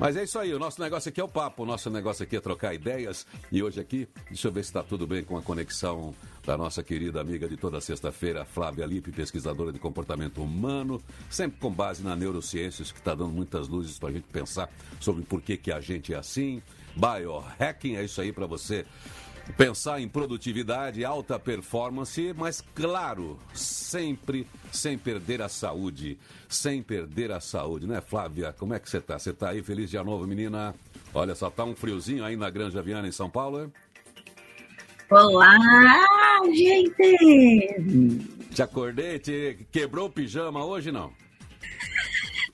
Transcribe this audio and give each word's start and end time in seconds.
Mas 0.00 0.16
é 0.16 0.24
isso 0.24 0.38
aí, 0.38 0.54
o 0.54 0.58
nosso 0.58 0.80
negócio 0.80 1.10
aqui 1.10 1.20
é 1.20 1.24
o 1.24 1.28
papo, 1.28 1.62
o 1.62 1.66
nosso 1.66 1.90
negócio 1.90 2.22
aqui 2.22 2.34
é 2.34 2.40
trocar 2.40 2.72
ideias. 2.72 3.26
E 3.52 3.62
hoje 3.62 3.78
aqui, 3.78 4.08
deixa 4.28 4.48
eu 4.48 4.52
ver 4.52 4.62
se 4.62 4.70
está 4.70 4.82
tudo 4.82 5.06
bem 5.06 5.22
com 5.22 5.36
a 5.36 5.42
conexão 5.42 6.14
da 6.42 6.56
nossa 6.56 6.82
querida 6.82 7.20
amiga 7.20 7.46
de 7.46 7.54
toda 7.58 7.82
sexta-feira, 7.82 8.46
Flávia 8.46 8.86
Lippe, 8.86 9.12
pesquisadora 9.12 9.70
de 9.70 9.78
comportamento 9.78 10.42
humano, 10.42 11.02
sempre 11.28 11.60
com 11.60 11.70
base 11.70 12.02
na 12.02 12.16
neurociências, 12.16 12.90
que 12.90 12.98
está 12.98 13.14
dando 13.14 13.32
muitas 13.32 13.68
luzes 13.68 13.98
para 13.98 14.08
a 14.08 14.12
gente 14.12 14.26
pensar 14.32 14.72
sobre 14.98 15.22
por 15.22 15.42
que, 15.42 15.58
que 15.58 15.70
a 15.70 15.82
gente 15.82 16.14
é 16.14 16.16
assim. 16.16 16.62
Biohacking 16.96 17.96
é 17.96 18.02
isso 18.02 18.22
aí 18.22 18.32
para 18.32 18.46
você 18.46 18.86
pensar 19.56 20.00
em 20.00 20.08
produtividade, 20.08 21.04
alta 21.04 21.38
performance, 21.38 22.34
mas 22.36 22.62
claro, 22.74 23.38
sempre 23.54 24.46
sem 24.72 24.96
perder 24.96 25.42
a 25.42 25.48
saúde, 25.48 26.18
sem 26.48 26.82
perder 26.82 27.32
a 27.32 27.40
saúde, 27.40 27.86
né, 27.86 28.00
Flávia? 28.00 28.54
Como 28.58 28.74
é 28.74 28.78
que 28.78 28.88
você 28.88 29.00
tá? 29.00 29.18
Você 29.18 29.32
tá 29.32 29.50
aí 29.50 29.62
feliz 29.62 29.90
dia 29.90 30.04
novo, 30.04 30.26
menina? 30.26 30.74
Olha 31.12 31.34
só, 31.34 31.50
tá 31.50 31.64
um 31.64 31.74
friozinho 31.74 32.24
aí 32.24 32.36
na 32.36 32.48
Granja 32.50 32.82
Viana 32.82 33.08
em 33.08 33.12
São 33.12 33.28
Paulo, 33.28 33.64
é? 33.64 35.14
Olá, 35.14 36.40
gente! 36.54 38.20
Te 38.54 38.62
acordei, 38.62 39.18
te 39.18 39.58
quebrou 39.72 40.06
o 40.06 40.10
pijama 40.10 40.64
hoje 40.64 40.92
não? 40.92 41.12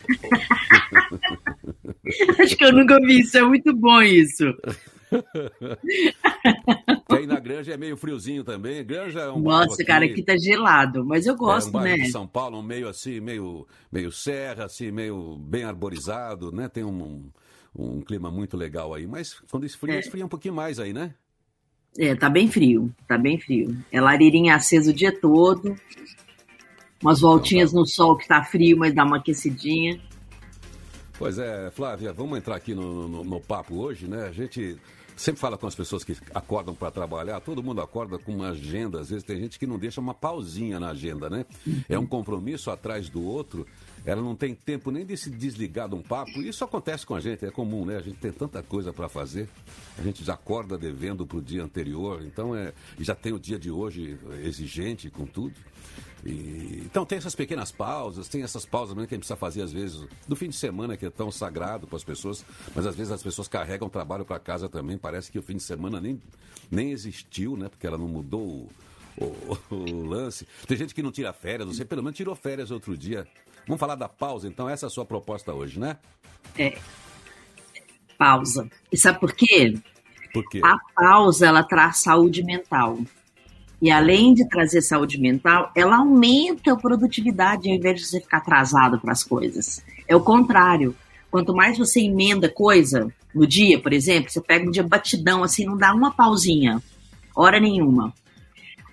Acho 2.38 2.56
que 2.56 2.64
eu 2.64 2.72
nunca 2.72 2.98
vi 3.00 3.20
isso, 3.20 3.36
é 3.36 3.42
muito 3.42 3.74
bom 3.74 4.00
isso. 4.00 4.44
aí 7.08 7.26
na 7.26 7.38
Granja 7.40 7.72
é 7.74 7.76
meio 7.76 7.96
friozinho 7.96 8.44
também. 8.44 8.84
Granja 8.84 9.20
é 9.20 9.30
um 9.30 9.40
Nossa, 9.40 9.84
cara, 9.84 10.04
aqui 10.04 10.22
tá 10.22 10.36
gelado, 10.36 11.04
mas 11.04 11.26
eu 11.26 11.36
gosto, 11.36 11.76
é 11.76 11.80
um 11.80 11.84
né? 11.84 11.96
de 11.96 12.10
São 12.10 12.26
Paulo, 12.26 12.58
um 12.58 12.62
meio 12.62 12.88
assim, 12.88 13.20
meio, 13.20 13.66
meio 13.90 14.10
serra, 14.12 14.64
assim, 14.64 14.90
meio 14.90 15.36
bem 15.36 15.64
arborizado, 15.64 16.52
né? 16.52 16.68
Tem 16.68 16.84
um, 16.84 17.30
um, 17.74 17.96
um 17.96 18.00
clima 18.00 18.30
muito 18.30 18.56
legal 18.56 18.94
aí. 18.94 19.06
Mas 19.06 19.34
quando 19.50 19.66
esfria, 19.66 19.94
é. 19.94 20.00
esfria 20.00 20.24
um 20.24 20.28
pouquinho 20.28 20.54
mais 20.54 20.78
aí, 20.78 20.92
né? 20.92 21.14
É, 21.98 22.14
tá 22.14 22.28
bem 22.28 22.48
frio, 22.48 22.94
tá 23.08 23.16
bem 23.16 23.38
frio. 23.38 23.76
É 23.90 24.00
lareirinha 24.00 24.54
acesa 24.54 24.90
o 24.90 24.94
dia 24.94 25.18
todo. 25.18 25.76
Umas 27.02 27.20
voltinhas 27.20 27.70
então, 27.70 27.82
tá. 27.82 27.88
no 27.88 27.94
sol 27.94 28.16
que 28.16 28.26
tá 28.26 28.42
frio, 28.42 28.76
mas 28.78 28.94
dá 28.94 29.04
uma 29.04 29.18
aquecidinha. 29.18 30.00
Pois 31.18 31.38
é, 31.38 31.70
Flávia, 31.70 32.12
vamos 32.12 32.36
entrar 32.36 32.56
aqui 32.56 32.74
no, 32.74 33.08
no, 33.08 33.24
no 33.24 33.40
papo 33.40 33.74
hoje, 33.76 34.06
né? 34.06 34.26
A 34.26 34.32
gente 34.32 34.76
sempre 35.16 35.40
fala 35.40 35.56
com 35.56 35.66
as 35.66 35.74
pessoas 35.74 36.04
que 36.04 36.14
acordam 36.34 36.74
para 36.74 36.90
trabalhar, 36.90 37.40
todo 37.40 37.62
mundo 37.62 37.80
acorda 37.80 38.18
com 38.18 38.32
uma 38.34 38.50
agenda, 38.50 39.00
às 39.00 39.08
vezes 39.08 39.24
tem 39.24 39.40
gente 39.40 39.58
que 39.58 39.66
não 39.66 39.78
deixa 39.78 39.98
uma 39.98 40.12
pausinha 40.12 40.78
na 40.78 40.90
agenda, 40.90 41.30
né? 41.30 41.46
É 41.88 41.98
um 41.98 42.06
compromisso 42.06 42.70
atrás 42.70 43.08
do 43.08 43.24
outro, 43.24 43.66
ela 44.06 44.22
não 44.22 44.36
tem 44.36 44.54
tempo 44.54 44.92
nem 44.92 45.04
de 45.04 45.16
se 45.16 45.28
desligar 45.28 45.88
de 45.88 45.96
um 45.96 46.00
papo. 46.00 46.40
Isso 46.40 46.62
acontece 46.64 47.04
com 47.04 47.16
a 47.16 47.20
gente, 47.20 47.44
é 47.44 47.50
comum, 47.50 47.84
né? 47.84 47.96
A 47.96 48.00
gente 48.00 48.18
tem 48.18 48.30
tanta 48.30 48.62
coisa 48.62 48.92
para 48.92 49.08
fazer, 49.08 49.48
a 49.98 50.02
gente 50.02 50.24
já 50.24 50.34
acorda 50.34 50.78
devendo 50.78 51.26
para 51.26 51.38
o 51.38 51.42
dia 51.42 51.64
anterior, 51.64 52.22
então 52.24 52.54
é, 52.54 52.72
já 53.00 53.16
tem 53.16 53.32
o 53.32 53.38
dia 53.38 53.58
de 53.58 53.68
hoje 53.68 54.16
exigente 54.44 55.10
com 55.10 55.26
tudo. 55.26 55.56
E, 56.24 56.82
então 56.84 57.04
tem 57.04 57.18
essas 57.18 57.34
pequenas 57.34 57.72
pausas, 57.72 58.28
tem 58.28 58.42
essas 58.42 58.64
pausas 58.64 58.94
mesmo 58.94 59.08
que 59.08 59.14
a 59.14 59.16
gente 59.16 59.22
precisa 59.22 59.36
fazer 59.36 59.62
às 59.62 59.72
vezes 59.72 60.06
do 60.26 60.36
fim 60.36 60.48
de 60.48 60.56
semana 60.56 60.96
que 60.96 61.04
é 61.04 61.10
tão 61.10 61.30
sagrado 61.32 61.88
para 61.88 61.96
as 61.96 62.04
pessoas, 62.04 62.44
mas 62.76 62.86
às 62.86 62.94
vezes 62.94 63.12
as 63.12 63.22
pessoas 63.22 63.48
carregam 63.48 63.88
trabalho 63.88 64.24
para 64.24 64.38
casa 64.38 64.68
também. 64.68 64.96
Parece 64.96 65.32
que 65.32 65.38
o 65.38 65.42
fim 65.42 65.56
de 65.56 65.62
semana 65.64 66.00
nem, 66.00 66.22
nem 66.70 66.92
existiu, 66.92 67.56
né? 67.56 67.68
Porque 67.68 67.86
ela 67.86 67.98
não 67.98 68.06
mudou 68.06 68.70
o, 69.18 69.24
o, 69.24 69.74
o 69.74 70.04
lance. 70.04 70.46
Tem 70.66 70.76
gente 70.76 70.94
que 70.94 71.02
não 71.02 71.10
tira 71.10 71.32
férias, 71.32 71.68
você 71.68 71.84
pelo 71.84 72.04
menos 72.04 72.16
tirou 72.16 72.36
férias 72.36 72.70
outro 72.70 72.96
dia. 72.96 73.26
Vamos 73.66 73.80
falar 73.80 73.96
da 73.96 74.08
pausa, 74.08 74.46
então 74.46 74.68
essa 74.68 74.86
é 74.86 74.88
a 74.88 74.90
sua 74.90 75.04
proposta 75.04 75.52
hoje, 75.52 75.78
né? 75.80 75.96
É. 76.58 76.78
Pausa. 78.16 78.70
E 78.92 78.96
sabe 78.96 79.18
por 79.18 79.34
quê? 79.34 79.78
Por 80.32 80.48
quê? 80.48 80.60
A 80.62 80.78
pausa 80.94 81.46
ela 81.46 81.64
traz 81.64 81.98
saúde 81.98 82.44
mental. 82.44 82.98
E 83.80 83.90
além 83.90 84.32
de 84.32 84.48
trazer 84.48 84.80
saúde 84.80 85.18
mental, 85.18 85.70
ela 85.74 85.98
aumenta 85.98 86.72
a 86.72 86.76
produtividade 86.76 87.68
ao 87.68 87.74
invés 87.74 88.00
de 88.00 88.06
você 88.06 88.20
ficar 88.20 88.38
atrasado 88.38 88.98
para 88.98 89.12
as 89.12 89.22
coisas. 89.22 89.84
É 90.08 90.16
o 90.16 90.20
contrário. 90.20 90.94
Quanto 91.30 91.54
mais 91.54 91.76
você 91.76 92.00
emenda 92.00 92.48
coisa 92.48 93.12
no 93.34 93.46
dia, 93.46 93.78
por 93.78 93.92
exemplo, 93.92 94.30
você 94.30 94.40
pega 94.40 94.66
um 94.66 94.70
dia 94.70 94.82
batidão, 94.82 95.42
assim, 95.42 95.66
não 95.66 95.76
dá 95.76 95.92
uma 95.92 96.10
pausinha, 96.10 96.82
hora 97.34 97.60
nenhuma. 97.60 98.14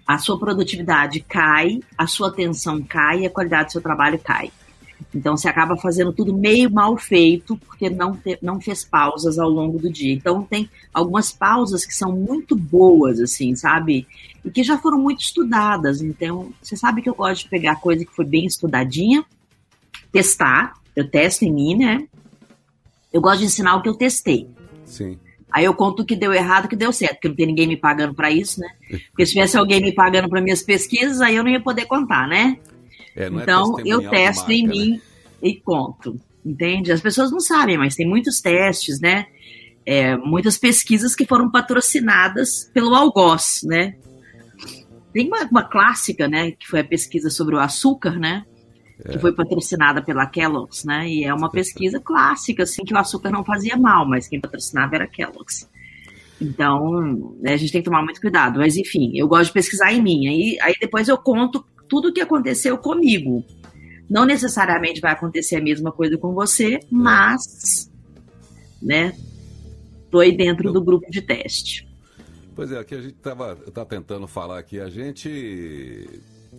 A 0.05 0.17
sua 0.17 0.37
produtividade 0.37 1.21
cai, 1.21 1.79
a 1.97 2.05
sua 2.05 2.27
atenção 2.27 2.81
cai 2.81 3.21
e 3.21 3.25
a 3.25 3.29
qualidade 3.29 3.67
do 3.67 3.71
seu 3.71 3.81
trabalho 3.81 4.19
cai. 4.19 4.51
Então 5.13 5.37
você 5.37 5.47
acaba 5.47 5.77
fazendo 5.77 6.11
tudo 6.11 6.35
meio 6.35 6.71
mal 6.71 6.97
feito 6.97 7.57
porque 7.57 7.89
não, 7.89 8.15
te, 8.15 8.37
não 8.41 8.59
fez 8.59 8.83
pausas 8.83 9.37
ao 9.39 9.49
longo 9.49 9.79
do 9.79 9.91
dia. 9.91 10.13
Então 10.13 10.43
tem 10.43 10.69
algumas 10.93 11.31
pausas 11.31 11.85
que 11.85 11.93
são 11.93 12.11
muito 12.11 12.55
boas, 12.55 13.19
assim, 13.19 13.55
sabe? 13.55 14.07
E 14.43 14.51
que 14.51 14.63
já 14.63 14.77
foram 14.77 14.99
muito 14.99 15.21
estudadas. 15.21 16.01
Então, 16.01 16.51
você 16.61 16.75
sabe 16.75 17.01
que 17.01 17.09
eu 17.09 17.15
gosto 17.15 17.43
de 17.43 17.49
pegar 17.49 17.77
coisa 17.77 18.05
que 18.05 18.15
foi 18.15 18.25
bem 18.25 18.45
estudadinha, 18.45 19.25
testar. 20.11 20.73
Eu 20.95 21.09
testo 21.09 21.43
em 21.43 21.51
mim, 21.51 21.75
né? 21.75 22.07
Eu 23.11 23.21
gosto 23.21 23.39
de 23.39 23.45
ensinar 23.45 23.75
o 23.75 23.81
que 23.81 23.89
eu 23.89 23.95
testei. 23.95 24.47
Sim. 24.85 25.17
Aí 25.51 25.65
eu 25.65 25.73
conto 25.75 26.01
o 26.01 26.05
que 26.05 26.15
deu 26.15 26.33
errado, 26.33 26.65
o 26.65 26.67
que 26.67 26.75
deu 26.75 26.91
certo, 26.91 27.13
porque 27.13 27.27
não 27.27 27.35
tem 27.35 27.45
ninguém 27.45 27.67
me 27.67 27.77
pagando 27.77 28.15
para 28.15 28.31
isso, 28.31 28.59
né? 28.59 28.69
Porque 29.09 29.25
se 29.25 29.33
tivesse 29.33 29.55
alguém 29.55 29.79
me 29.79 29.93
pagando 29.93 30.27
para 30.27 30.41
minhas 30.41 30.63
pesquisas, 30.63 31.21
aí 31.21 31.35
eu 31.35 31.43
não 31.43 31.51
ia 31.51 31.61
poder 31.61 31.85
contar, 31.85 32.27
né? 32.27 32.57
É, 33.15 33.27
então, 33.27 33.79
é 33.79 33.83
eu 33.85 34.09
testo 34.09 34.41
marca, 34.41 34.53
em 34.53 34.67
mim 34.67 34.91
né? 34.91 35.01
e 35.41 35.55
conto, 35.55 36.19
entende? 36.45 36.91
As 36.91 37.01
pessoas 37.01 37.31
não 37.31 37.39
sabem, 37.39 37.77
mas 37.77 37.95
tem 37.95 38.07
muitos 38.07 38.41
testes, 38.41 38.99
né? 38.99 39.27
É, 39.85 40.15
muitas 40.15 40.57
pesquisas 40.57 41.13
que 41.15 41.25
foram 41.25 41.51
patrocinadas 41.51 42.69
pelo 42.73 42.95
algoz, 42.95 43.61
né? 43.63 43.95
Tem 45.13 45.27
uma, 45.27 45.43
uma, 45.43 45.63
clássica, 45.63 46.27
né, 46.27 46.51
que 46.51 46.65
foi 46.67 46.79
a 46.79 46.83
pesquisa 46.83 47.29
sobre 47.29 47.55
o 47.55 47.59
açúcar, 47.59 48.17
né? 48.17 48.45
É. 49.05 49.11
Que 49.11 49.19
foi 49.19 49.33
patrocinada 49.33 50.01
pela 50.01 50.25
Kellogg's, 50.25 50.83
né? 50.85 51.07
E 51.07 51.23
é 51.23 51.33
uma 51.33 51.51
pesquisa 51.51 51.99
clássica, 51.99 52.63
assim, 52.63 52.83
que 52.83 52.93
o 52.93 52.97
açúcar 52.97 53.29
não 53.29 53.43
fazia 53.43 53.77
mal, 53.77 54.07
mas 54.07 54.27
quem 54.27 54.39
patrocinava 54.39 54.95
era 54.95 55.03
a 55.03 55.07
Kellogg's. 55.07 55.69
Então, 56.41 57.35
né, 57.39 57.53
a 57.53 57.57
gente 57.57 57.71
tem 57.71 57.81
que 57.81 57.89
tomar 57.89 58.03
muito 58.03 58.19
cuidado. 58.19 58.59
Mas, 58.59 58.75
enfim, 58.75 59.11
eu 59.15 59.27
gosto 59.27 59.47
de 59.47 59.53
pesquisar 59.53 59.93
em 59.93 60.01
mim. 60.01 60.27
Aí, 60.27 60.57
aí 60.61 60.73
depois 60.79 61.07
eu 61.07 61.17
conto 61.17 61.63
tudo 61.93 62.07
o 62.07 62.11
que 62.11 62.21
aconteceu 62.21 62.75
comigo. 62.75 63.45
Não 64.09 64.25
necessariamente 64.25 64.99
vai 64.99 65.11
acontecer 65.11 65.57
a 65.57 65.61
mesma 65.61 65.91
coisa 65.91 66.17
com 66.17 66.33
você, 66.33 66.79
mas, 66.89 67.87
né, 68.81 69.15
tô 70.09 70.19
aí 70.19 70.35
dentro 70.35 70.73
do 70.73 70.83
grupo 70.83 71.05
de 71.11 71.21
teste. 71.21 71.87
Pois 72.55 72.71
é, 72.71 72.79
aqui 72.79 72.95
a 72.95 73.01
gente 73.01 73.13
estava 73.13 73.55
tá 73.55 73.85
tentando 73.85 74.25
falar 74.25 74.57
aqui, 74.57 74.79
a 74.79 74.89
gente 74.89 76.09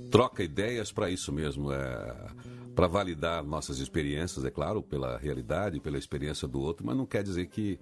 troca 0.08 0.44
ideias 0.44 0.92
para 0.92 1.10
isso 1.10 1.32
mesmo, 1.32 1.72
é, 1.72 2.14
para 2.72 2.86
validar 2.86 3.42
nossas 3.42 3.80
experiências, 3.80 4.44
é 4.44 4.52
claro, 4.52 4.84
pela 4.84 5.18
realidade, 5.18 5.80
pela 5.80 5.98
experiência 5.98 6.46
do 6.46 6.60
outro, 6.60 6.86
mas 6.86 6.96
não 6.96 7.06
quer 7.06 7.24
dizer 7.24 7.46
que 7.46 7.76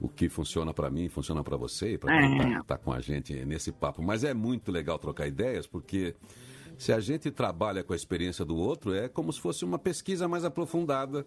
o 0.00 0.08
que 0.08 0.28
funciona 0.28 0.72
para 0.72 0.88
mim 0.88 1.08
funciona 1.08 1.42
para 1.42 1.56
você, 1.56 1.98
para 1.98 2.16
quem 2.16 2.36
está 2.36 2.48
é. 2.48 2.62
tá 2.62 2.78
com 2.78 2.92
a 2.92 3.00
gente 3.00 3.44
nesse 3.44 3.72
papo. 3.72 4.02
Mas 4.02 4.22
é 4.22 4.32
muito 4.32 4.70
legal 4.70 5.00
trocar 5.00 5.26
ideias, 5.26 5.66
porque 5.66 6.14
se 6.78 6.92
a 6.92 7.00
gente 7.00 7.30
trabalha 7.30 7.82
com 7.82 7.92
a 7.92 7.96
experiência 7.96 8.44
do 8.44 8.56
outro, 8.56 8.94
é 8.94 9.08
como 9.08 9.32
se 9.32 9.40
fosse 9.40 9.64
uma 9.64 9.78
pesquisa 9.78 10.26
mais 10.28 10.44
aprofundada 10.44 11.26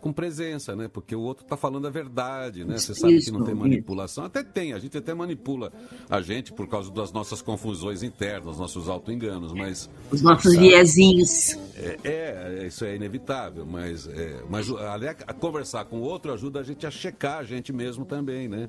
com 0.00 0.12
presença, 0.12 0.74
né? 0.74 0.88
Porque 0.88 1.14
o 1.14 1.20
outro 1.20 1.44
está 1.44 1.56
falando 1.56 1.86
a 1.86 1.90
verdade, 1.90 2.64
né? 2.64 2.78
Você 2.78 2.94
sabe 2.94 3.16
isso, 3.16 3.30
que 3.30 3.38
não 3.38 3.44
tem 3.44 3.54
manipulação. 3.54 4.24
Isso. 4.24 4.38
Até 4.38 4.42
tem, 4.42 4.72
a 4.72 4.78
gente 4.78 4.96
até 4.96 5.12
manipula 5.14 5.72
a 6.08 6.20
gente 6.20 6.52
por 6.52 6.66
causa 6.66 6.90
das 6.90 7.12
nossas 7.12 7.42
confusões 7.42 8.02
internas, 8.02 8.58
nossos 8.58 8.88
auto-enganos, 8.88 9.52
mas... 9.52 9.90
Os 10.10 10.22
nossos 10.22 10.54
sabe, 10.54 10.68
viezinhos. 10.68 11.52
É, 11.76 11.98
é, 12.04 12.66
isso 12.66 12.84
é 12.84 12.96
inevitável, 12.96 13.66
mas, 13.66 14.06
é, 14.06 14.42
mas 14.48 14.70
aliás, 14.70 15.16
conversar 15.38 15.84
com 15.84 15.98
o 15.98 16.02
outro 16.02 16.32
ajuda 16.32 16.60
a 16.60 16.62
gente 16.62 16.86
a 16.86 16.90
checar 16.90 17.38
a 17.38 17.44
gente 17.44 17.72
mesmo 17.72 18.04
também, 18.04 18.48
né? 18.48 18.68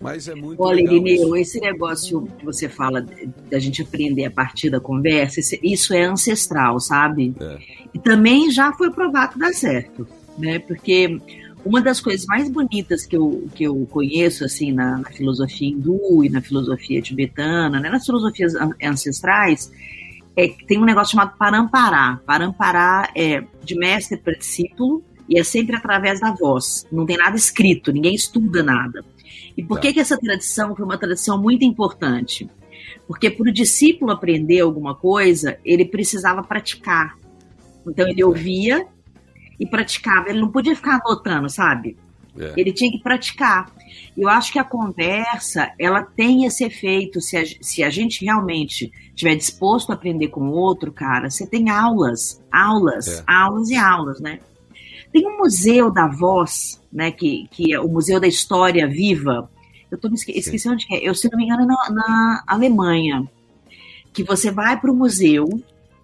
Mas 0.00 0.28
é 0.28 0.34
muito 0.34 0.62
Olha, 0.62 0.80
Irineu, 0.80 1.36
esse 1.36 1.60
negócio 1.60 2.28
que 2.38 2.44
você 2.44 2.68
fala 2.68 3.04
da 3.50 3.58
gente 3.58 3.82
aprender 3.82 4.24
a 4.24 4.30
partir 4.30 4.70
da 4.70 4.80
conversa, 4.80 5.40
isso 5.62 5.94
é 5.94 6.04
ancestral, 6.04 6.78
sabe? 6.80 7.34
É. 7.40 7.58
E 7.94 7.98
também 7.98 8.50
já 8.50 8.72
foi 8.72 8.90
provado 8.90 9.34
que 9.34 9.38
dá 9.38 9.52
certo 9.52 10.06
né? 10.38 10.58
Porque 10.58 11.20
uma 11.64 11.80
das 11.80 12.00
coisas 12.00 12.26
mais 12.26 12.48
bonitas 12.48 13.04
que 13.04 13.16
eu, 13.16 13.48
que 13.54 13.64
eu 13.64 13.86
conheço, 13.90 14.44
assim, 14.44 14.72
na, 14.72 14.98
na 14.98 15.10
filosofia 15.10 15.68
hindu 15.68 16.24
e 16.24 16.28
na 16.28 16.40
filosofia 16.40 17.02
tibetana, 17.02 17.80
né? 17.80 17.88
nas 17.88 18.04
filosofias 18.04 18.54
ancestrais, 18.82 19.72
é 20.36 20.48
que 20.48 20.66
tem 20.66 20.78
um 20.78 20.84
negócio 20.84 21.12
chamado 21.12 21.36
parampará. 21.36 22.20
Parampará 22.26 23.10
é 23.16 23.42
de 23.64 23.74
mestre 23.74 24.16
para 24.18 24.34
discípulo 24.34 25.02
e 25.28 25.38
é 25.38 25.44
sempre 25.44 25.74
através 25.74 26.20
da 26.20 26.30
voz. 26.32 26.86
Não 26.92 27.06
tem 27.06 27.16
nada 27.16 27.36
escrito, 27.36 27.92
ninguém 27.92 28.14
estuda 28.14 28.62
nada. 28.62 29.04
E 29.56 29.62
por 29.62 29.80
que, 29.80 29.88
tá. 29.88 29.94
que 29.94 30.00
essa 30.00 30.18
tradição 30.18 30.74
foi 30.76 30.84
uma 30.84 30.98
tradição 30.98 31.40
muito 31.40 31.64
importante? 31.64 32.48
Porque 33.06 33.30
para 33.30 33.48
o 33.48 33.52
discípulo 33.52 34.10
aprender 34.10 34.60
alguma 34.60 34.94
coisa, 34.94 35.58
ele 35.64 35.84
precisava 35.84 36.42
praticar. 36.42 37.16
Então 37.86 38.06
ele 38.06 38.22
ouvia 38.22 38.86
e 39.58 39.66
praticava. 39.66 40.28
Ele 40.28 40.40
não 40.40 40.50
podia 40.50 40.74
ficar 40.74 41.00
anotando, 41.02 41.48
sabe? 41.48 41.96
É. 42.38 42.52
Ele 42.56 42.72
tinha 42.72 42.90
que 42.90 43.02
praticar. 43.02 43.72
Eu 44.16 44.28
acho 44.28 44.52
que 44.52 44.58
a 44.58 44.64
conversa, 44.64 45.72
ela 45.78 46.02
tem 46.02 46.44
esse 46.44 46.64
efeito. 46.64 47.20
Se 47.20 47.36
a, 47.36 47.44
se 47.60 47.82
a 47.82 47.90
gente 47.90 48.24
realmente 48.24 48.92
estiver 49.08 49.34
disposto 49.36 49.90
a 49.90 49.94
aprender 49.94 50.28
com 50.28 50.48
o 50.48 50.52
outro, 50.52 50.92
cara, 50.92 51.30
você 51.30 51.46
tem 51.46 51.70
aulas, 51.70 52.42
aulas, 52.52 53.08
é. 53.08 53.24
aulas 53.26 53.70
e 53.70 53.76
aulas, 53.76 54.20
né? 54.20 54.40
Tem 55.12 55.26
um 55.26 55.38
museu 55.38 55.90
da 55.90 56.06
voz, 56.06 56.80
né, 56.92 57.10
que, 57.10 57.48
que 57.50 57.72
é 57.72 57.80
o 57.80 57.88
Museu 57.88 58.20
da 58.20 58.26
História 58.26 58.86
Viva. 58.86 59.50
Eu 59.90 59.98
tô 59.98 60.08
me 60.08 60.14
esque 60.14 60.32
esqueci 60.32 60.68
onde 60.68 60.86
é. 60.92 61.08
Eu, 61.08 61.14
se 61.14 61.30
não 61.30 61.38
me 61.38 61.44
engano, 61.44 61.62
é 61.62 61.66
na, 61.66 61.90
na 61.90 62.44
Alemanha. 62.46 63.26
Que 64.12 64.22
você 64.22 64.50
vai 64.50 64.80
para 64.80 64.90
o 64.90 64.94
museu 64.94 65.48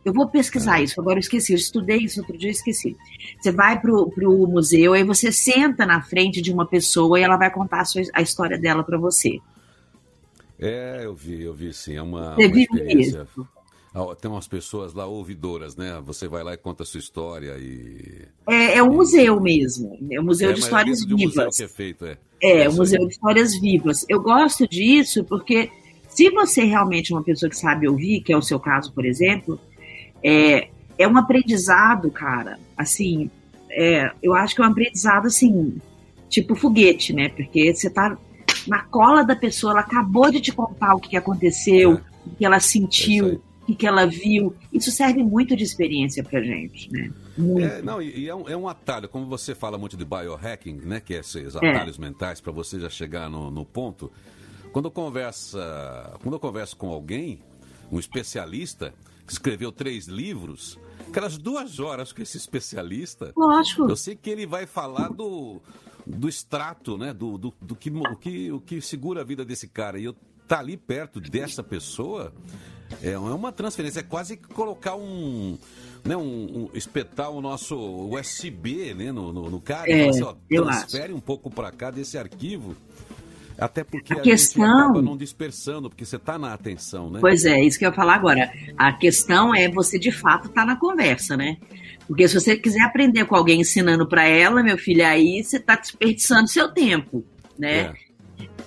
eu 0.04 0.12
vou 0.12 0.28
pesquisar 0.28 0.81
é. 0.81 0.84
isso, 0.84 1.00
agora 1.00 1.16
eu 1.16 1.20
esqueci. 1.20 1.52
Eu 1.52 1.56
estudei 1.56 1.99
isso 1.99 2.20
outro 2.20 2.37
dia 2.37 2.49
e 2.49 2.52
esqueci. 2.52 2.96
Você 3.40 3.52
vai 3.52 3.81
para 3.81 3.93
o 3.93 4.46
museu, 4.46 4.94
aí 4.94 5.05
você 5.05 5.31
senta 5.31 5.87
na 5.87 6.02
frente 6.02 6.43
de 6.43 6.52
uma 6.52 6.66
pessoa 6.66 7.19
e 7.19 7.22
ela 7.22 7.37
vai 7.37 7.50
contar 7.50 7.81
a, 7.81 7.84
sua, 7.84 8.02
a 8.12 8.20
história 8.20 8.58
dela 8.58 8.82
para 8.82 8.98
você. 8.98 9.38
É, 10.58 11.02
eu 11.05 11.14
vi, 11.14 11.43
eu 11.43 11.55
vi 11.55 11.72
sim. 11.72 11.96
É 11.96 12.02
uma, 12.02 12.34
você 12.34 12.46
uma 12.46 12.58
experiência. 12.58 13.28
Isso. 13.31 13.48
Ah, 13.94 14.15
tem 14.19 14.31
umas 14.31 14.49
pessoas 14.49 14.94
lá 14.94 15.06
ouvidoras, 15.06 15.77
né? 15.77 16.00
Você 16.05 16.27
vai 16.27 16.43
lá 16.43 16.55
e 16.55 16.56
conta 16.56 16.83
a 16.83 16.87
sua 16.87 16.99
história 16.99 17.56
e. 17.59 18.27
É, 18.49 18.79
é 18.79 18.83
um 18.83 18.93
museu 18.93 19.41
mesmo. 19.41 19.99
É 20.11 20.19
um 20.19 20.25
museu 20.25 20.50
é, 20.50 20.53
de 20.55 20.61
histórias 20.61 21.05
vivas. 21.05 21.35
Museu 21.35 21.50
que 21.50 21.62
é 21.62 21.69
feito, 21.69 22.06
é. 22.06 22.17
É, 22.43 22.69
um 22.69 22.75
museu 22.75 23.06
de 23.06 23.12
histórias 23.12 23.59
vivas. 23.61 24.05
Eu 24.09 24.21
gosto 24.23 24.67
disso 24.67 25.25
porque 25.25 25.71
se 26.09 26.31
você 26.31 26.65
realmente 26.65 27.12
é 27.12 27.17
uma 27.17 27.23
pessoa 27.23 27.49
que 27.49 27.56
sabe 27.56 27.87
ouvir, 27.87 28.23
que 28.23 28.33
é 28.33 28.37
o 28.37 28.43
seu 28.43 28.59
caso, 28.59 28.93
por 28.93 29.05
exemplo, 29.05 29.61
é, 30.23 30.69
é 30.99 31.06
um 31.06 31.17
aprendizado, 31.17 32.11
cara, 32.11 32.59
assim, 32.77 33.31
é, 33.71 34.11
eu 34.23 34.35
acho 34.35 34.55
que 34.55 34.62
é 34.62 34.65
um 34.65 34.69
aprendizado, 34.69 35.27
assim, 35.27 35.77
tipo 36.29 36.55
foguete, 36.55 37.12
né? 37.12 37.29
Porque 37.29 37.75
você 37.75 37.91
tá 37.91 38.17
na 38.67 38.83
cola 38.85 39.23
da 39.25 39.35
pessoa, 39.35 39.73
ela 39.73 39.81
acabou 39.81 40.31
de 40.31 40.41
te 40.41 40.53
contar 40.53 40.94
o 40.94 41.00
que 41.00 41.17
aconteceu, 41.17 41.93
é. 41.93 41.94
o 42.27 42.31
que 42.37 42.44
ela 42.44 42.61
sentiu, 42.61 43.43
é 43.69 43.73
o 43.73 43.76
que 43.76 43.87
ela 43.87 44.06
viu. 44.06 44.55
Isso 44.73 44.91
serve 44.91 45.23
muito 45.23 45.56
de 45.56 45.62
experiência 45.62 46.23
pra 46.23 46.41
gente, 46.41 46.91
né? 46.93 47.12
É, 47.61 47.82
não, 47.82 48.03
e 48.03 48.29
é 48.29 48.35
um, 48.35 48.49
é 48.49 48.56
um, 48.56 48.69
atalho, 48.69 49.09
como 49.09 49.26
você 49.26 49.55
fala 49.55 49.79
muito 49.79 49.97
de 49.97 50.05
biohacking, 50.05 50.81
né? 50.85 51.00
Que 51.00 51.14
é 51.14 51.19
esses 51.19 51.55
é. 51.55 51.59
atalhos 51.59 51.99
mentais 51.99 52.41
para 52.41 52.53
você 52.53 52.79
já 52.79 52.91
chegar 52.91 53.31
no, 53.31 53.50
no 53.50 53.64
ponto. 53.64 54.11
Quando 54.73 54.87
eu, 54.87 54.91
conversa, 54.91 56.19
quando 56.23 56.35
eu 56.35 56.41
converso 56.41 56.76
com 56.76 56.91
alguém, 56.91 57.41
um 57.91 57.99
especialista, 57.99 58.94
que 59.26 59.32
escreveu 59.32 59.70
três 59.70 60.06
livros, 60.06 60.79
aquelas 61.08 61.38
duas 61.38 61.79
horas 61.79 62.12
com 62.12 62.23
esse 62.23 62.37
especialista. 62.37 63.32
Lógico. 63.37 63.88
Eu 63.88 63.97
sei 63.97 64.17
que 64.17 64.31
ele 64.31 64.47
vai 64.47 64.67
falar 64.67 65.08
do, 65.08 65.61
do 66.06 66.29
extrato, 66.29 66.97
né? 66.97 67.12
Do, 67.12 67.38
do, 67.38 67.55
do 67.61 67.76
que, 67.76 67.91
o, 67.91 68.17
que, 68.17 68.53
o 68.53 68.61
que 68.61 68.81
segura 68.81 69.20
a 69.20 69.25
vida 69.25 69.44
desse 69.44 69.69
cara. 69.69 69.99
E 69.99 70.05
eu 70.05 70.17
tá 70.49 70.58
ali 70.58 70.76
perto 70.76 71.20
dessa 71.20 71.62
pessoa 71.62 72.32
é, 73.03 73.11
é 73.12 73.19
uma 73.19 73.53
transferência, 73.53 74.00
é 74.00 74.03
quase 74.03 74.37
colocar 74.37 74.97
um. 74.97 75.59
Né, 76.05 76.17
um, 76.17 76.69
um 76.73 76.77
espetar 76.77 77.31
o 77.31 77.41
nosso 77.41 77.77
USB 77.77 78.93
né, 78.93 79.12
no, 79.12 79.33
no, 79.33 79.49
no 79.49 79.61
cara 79.61 79.89
é, 79.89 80.09
assim, 80.09 80.25
ó, 80.25 80.35
transfere 80.49 81.12
um 81.12 81.21
pouco 81.21 81.49
para 81.49 81.71
cá 81.71 81.93
desse 81.93 82.19
arquivo 82.19 82.75
até 83.59 83.85
porque 83.85 84.12
a, 84.12 84.17
a 84.17 84.21
questão 84.21 84.65
acaba 84.65 85.03
não 85.03 85.17
dispersando, 85.17 85.89
porque 85.89 86.05
você 86.05 86.17
está 86.17 86.39
na 86.39 86.53
atenção, 86.53 87.11
né? 87.11 87.19
Pois 87.21 87.44
é, 87.44 87.62
isso 87.62 87.79
que 87.79 87.85
eu 87.85 87.91
ia 87.91 87.94
falar 87.94 88.15
agora. 88.15 88.50
A 88.77 88.93
questão 88.93 89.55
é 89.55 89.69
você 89.69 89.99
de 89.99 90.11
fato 90.11 90.49
estar 90.49 90.62
tá 90.62 90.67
na 90.67 90.77
conversa, 90.77 91.37
né? 91.37 91.56
Porque 92.06 92.27
se 92.27 92.35
você 92.35 92.56
quiser 92.56 92.83
aprender 92.83 93.25
com 93.25 93.37
alguém 93.37 93.61
ensinando 93.61 94.06
para 94.09 94.25
ela, 94.25 94.62
meu 94.62 94.77
filho, 94.77 95.06
aí 95.06 95.43
você 95.43 95.59
está 95.59 95.77
desperdiçando 95.77 96.49
seu 96.49 96.73
tempo, 96.73 97.25
né? 97.59 97.81
É. 97.81 97.94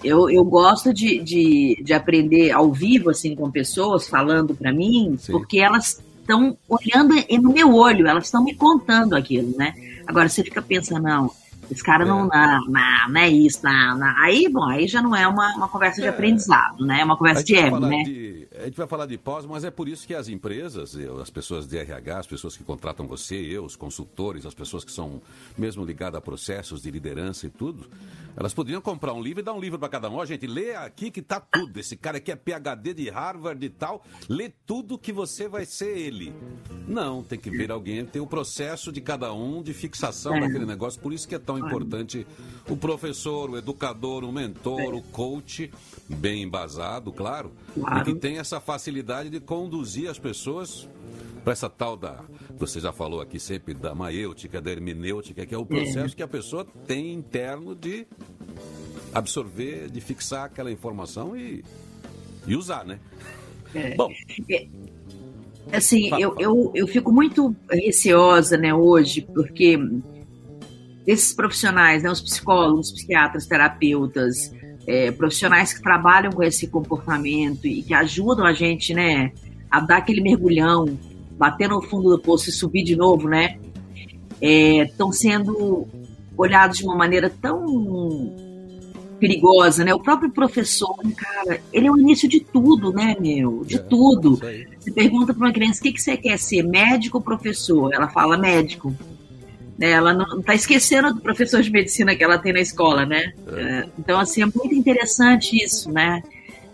Eu, 0.06 0.30
eu 0.30 0.44
gosto 0.44 0.94
de, 0.94 1.20
de, 1.20 1.82
de 1.84 1.94
aprender 1.94 2.52
ao 2.52 2.72
vivo, 2.72 3.10
assim, 3.10 3.36
com 3.36 3.50
pessoas 3.52 4.08
falando 4.08 4.56
para 4.56 4.72
mim, 4.72 5.16
Sim. 5.20 5.32
porque 5.32 5.60
elas 5.60 6.02
estão 6.22 6.58
olhando 6.68 7.16
no 7.42 7.54
meu 7.54 7.74
olho, 7.74 8.08
elas 8.08 8.26
estão 8.26 8.44
me 8.44 8.56
contando 8.56 9.16
aquilo, 9.16 9.56
né? 9.58 9.74
Agora 10.08 10.28
você 10.28 10.44
fica 10.44 10.62
pensando, 10.62 11.04
não, 11.04 11.32
esse 11.70 11.84
cara 11.84 12.04
é. 12.04 12.08
não, 12.08 12.28
não, 12.28 12.66
não, 12.68 13.10
não 13.10 13.22
é 13.22 13.30
isso, 13.30 13.60
não, 13.64 13.98
não. 13.98 14.14
Aí, 14.18 14.50
bom, 14.50 14.64
aí 14.64 14.88
já 14.88 15.02
não 15.02 15.16
é 15.16 15.28
uma, 15.28 15.56
uma 15.56 15.68
conversa 15.68 16.02
de 16.02 16.08
é. 16.08 16.10
aprendizado, 16.10 16.86
né? 16.86 17.02
É 17.02 17.06
uma 17.06 17.18
conversa 17.18 17.44
de 17.44 17.56
ego, 17.56 17.80
né? 17.80 18.04
De, 18.04 18.45
a 18.60 18.66
gente 18.66 18.78
vai 18.78 18.88
falar 18.88 19.06
de 19.06 19.18
pós, 19.18 19.46
mas 19.46 19.64
é 19.64 19.72
por 19.72 19.88
isso 19.88 20.08
que 20.08 20.14
as 20.14 20.28
empresas, 20.28 20.96
as 21.22 21.30
pessoas 21.30 21.68
de 21.68 21.78
RH, 21.78 22.20
as 22.20 22.28
pessoas 22.28 22.56
que 22.56 22.64
contratam 22.64 23.08
você, 23.08 23.36
eu, 23.36 23.66
os 23.66 23.76
consultores, 23.76 24.46
as 24.46 24.54
pessoas 24.54 24.84
que 24.84 24.92
são 24.92 25.22
mesmo 25.58 25.84
ligadas 25.84 26.18
a 26.18 26.22
processos 26.22 26.82
de 26.82 26.92
liderança 26.92 27.48
e 27.48 27.50
tudo, 27.50 27.90
elas 28.38 28.54
poderiam 28.54 28.82
comprar 28.82 29.14
um 29.14 29.22
livro 29.22 29.40
e 29.40 29.44
dar 29.44 29.54
um 29.54 29.60
livro 29.60 29.80
para 29.80 29.88
cada 29.88 30.10
um. 30.10 30.16
Ó, 30.16 30.26
gente, 30.26 30.46
lê 30.46 30.76
aqui 30.76 31.10
que 31.10 31.22
tá 31.22 31.40
tudo. 31.40 31.80
Esse 31.80 31.96
cara 31.96 32.18
aqui 32.18 32.32
é 32.32 32.36
PhD 32.36 32.94
de 32.94 33.10
Harvard 33.10 33.66
e 33.66 33.70
tal. 33.70 34.04
Lê 34.28 34.52
tudo 34.66 34.98
que 34.98 35.14
você 35.14 35.48
vai 35.48 35.66
ser 35.66 35.98
ele. 35.98 36.34
Não, 36.86 37.24
tem 37.24 37.40
que 37.40 37.50
ver 37.50 37.72
alguém, 37.72 38.06
tem 38.06 38.22
o 38.22 38.28
processo 38.28 38.92
de 38.92 39.00
cada 39.00 39.34
um 39.34 39.64
de 39.64 39.74
fixação 39.74 40.38
daquele 40.40 40.66
negócio. 40.66 41.00
Por 41.00 41.14
isso 41.14 41.28
que 41.28 41.36
é 41.36 41.40
tão 41.40 41.58
importante 41.58 42.28
o 42.70 42.76
professor, 42.76 43.50
o 43.50 43.58
educador, 43.58 44.24
o 44.24 44.32
mentor, 44.32 44.94
o 44.94 45.02
coach, 45.02 45.72
bem 46.10 46.44
embasado, 46.44 47.12
claro, 47.12 47.52
e 47.76 48.04
que 48.04 48.16
tem 48.16 48.38
essa 48.46 48.60
facilidade 48.60 49.30
de 49.30 49.40
conduzir 49.40 50.08
as 50.08 50.20
pessoas 50.20 50.88
para 51.44 51.54
essa 51.54 51.70
tal 51.70 51.98
da, 51.98 52.24
você 52.58 52.80
já 52.80 52.94
falou 52.94 53.22
aqui 53.22 53.40
sempre 53.40 53.74
da 53.74 53.94
maêutica, 53.94 54.62
da 54.62 54.72
hermenêutica, 54.72 55.46
que 55.46 55.54
é 55.54 55.58
o 55.58 55.66
processo 55.66 56.14
é. 56.14 56.18
que 56.18 56.24
a 56.24 56.28
pessoa 56.28 56.66
tem 56.88 57.12
interno 57.14 57.76
de 57.76 58.06
absorver, 59.14 59.90
de 59.90 60.00
fixar 60.00 60.46
aquela 60.46 60.72
informação 60.72 61.36
e, 61.36 61.64
e 62.48 62.56
usar, 62.56 62.86
né? 62.86 63.00
É. 63.74 63.96
Bom. 63.96 64.12
É, 64.50 64.68
assim, 65.72 66.10
fala, 66.10 66.22
eu, 66.22 66.32
fala. 66.32 66.42
Eu, 66.42 66.72
eu 66.76 66.88
fico 66.88 67.12
muito 67.12 67.56
receosa, 67.70 68.58
né, 68.58 68.74
hoje, 68.74 69.22
porque 69.22 69.80
esses 71.06 71.34
profissionais, 71.34 72.04
né, 72.04 72.12
os 72.12 72.22
psicólogos, 72.22 72.92
psiquiatras, 72.92 73.46
terapeutas, 73.46 74.52
é, 74.88 75.12
profissionais 75.12 75.74
que 75.74 75.82
trabalham 75.82 76.32
com 76.32 76.44
esse 76.44 76.68
comportamento 76.68 77.66
e 77.66 77.82
que 77.82 77.94
ajudam 77.94 78.46
a 78.46 78.54
gente, 78.54 78.94
né, 78.94 79.32
a 79.70 79.80
dar 79.80 79.98
aquele 79.98 80.22
mergulhão, 80.22 80.98
bater 81.38 81.70
no 81.70 81.82
fundo 81.82 82.10
do 82.10 82.20
poço 82.20 82.50
e 82.50 82.54
subir 82.54 82.84
de 82.84 82.96
novo, 82.96 83.28
né, 83.28 83.58
estão 84.42 85.10
é, 85.10 85.14
sendo 85.14 85.88
olhados 86.38 86.78
de 86.78 86.84
uma 86.84 86.96
maneira 86.96 87.30
tão 87.30 88.46
perigosa, 89.20 89.84
né? 89.84 89.94
O 89.94 90.00
próprio 90.00 90.30
professor, 90.30 90.96
cara, 91.16 91.60
ele 91.72 91.88
é 91.88 91.92
o 91.92 91.98
início 91.98 92.28
de 92.28 92.42
tudo, 92.42 92.92
né, 92.92 93.16
meu? 93.20 93.64
De 93.66 93.78
é, 93.78 93.80
tudo. 93.80 94.40
Você 94.80 94.92
pergunta 94.92 95.34
para 95.34 95.48
uma 95.48 95.54
criança 95.54 95.80
o 95.80 95.84
que, 95.84 95.94
que 95.94 96.02
você 96.02 96.18
quer 96.18 96.38
ser, 96.38 96.64
médico 96.64 97.18
ou 97.18 97.24
professor? 97.24 97.94
Ela 97.94 98.10
fala 98.10 98.38
médico. 98.38 98.94
Né? 99.78 99.92
Ela 99.92 100.14
não 100.14 100.40
está 100.40 100.56
esquecendo 100.56 101.14
do 101.14 101.22
professor 101.22 101.62
de 101.62 101.72
medicina 101.72 102.16
que 102.16 102.24
ela 102.24 102.38
tem 102.38 102.54
na 102.54 102.62
escola, 102.62 103.06
né? 103.06 103.34
É. 103.48 103.62
é. 103.62 103.86
Então, 104.00 104.20
assim, 104.20 104.42
é 104.42 104.46
muito 104.46 104.74
interessante 104.74 105.56
isso, 105.64 105.92
né? 105.92 106.22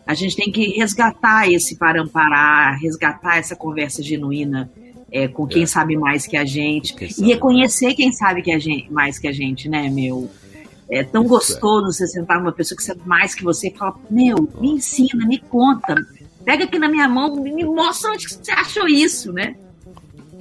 A 0.05 0.13
gente 0.13 0.35
tem 0.35 0.51
que 0.51 0.77
resgatar 0.77 1.49
esse 1.49 1.77
paramparar, 1.77 2.79
resgatar 2.79 3.37
essa 3.37 3.55
conversa 3.55 4.03
genuína 4.03 4.69
é, 5.11 5.27
com 5.27 5.45
quem 5.45 5.63
é. 5.63 5.65
sabe 5.65 5.95
mais 5.95 6.25
que 6.25 6.37
a 6.37 6.45
gente 6.45 6.95
e 7.17 7.27
reconhecer 7.27 7.93
quem 7.93 8.11
sabe 8.11 8.41
que 8.41 8.51
a 8.51 8.59
gente, 8.59 8.91
mais 8.91 9.19
que 9.19 9.27
a 9.27 9.31
gente, 9.31 9.69
né, 9.69 9.89
meu? 9.89 10.29
É 10.89 11.03
tão 11.03 11.21
isso 11.21 11.29
gostoso 11.29 11.87
é. 11.87 11.91
você 11.91 12.07
sentar 12.07 12.39
numa 12.39 12.51
pessoa 12.51 12.77
que 12.77 12.83
sabe 12.83 13.01
mais 13.05 13.33
que 13.33 13.43
você 13.43 13.69
e 13.69 13.77
falar, 13.77 13.95
meu, 14.09 14.49
me 14.59 14.71
ensina, 14.71 15.25
me 15.25 15.37
conta, 15.39 15.95
pega 16.43 16.65
aqui 16.65 16.77
na 16.79 16.89
minha 16.89 17.07
mão, 17.07 17.35
me 17.35 17.63
mostra 17.63 18.11
onde 18.11 18.27
você 18.27 18.51
achou 18.51 18.87
isso, 18.87 19.31
né? 19.31 19.55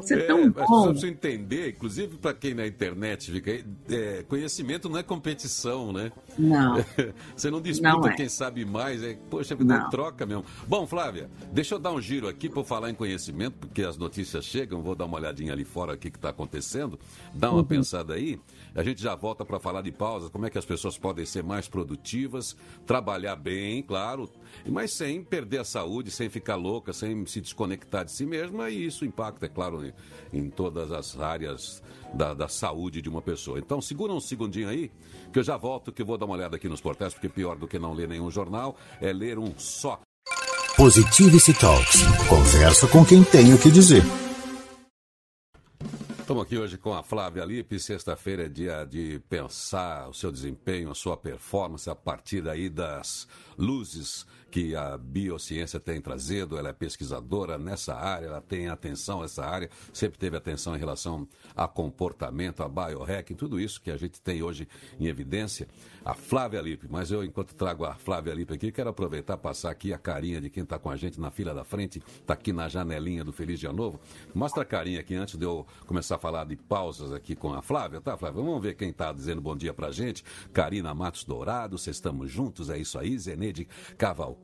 Isso 0.00 0.14
é, 0.14 0.18
é 0.18 0.26
tão 0.26 0.50
bom. 0.50 0.94
Você 0.94 1.08
entender, 1.08 1.70
inclusive 1.70 2.16
para 2.16 2.34
quem 2.34 2.54
na 2.54 2.66
internet 2.66 3.30
fica 3.30 3.64
é, 3.88 4.22
conhecimento 4.28 4.88
não 4.88 4.98
é 4.98 5.02
competição, 5.02 5.92
né? 5.92 6.12
Não. 6.38 6.84
você 7.36 7.50
não 7.50 7.60
disputa 7.60 7.92
não 7.92 8.06
é. 8.08 8.14
quem 8.14 8.28
sabe 8.28 8.64
mais, 8.64 9.02
é, 9.02 9.18
poxa, 9.28 9.54
é 9.54 9.90
troca 9.90 10.26
mesmo. 10.26 10.44
Bom, 10.66 10.86
Flávia, 10.86 11.30
deixa 11.52 11.74
eu 11.74 11.78
dar 11.78 11.92
um 11.92 12.00
giro 12.00 12.28
aqui 12.28 12.48
para 12.48 12.62
falar 12.64 12.90
em 12.90 12.94
conhecimento, 12.94 13.58
porque 13.58 13.82
as 13.82 13.96
notícias 13.96 14.44
chegam, 14.44 14.82
vou 14.82 14.94
dar 14.94 15.06
uma 15.06 15.16
olhadinha 15.16 15.52
ali 15.52 15.64
fora 15.64 15.94
o 15.94 15.98
que 15.98 16.08
está 16.08 16.30
acontecendo, 16.30 16.98
dá 17.34 17.50
uma 17.50 17.58
uhum. 17.58 17.64
pensada 17.64 18.14
aí. 18.14 18.38
A 18.74 18.82
gente 18.82 19.02
já 19.02 19.14
volta 19.14 19.44
para 19.44 19.58
falar 19.58 19.82
de 19.82 19.90
pausas, 19.90 20.30
como 20.30 20.46
é 20.46 20.50
que 20.50 20.58
as 20.58 20.64
pessoas 20.64 20.96
podem 20.96 21.24
ser 21.24 21.42
mais 21.42 21.68
produtivas, 21.68 22.56
trabalhar 22.86 23.36
bem, 23.36 23.82
claro, 23.82 24.30
mas 24.66 24.92
sem 24.92 25.22
perder 25.22 25.60
a 25.60 25.64
saúde, 25.64 26.10
sem 26.10 26.28
ficar 26.28 26.56
louca, 26.56 26.92
sem 26.92 27.24
se 27.26 27.40
desconectar 27.40 28.04
de 28.04 28.12
si 28.12 28.24
mesma, 28.24 28.70
e 28.70 28.86
isso 28.86 29.04
impacta, 29.04 29.46
é 29.46 29.48
claro, 29.48 29.84
em, 29.84 29.92
em 30.32 30.48
todas 30.48 30.92
as 30.92 31.18
áreas 31.18 31.82
da, 32.14 32.34
da, 32.34 32.48
saúde 32.48 33.02
de 33.02 33.08
uma 33.08 33.22
pessoa. 33.22 33.58
Então, 33.58 33.80
segura 33.80 34.12
um 34.12 34.20
segundinho 34.20 34.68
aí, 34.68 34.90
que 35.32 35.38
eu 35.38 35.42
já 35.42 35.56
volto, 35.56 35.92
que 35.92 36.02
eu 36.02 36.06
vou 36.06 36.18
dar 36.18 36.26
uma 36.26 36.34
olhada 36.34 36.56
aqui 36.56 36.68
nos 36.68 36.80
portais, 36.80 37.12
porque 37.12 37.28
pior 37.28 37.56
do 37.56 37.66
que 37.66 37.78
não 37.78 37.92
ler 37.92 38.08
nenhum 38.08 38.30
jornal 38.30 38.76
é 39.00 39.12
ler 39.12 39.38
um 39.38 39.52
só. 39.56 40.00
Positivity 40.76 41.52
Talks. 41.54 42.02
Conversa 42.28 42.88
com 42.88 43.04
quem 43.04 43.22
tem 43.22 43.52
o 43.52 43.58
que 43.58 43.70
dizer. 43.70 44.02
Estamos 46.30 46.46
aqui 46.46 46.56
hoje 46.56 46.78
com 46.78 46.94
a 46.94 47.02
Flávia 47.02 47.44
Lippe. 47.44 47.80
Sexta-feira 47.80 48.44
é 48.44 48.48
dia 48.48 48.84
de 48.84 49.18
pensar 49.28 50.08
o 50.08 50.14
seu 50.14 50.30
desempenho, 50.30 50.88
a 50.88 50.94
sua 50.94 51.16
performance 51.16 51.90
a 51.90 51.94
partir 51.96 52.48
aí 52.48 52.68
das 52.68 53.26
luzes 53.58 54.24
que 54.50 54.74
a 54.74 54.98
biociência 54.98 55.78
tem 55.78 56.00
trazido. 56.00 56.58
Ela 56.58 56.70
é 56.70 56.72
pesquisadora 56.72 57.56
nessa 57.56 57.94
área, 57.94 58.26
ela 58.26 58.40
tem 58.40 58.68
atenção 58.68 59.22
essa 59.22 59.44
área, 59.44 59.70
sempre 59.92 60.18
teve 60.18 60.36
atenção 60.36 60.74
em 60.74 60.78
relação 60.78 61.26
a 61.54 61.68
comportamento, 61.68 62.62
a 62.62 62.68
biohacking, 62.68 63.34
tudo 63.34 63.60
isso 63.60 63.80
que 63.80 63.90
a 63.90 63.96
gente 63.96 64.20
tem 64.20 64.42
hoje 64.42 64.68
em 64.98 65.06
evidência. 65.06 65.68
A 66.04 66.14
Flávia 66.14 66.60
Lippe, 66.60 66.86
mas 66.88 67.10
eu, 67.10 67.22
enquanto 67.22 67.54
trago 67.54 67.84
a 67.84 67.94
Flávia 67.94 68.32
Lippe 68.32 68.54
aqui, 68.54 68.72
quero 68.72 68.88
aproveitar 68.88 69.36
passar 69.36 69.70
aqui 69.70 69.92
a 69.92 69.98
carinha 69.98 70.40
de 70.40 70.48
quem 70.48 70.62
está 70.62 70.78
com 70.78 70.90
a 70.90 70.96
gente 70.96 71.20
na 71.20 71.30
fila 71.30 71.54
da 71.54 71.62
frente, 71.62 72.02
está 72.20 72.34
aqui 72.34 72.52
na 72.52 72.68
janelinha 72.68 73.22
do 73.22 73.32
Feliz 73.32 73.60
Dia 73.60 73.72
Novo. 73.72 74.00
Mostra 74.34 74.62
a 74.62 74.66
carinha 74.66 75.00
aqui 75.00 75.14
antes 75.14 75.36
de 75.36 75.44
eu 75.44 75.66
começar 75.86 76.16
a 76.16 76.18
falar 76.18 76.44
de 76.44 76.56
pausas 76.56 77.12
aqui 77.12 77.36
com 77.36 77.52
a 77.52 77.60
Flávia, 77.60 78.00
tá, 78.00 78.16
Flávia? 78.16 78.42
Vamos 78.42 78.62
ver 78.62 78.74
quem 78.74 78.88
está 78.88 79.12
dizendo 79.12 79.40
bom 79.40 79.54
dia 79.54 79.74
pra 79.74 79.90
gente. 79.90 80.24
Karina 80.52 80.94
Matos 80.94 81.24
Dourado, 81.24 81.76
vocês 81.76 81.96
estamos 81.96 82.30
juntos, 82.30 82.70
é 82.70 82.78
isso 82.78 82.98
aí. 82.98 83.18
Zeneide 83.18 83.68
Cavalcante, 83.98 84.39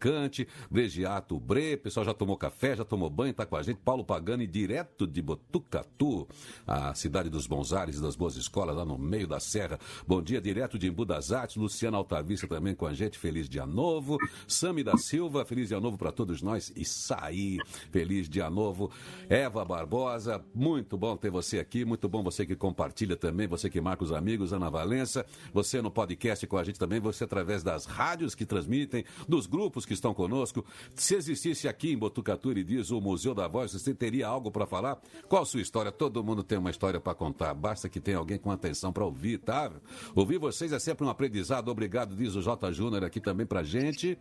Bregiato 0.70 1.38
Bre, 1.38 1.76
pessoal 1.76 2.04
já 2.04 2.14
tomou 2.14 2.36
café, 2.36 2.76
já 2.76 2.84
tomou 2.84 3.08
banho, 3.08 3.30
está 3.30 3.46
com 3.46 3.56
a 3.56 3.62
gente. 3.62 3.78
Paulo 3.78 4.04
Pagani, 4.04 4.46
direto 4.46 5.06
de 5.06 5.22
Botucatu, 5.22 6.28
a 6.66 6.94
cidade 6.94 7.30
dos 7.30 7.46
bons 7.46 7.72
ares 7.72 7.98
e 7.98 8.02
das 8.02 8.16
boas 8.16 8.36
escolas, 8.36 8.76
lá 8.76 8.84
no 8.84 8.98
meio 8.98 9.26
da 9.26 9.40
serra. 9.40 9.78
Bom 10.06 10.22
dia, 10.22 10.40
direto 10.40 10.78
de 10.78 10.88
Embu 10.88 11.04
das 11.04 11.32
Artes. 11.32 11.56
Luciana 11.56 11.96
Altavista 11.96 12.46
também 12.46 12.74
com 12.74 12.86
a 12.86 12.92
gente. 12.92 13.18
Feliz 13.18 13.48
dia 13.48 13.66
novo. 13.66 14.18
Sami 14.46 14.82
da 14.82 14.96
Silva, 14.96 15.44
feliz 15.44 15.68
dia 15.68 15.80
novo 15.80 15.96
para 15.96 16.12
todos 16.12 16.42
nós. 16.42 16.72
E 16.76 16.84
sair, 16.84 17.60
feliz 17.90 18.28
dia 18.28 18.50
novo. 18.50 18.90
Eva 19.28 19.64
Barbosa, 19.64 20.44
muito 20.54 20.96
bom 20.96 21.16
ter 21.16 21.30
você 21.30 21.58
aqui. 21.58 21.84
Muito 21.84 22.08
bom 22.08 22.22
você 22.22 22.44
que 22.44 22.54
compartilha 22.54 23.16
também, 23.16 23.46
você 23.46 23.70
que 23.70 23.80
marca 23.80 24.04
os 24.04 24.12
amigos. 24.12 24.52
Ana 24.52 24.70
Valença, 24.70 25.24
você 25.52 25.80
no 25.80 25.90
podcast 25.90 26.46
com 26.46 26.58
a 26.58 26.64
gente 26.64 26.78
também, 26.78 27.00
você 27.00 27.24
através 27.24 27.62
das 27.62 27.86
rádios 27.86 28.34
que 28.34 28.44
transmitem, 28.44 29.04
dos 29.28 29.46
grupos 29.46 29.85
que 29.86 29.94
estão 29.94 30.12
conosco. 30.12 30.64
Se 30.94 31.14
existisse 31.14 31.68
aqui 31.68 31.92
em 31.92 31.96
Botucatu, 31.96 32.50
ele 32.50 32.64
diz 32.64 32.90
o 32.90 33.00
Museu 33.00 33.34
da 33.34 33.48
Voz, 33.48 33.72
você 33.72 33.94
teria 33.94 34.26
algo 34.26 34.50
para 34.50 34.66
falar? 34.66 35.00
Qual 35.28 35.42
a 35.42 35.46
sua 35.46 35.60
história? 35.60 35.92
Todo 35.92 36.22
mundo 36.22 36.42
tem 36.42 36.58
uma 36.58 36.70
história 36.70 37.00
para 37.00 37.14
contar. 37.14 37.54
Basta 37.54 37.88
que 37.88 38.00
tenha 38.00 38.18
alguém 38.18 38.38
com 38.38 38.50
atenção 38.50 38.92
para 38.92 39.04
ouvir, 39.04 39.38
tá? 39.38 39.72
Ouvir 40.14 40.38
vocês 40.38 40.72
é 40.72 40.78
sempre 40.78 41.06
um 41.06 41.08
aprendizado. 41.08 41.68
Obrigado, 41.68 42.14
diz 42.14 42.34
o 42.34 42.42
J. 42.42 42.72
Júnior 42.72 43.04
aqui 43.04 43.20
também 43.20 43.46
pra 43.46 43.62
gente. 43.62 44.18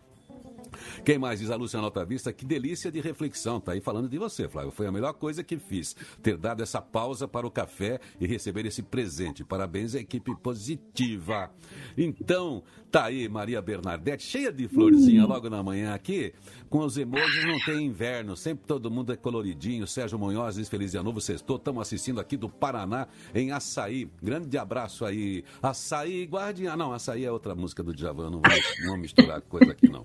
Quem 1.03 1.17
mais 1.17 1.39
diz 1.39 1.51
a 1.51 1.55
Luciana 1.55 1.91
Vista? 2.05 2.33
Que 2.33 2.45
delícia 2.45 2.91
de 2.91 2.99
reflexão. 2.99 3.59
Tá 3.59 3.73
aí 3.73 3.81
falando 3.81 4.09
de 4.09 4.17
você, 4.17 4.47
Flávio. 4.47 4.71
Foi 4.71 4.87
a 4.87 4.91
melhor 4.91 5.13
coisa 5.13 5.43
que 5.43 5.57
fiz. 5.57 5.95
Ter 6.21 6.37
dado 6.37 6.63
essa 6.63 6.81
pausa 6.81 7.27
para 7.27 7.45
o 7.45 7.51
café 7.51 7.99
e 8.19 8.25
receber 8.25 8.65
esse 8.65 8.81
presente. 8.81 9.43
Parabéns 9.43 9.95
à 9.95 9.99
equipe 9.99 10.35
positiva. 10.35 11.51
Então, 11.97 12.63
tá 12.91 13.05
aí 13.05 13.29
Maria 13.29 13.61
Bernadette, 13.61 14.23
cheia 14.23 14.51
de 14.51 14.67
florzinha 14.67 15.25
logo 15.25 15.49
na 15.49 15.61
manhã 15.61 15.93
aqui. 15.93 16.33
Com 16.69 16.79
os 16.79 16.97
emojis 16.97 17.45
não 17.45 17.59
tem 17.59 17.85
inverno. 17.85 18.35
Sempre 18.35 18.65
todo 18.65 18.91
mundo 18.91 19.13
é 19.13 19.15
coloridinho. 19.15 19.87
Sérgio 19.87 20.17
Munhoz 20.17 20.55
diz 20.55 20.67
Feliz 20.67 20.91
Dia 20.91 21.03
Novo, 21.03 21.21
sextou. 21.21 21.57
Estamos 21.57 21.81
assistindo 21.81 22.19
aqui 22.19 22.35
do 22.35 22.49
Paraná, 22.49 23.07
em 23.33 23.51
Açaí. 23.51 24.09
Grande 24.21 24.57
abraço 24.57 25.05
aí. 25.05 25.43
Açaí, 25.61 26.25
guardiã. 26.25 26.75
Não, 26.75 26.91
Açaí 26.91 27.25
é 27.25 27.31
outra 27.31 27.55
música 27.55 27.83
do 27.83 27.93
Djavan. 27.93 28.29
Não 28.29 28.41
vou 28.85 28.97
misturar 28.97 29.41
coisa 29.41 29.71
aqui, 29.71 29.87
não. 29.87 30.03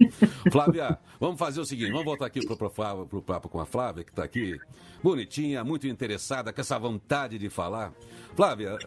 Flávia, 0.50 0.98
vamos 1.18 1.38
fazer 1.38 1.60
o 1.60 1.64
seguinte, 1.64 1.90
vamos 1.90 2.04
voltar 2.04 2.26
aqui 2.26 2.44
para 2.44 2.54
o 2.56 3.22
papo 3.22 3.48
com 3.48 3.60
a 3.60 3.66
Flávia, 3.66 4.04
que 4.04 4.10
está 4.10 4.24
aqui, 4.24 4.58
bonitinha, 5.02 5.64
muito 5.64 5.86
interessada, 5.86 6.52
com 6.52 6.60
essa 6.60 6.78
vontade 6.78 7.38
de 7.38 7.48
falar. 7.48 7.92
Flávia, 8.34 8.78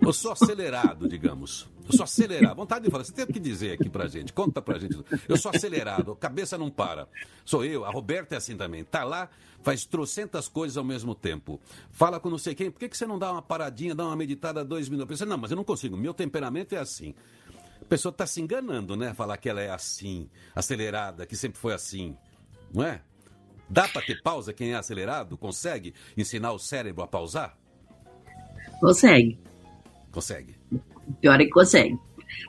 eu 0.00 0.12
sou 0.12 0.32
acelerado, 0.32 1.08
digamos. 1.08 1.68
Eu 1.86 1.96
sou 1.96 2.04
acelerado. 2.04 2.56
Vontade 2.56 2.84
de 2.84 2.90
falar. 2.90 3.04
Você 3.04 3.12
tem 3.12 3.26
que 3.26 3.40
dizer 3.40 3.72
aqui 3.72 3.88
pra 3.88 4.06
gente. 4.06 4.32
Conta 4.32 4.62
pra 4.62 4.78
gente. 4.78 4.98
Eu 5.28 5.36
sou 5.36 5.50
acelerado. 5.54 6.14
Cabeça 6.16 6.56
não 6.56 6.70
para. 6.70 7.08
Sou 7.44 7.64
eu. 7.64 7.84
A 7.84 7.90
Roberta 7.90 8.34
é 8.34 8.38
assim 8.38 8.56
também. 8.56 8.84
Tá 8.84 9.04
lá, 9.04 9.28
faz 9.62 9.84
trocentas 9.84 10.48
coisas 10.48 10.76
ao 10.76 10.84
mesmo 10.84 11.14
tempo. 11.14 11.60
Fala 11.90 12.18
com 12.18 12.30
não 12.30 12.38
sei 12.38 12.54
quem. 12.54 12.70
Por 12.70 12.78
que, 12.78 12.88
que 12.88 12.96
você 12.96 13.06
não 13.06 13.18
dá 13.18 13.32
uma 13.32 13.42
paradinha, 13.42 13.94
dá 13.94 14.06
uma 14.06 14.16
meditada 14.16 14.64
dois 14.64 14.88
minutos? 14.88 15.08
Pensa, 15.08 15.26
não, 15.26 15.36
mas 15.36 15.50
eu 15.50 15.56
não 15.56 15.64
consigo. 15.64 15.96
Meu 15.96 16.14
temperamento 16.14 16.74
é 16.74 16.78
assim 16.78 17.14
pessoa 17.90 18.10
está 18.10 18.24
se 18.24 18.40
enganando, 18.40 18.96
né? 18.96 19.12
Falar 19.12 19.36
que 19.36 19.48
ela 19.48 19.60
é 19.60 19.68
assim, 19.68 20.30
acelerada, 20.54 21.26
que 21.26 21.36
sempre 21.36 21.58
foi 21.58 21.74
assim. 21.74 22.16
Não 22.72 22.84
é? 22.84 23.00
Dá 23.68 23.88
para 23.88 24.02
ter 24.02 24.22
pausa 24.22 24.52
quem 24.52 24.72
é 24.72 24.76
acelerado? 24.76 25.36
Consegue 25.36 25.92
ensinar 26.16 26.52
o 26.52 26.58
cérebro 26.58 27.02
a 27.02 27.06
pausar? 27.08 27.58
Consegue. 28.80 29.38
Consegue. 30.12 30.54
Pior 31.20 31.40
é 31.40 31.44
que 31.44 31.50
consegue. 31.50 31.98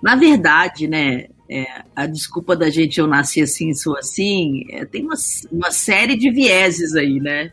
Na 0.01 0.15
verdade, 0.15 0.87
né, 0.87 1.27
é, 1.49 1.83
a 1.95 2.05
desculpa 2.05 2.55
da 2.55 2.69
gente 2.69 2.99
eu 2.99 3.07
nasci 3.07 3.41
assim, 3.41 3.73
sou 3.73 3.97
assim, 3.97 4.63
é, 4.69 4.85
tem 4.85 5.03
uma, 5.03 5.15
uma 5.51 5.71
série 5.71 6.15
de 6.15 6.31
vieses 6.31 6.95
aí, 6.95 7.19
né? 7.19 7.51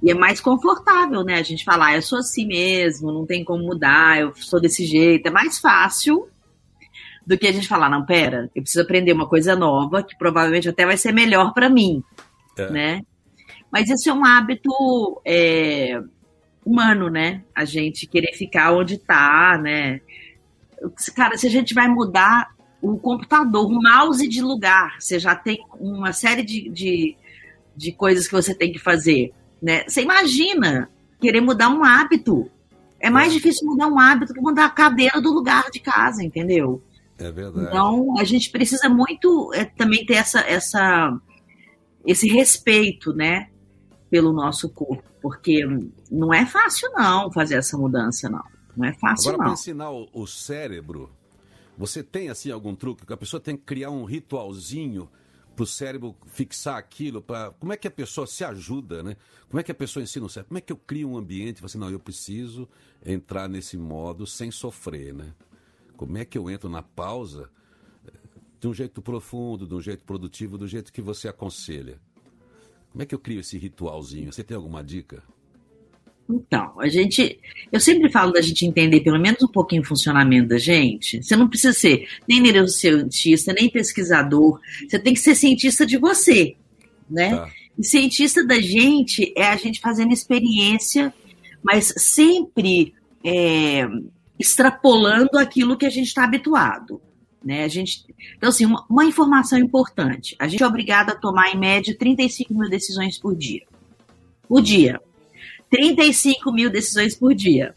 E 0.00 0.12
é 0.12 0.14
mais 0.14 0.40
confortável, 0.40 1.24
né? 1.24 1.34
A 1.34 1.42
gente 1.42 1.64
falar, 1.64 1.88
ah, 1.88 1.96
eu 1.96 2.02
sou 2.02 2.18
assim 2.18 2.46
mesmo, 2.46 3.12
não 3.12 3.26
tem 3.26 3.44
como 3.44 3.64
mudar, 3.64 4.20
eu 4.20 4.32
sou 4.36 4.60
desse 4.60 4.86
jeito. 4.86 5.26
É 5.26 5.30
mais 5.30 5.58
fácil 5.58 6.28
do 7.28 7.36
que 7.36 7.46
a 7.46 7.52
gente 7.52 7.68
falar, 7.68 7.90
não, 7.90 8.06
pera, 8.06 8.50
eu 8.54 8.62
preciso 8.62 8.82
aprender 8.82 9.12
uma 9.12 9.28
coisa 9.28 9.54
nova 9.54 10.02
que 10.02 10.16
provavelmente 10.16 10.66
até 10.66 10.86
vai 10.86 10.96
ser 10.96 11.12
melhor 11.12 11.52
para 11.52 11.68
mim, 11.68 12.02
é. 12.56 12.70
né? 12.70 13.02
Mas 13.70 13.90
isso 13.90 14.08
é 14.08 14.14
um 14.14 14.24
hábito 14.24 14.70
é, 15.26 16.00
humano, 16.64 17.10
né? 17.10 17.44
A 17.54 17.66
gente 17.66 18.06
querer 18.06 18.32
ficar 18.32 18.72
onde 18.72 18.96
tá, 18.96 19.60
né? 19.62 20.00
Cara, 21.14 21.36
se 21.36 21.46
a 21.46 21.50
gente 21.50 21.74
vai 21.74 21.86
mudar 21.86 22.48
o 22.80 22.96
computador, 22.96 23.66
o 23.66 23.78
mouse 23.78 24.26
de 24.26 24.40
lugar, 24.40 24.96
você 24.98 25.18
já 25.18 25.36
tem 25.36 25.58
uma 25.78 26.14
série 26.14 26.42
de, 26.42 26.70
de, 26.70 27.14
de 27.76 27.92
coisas 27.92 28.26
que 28.26 28.32
você 28.32 28.54
tem 28.54 28.72
que 28.72 28.78
fazer, 28.78 29.34
né? 29.60 29.84
Você 29.86 30.00
imagina 30.00 30.88
querer 31.20 31.42
mudar 31.42 31.68
um 31.68 31.84
hábito. 31.84 32.50
É 32.98 33.10
mais 33.10 33.32
é. 33.32 33.34
difícil 33.34 33.68
mudar 33.68 33.86
um 33.86 34.00
hábito 34.00 34.32
que 34.32 34.40
mudar 34.40 34.64
a 34.64 34.70
cadeira 34.70 35.20
do 35.20 35.30
lugar 35.30 35.70
de 35.70 35.78
casa, 35.78 36.24
entendeu? 36.24 36.82
É 37.18 37.30
verdade. 37.32 37.66
Então, 37.66 38.18
a 38.18 38.24
gente 38.24 38.50
precisa 38.50 38.88
muito 38.88 39.52
é, 39.52 39.64
também 39.64 40.06
ter 40.06 40.14
essa, 40.14 40.40
essa, 40.40 41.18
esse 42.06 42.28
respeito, 42.28 43.12
né, 43.12 43.50
pelo 44.08 44.32
nosso 44.32 44.68
corpo, 44.70 45.02
porque 45.20 45.66
não 46.10 46.32
é 46.32 46.46
fácil 46.46 46.90
não 46.92 47.30
fazer 47.32 47.56
essa 47.56 47.76
mudança, 47.76 48.28
não. 48.28 48.44
Não 48.76 48.86
é 48.86 48.92
fácil 48.92 49.30
Agora, 49.30 49.38
não. 49.38 49.44
para 49.46 49.60
ensinar 49.60 49.90
o, 49.90 50.08
o 50.12 50.26
cérebro, 50.26 51.10
você 51.76 52.02
tem 52.02 52.28
assim 52.28 52.50
algum 52.50 52.74
truque 52.74 53.04
que 53.04 53.12
a 53.12 53.16
pessoa 53.16 53.40
tem 53.40 53.56
que 53.56 53.64
criar 53.64 53.90
um 53.90 54.04
ritualzinho 54.04 55.08
para 55.56 55.64
o 55.64 55.66
cérebro 55.66 56.14
fixar 56.26 56.76
aquilo, 56.76 57.20
para 57.20 57.50
como 57.58 57.72
é 57.72 57.76
que 57.76 57.88
a 57.88 57.90
pessoa 57.90 58.28
se 58.28 58.44
ajuda, 58.44 59.02
né? 59.02 59.16
Como 59.48 59.58
é 59.58 59.62
que 59.64 59.72
a 59.72 59.74
pessoa 59.74 60.02
ensina 60.02 60.24
o 60.24 60.28
cérebro? 60.28 60.50
Como 60.50 60.58
é 60.58 60.60
que 60.60 60.72
eu 60.72 60.76
crio 60.76 61.10
um 61.10 61.16
ambiente? 61.16 61.64
Assim, 61.64 61.78
não, 61.78 61.90
eu 61.90 61.98
preciso 61.98 62.68
entrar 63.04 63.48
nesse 63.48 63.76
modo 63.76 64.24
sem 64.24 64.52
sofrer, 64.52 65.12
né? 65.12 65.32
Como 65.98 66.16
é 66.16 66.24
que 66.24 66.38
eu 66.38 66.48
entro 66.48 66.70
na 66.70 66.80
pausa 66.80 67.50
de 68.60 68.68
um 68.68 68.72
jeito 68.72 69.02
profundo, 69.02 69.66
de 69.66 69.74
um 69.74 69.80
jeito 69.80 70.04
produtivo, 70.04 70.56
do 70.56 70.68
jeito 70.68 70.92
que 70.92 71.02
você 71.02 71.26
aconselha? 71.26 71.98
Como 72.92 73.02
é 73.02 73.06
que 73.06 73.12
eu 73.12 73.18
crio 73.18 73.40
esse 73.40 73.58
ritualzinho? 73.58 74.32
Você 74.32 74.44
tem 74.44 74.56
alguma 74.56 74.82
dica? 74.82 75.24
Então, 76.30 76.78
a 76.78 76.86
gente. 76.86 77.40
Eu 77.72 77.80
sempre 77.80 78.12
falo 78.12 78.32
da 78.32 78.40
gente 78.40 78.64
entender 78.64 79.00
pelo 79.00 79.18
menos 79.18 79.42
um 79.42 79.48
pouquinho 79.48 79.82
o 79.82 79.84
funcionamento 79.84 80.46
da 80.46 80.58
gente. 80.58 81.20
Você 81.20 81.34
não 81.34 81.48
precisa 81.48 81.72
ser 81.72 82.08
nem 82.28 82.40
neurocientista, 82.40 83.52
nem 83.52 83.68
pesquisador. 83.68 84.60
Você 84.88 85.00
tem 85.00 85.14
que 85.14 85.20
ser 85.20 85.34
cientista 85.34 85.84
de 85.84 85.98
você, 85.98 86.54
né? 87.10 87.34
Tá. 87.34 87.50
E 87.76 87.84
cientista 87.84 88.46
da 88.46 88.60
gente 88.60 89.32
é 89.36 89.48
a 89.48 89.56
gente 89.56 89.80
fazendo 89.80 90.12
experiência, 90.12 91.12
mas 91.60 91.92
sempre 91.96 92.94
é, 93.24 93.88
extrapolando 94.38 95.38
aquilo 95.38 95.76
que 95.76 95.86
a 95.86 95.90
gente 95.90 96.06
está 96.06 96.24
habituado. 96.24 97.00
Né? 97.42 97.64
A 97.64 97.68
gente, 97.68 98.04
então, 98.36 98.48
assim, 98.48 98.66
uma, 98.66 98.84
uma, 98.88 99.04
informação 99.04 99.58
importante: 99.58 100.36
a 100.38 100.48
gente 100.48 100.62
é 100.62 100.66
obrigado 100.66 101.10
a 101.10 101.14
tomar, 101.14 101.50
em 101.50 101.58
média, 101.58 101.96
35 101.96 102.54
mil 102.54 102.68
decisões 102.68 103.18
por 103.18 103.34
dia. 103.34 103.64
Por 104.48 104.60
dia. 104.60 105.00
35 105.70 106.52
mil 106.52 106.70
decisões 106.70 107.14
por 107.14 107.34
dia. 107.34 107.74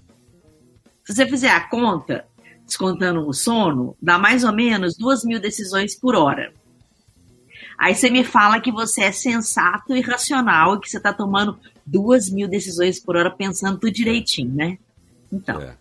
Se 1.05 1.13
você 1.13 1.27
fizer 1.27 1.51
a 1.51 1.67
conta, 1.67 2.25
descontando 2.65 3.27
o 3.27 3.33
sono, 3.33 3.95
dá 4.01 4.17
mais 4.17 4.43
ou 4.43 4.53
menos 4.53 4.95
2 4.97 5.25
mil 5.25 5.39
decisões 5.39 5.95
por 5.95 6.15
hora. 6.15 6.53
Aí 7.77 7.95
você 7.95 8.09
me 8.09 8.23
fala 8.23 8.61
que 8.61 8.71
você 8.71 9.03
é 9.03 9.11
sensato 9.11 9.95
e 9.95 10.01
racional 10.01 10.75
e 10.75 10.79
que 10.79 10.89
você 10.89 10.97
está 10.97 11.11
tomando 11.11 11.57
2 11.85 12.31
mil 12.31 12.47
decisões 12.47 12.99
por 12.99 13.15
hora 13.15 13.29
pensando 13.29 13.79
tudo 13.79 13.91
direitinho, 13.91 14.53
né? 14.53 14.77
Então. 15.31 15.59
É. 15.61 15.75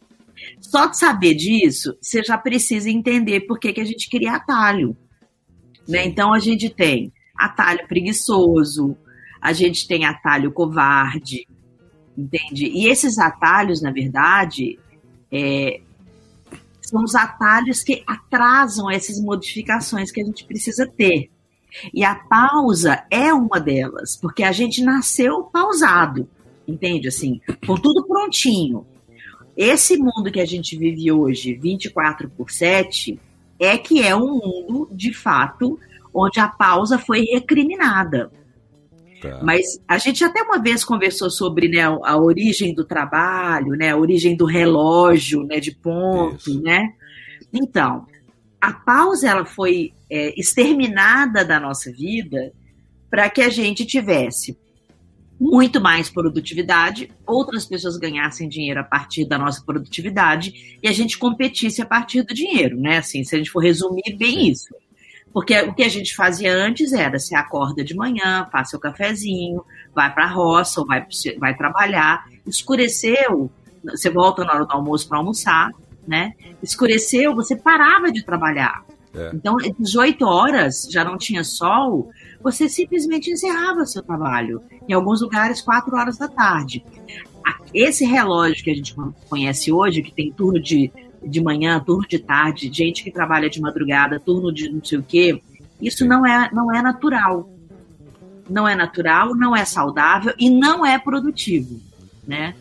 Só 0.61 0.87
de 0.87 0.99
saber 0.99 1.35
disso, 1.35 1.97
você 2.01 2.23
já 2.23 2.39
precisa 2.39 2.91
entender 2.91 3.41
por 3.41 3.59
que, 3.59 3.73
que 3.73 3.81
a 3.81 3.85
gente 3.85 4.09
cria 4.09 4.35
atalho. 4.35 4.97
Né? 5.89 6.07
Então 6.07 6.33
a 6.33 6.39
gente 6.39 6.71
tem 6.71 7.13
atalho 7.37 7.87
preguiçoso, 7.89 8.97
a 9.41 9.53
gente 9.53 9.87
tem 9.87 10.05
atalho 10.05 10.53
covarde, 10.53 11.47
Entende? 12.21 12.67
E 12.67 12.87
esses 12.87 13.19
atalhos, 13.19 13.81
na 13.81 13.91
verdade, 13.91 14.79
é, 15.33 15.81
são 16.83 17.03
os 17.03 17.15
atalhos 17.15 17.83
que 17.83 18.03
atrasam 18.07 18.91
essas 18.91 19.19
modificações 19.21 20.13
que 20.13 20.21
a 20.21 20.25
gente 20.25 20.45
precisa 20.45 20.87
ter. 20.87 21.31
E 21.95 22.05
a 22.05 22.15
pausa 22.15 23.05
é 23.11 23.33
uma 23.33 23.59
delas, 23.59 24.17
porque 24.17 24.43
a 24.43 24.53
gente 24.53 24.83
nasceu 24.83 25.45
pausado, 25.45 26.29
entende? 26.69 27.09
Assim, 27.09 27.41
com 27.67 27.77
tudo 27.77 28.07
prontinho. 28.07 28.85
Esse 29.57 29.97
mundo 29.97 30.31
que 30.33 30.41
a 30.41 30.47
gente 30.47 30.77
vive 30.77 31.11
hoje, 31.11 31.55
24 31.55 32.31
por 32.31 32.51
7, 32.51 33.19
é 33.59 33.77
que 33.77 34.03
é 34.03 34.17
um 34.17 34.39
mundo, 34.39 34.89
de 34.93 35.13
fato, 35.13 35.79
onde 36.15 36.41
a 36.41 36.49
pausa 36.49 36.99
foi 36.99 37.23
recriminada. 37.25 38.31
Tá. 39.21 39.41
Mas 39.43 39.79
a 39.87 39.99
gente 39.99 40.25
até 40.25 40.43
uma 40.43 40.59
vez 40.59 40.83
conversou 40.83 41.31
sobre 41.31 41.69
né, 41.69 41.83
a 41.83 42.17
origem 42.17 42.75
do 42.75 42.85
trabalho, 42.85 43.73
né, 43.73 43.91
a 43.91 43.97
origem 43.97 44.35
do 44.35 44.47
relógio 44.47 45.45
né, 45.45 45.61
de 45.61 45.73
ponto, 45.73 46.51
Isso. 46.51 46.63
né? 46.63 46.95
Então, 47.53 48.07
a 48.61 48.73
pausa 48.73 49.29
ela 49.29 49.45
foi 49.45 49.93
é, 50.09 50.39
exterminada 50.41 51.45
da 51.45 51.61
nossa 51.61 51.93
vida 51.93 52.53
para 53.11 53.29
que 53.29 53.43
a 53.43 53.51
gente 53.51 53.85
tivesse 53.85 54.57
muito 55.41 55.81
mais 55.81 56.11
produtividade, 56.11 57.11
outras 57.27 57.65
pessoas 57.65 57.97
ganhassem 57.97 58.47
dinheiro 58.47 58.81
a 58.81 58.85
partir 58.85 59.25
da 59.25 59.39
nossa 59.39 59.65
produtividade 59.65 60.77
e 60.83 60.87
a 60.87 60.93
gente 60.93 61.17
competisse 61.17 61.81
a 61.81 61.87
partir 61.87 62.23
do 62.23 62.35
dinheiro, 62.35 62.79
né? 62.79 62.99
Assim, 62.99 63.25
se 63.25 63.35
a 63.35 63.39
gente 63.39 63.51
for 63.51 63.61
resumir 63.61 64.17
bem 64.19 64.51
isso. 64.51 64.69
Porque 65.33 65.59
o 65.63 65.73
que 65.73 65.83
a 65.83 65.89
gente 65.89 66.15
fazia 66.15 66.53
antes 66.53 66.93
era 66.93 67.19
você 67.19 67.35
acorda 67.35 67.83
de 67.83 67.95
manhã, 67.95 68.47
faz 68.53 68.69
seu 68.69 68.79
cafezinho, 68.79 69.65
vai 69.95 70.13
para 70.13 70.25
a 70.25 70.31
roça 70.31 70.81
ou 70.81 70.87
vai, 70.87 71.07
vai 71.39 71.57
trabalhar, 71.57 72.27
escureceu, 72.47 73.51
você 73.83 74.11
volta 74.11 74.45
na 74.45 74.53
hora 74.53 74.67
do 74.67 74.73
almoço 74.73 75.09
para 75.09 75.19
almoçar, 75.19 75.71
né? 76.07 76.35
Escureceu, 76.63 77.35
você 77.35 77.57
parava 77.57 78.13
de 78.13 78.23
trabalhar. 78.23 78.85
É. 79.15 79.31
Então, 79.35 79.57
18 79.79 80.25
horas, 80.27 80.87
já 80.91 81.03
não 81.03 81.17
tinha 81.17 81.43
sol, 81.43 82.11
você 82.43 82.69
simplesmente 82.69 83.31
encerrava 83.31 83.85
seu 83.85 84.03
trabalho. 84.03 84.63
Em 84.89 84.93
alguns 84.93 85.21
lugares, 85.21 85.61
4 85.61 85.95
horas 85.97 86.19
da 86.19 86.29
tarde. 86.29 86.85
Esse 87.73 88.05
relógio 88.05 88.65
que 88.65 88.71
a 88.71 88.75
gente 88.75 88.95
conhece 89.29 89.71
hoje, 89.71 90.03
que 90.03 90.13
tem 90.13 90.33
turno 90.33 90.61
de, 90.61 90.91
de 91.23 91.43
manhã, 91.43 91.81
turno 91.81 92.07
de 92.07 92.19
tarde, 92.19 92.71
gente 92.73 93.05
que 93.05 93.11
trabalha 93.11 93.49
de 93.49 93.61
madrugada, 93.61 94.21
turno 94.21 94.53
de 94.53 94.69
não 94.71 94.83
sei 94.85 94.99
o 94.99 95.03
quê, 95.03 95.41
isso 95.81 96.05
não 96.05 96.27
é, 96.27 96.51
não 96.53 96.75
é 96.75 96.83
natural. 96.83 97.49
Não 98.49 98.67
é 98.67 98.75
natural, 98.75 99.35
não 99.35 99.55
é 99.55 99.65
saudável 99.65 100.35
e 100.37 100.51
não 100.51 100.85
é 100.85 100.99
produtivo, 100.99 101.81
né? 102.27 102.55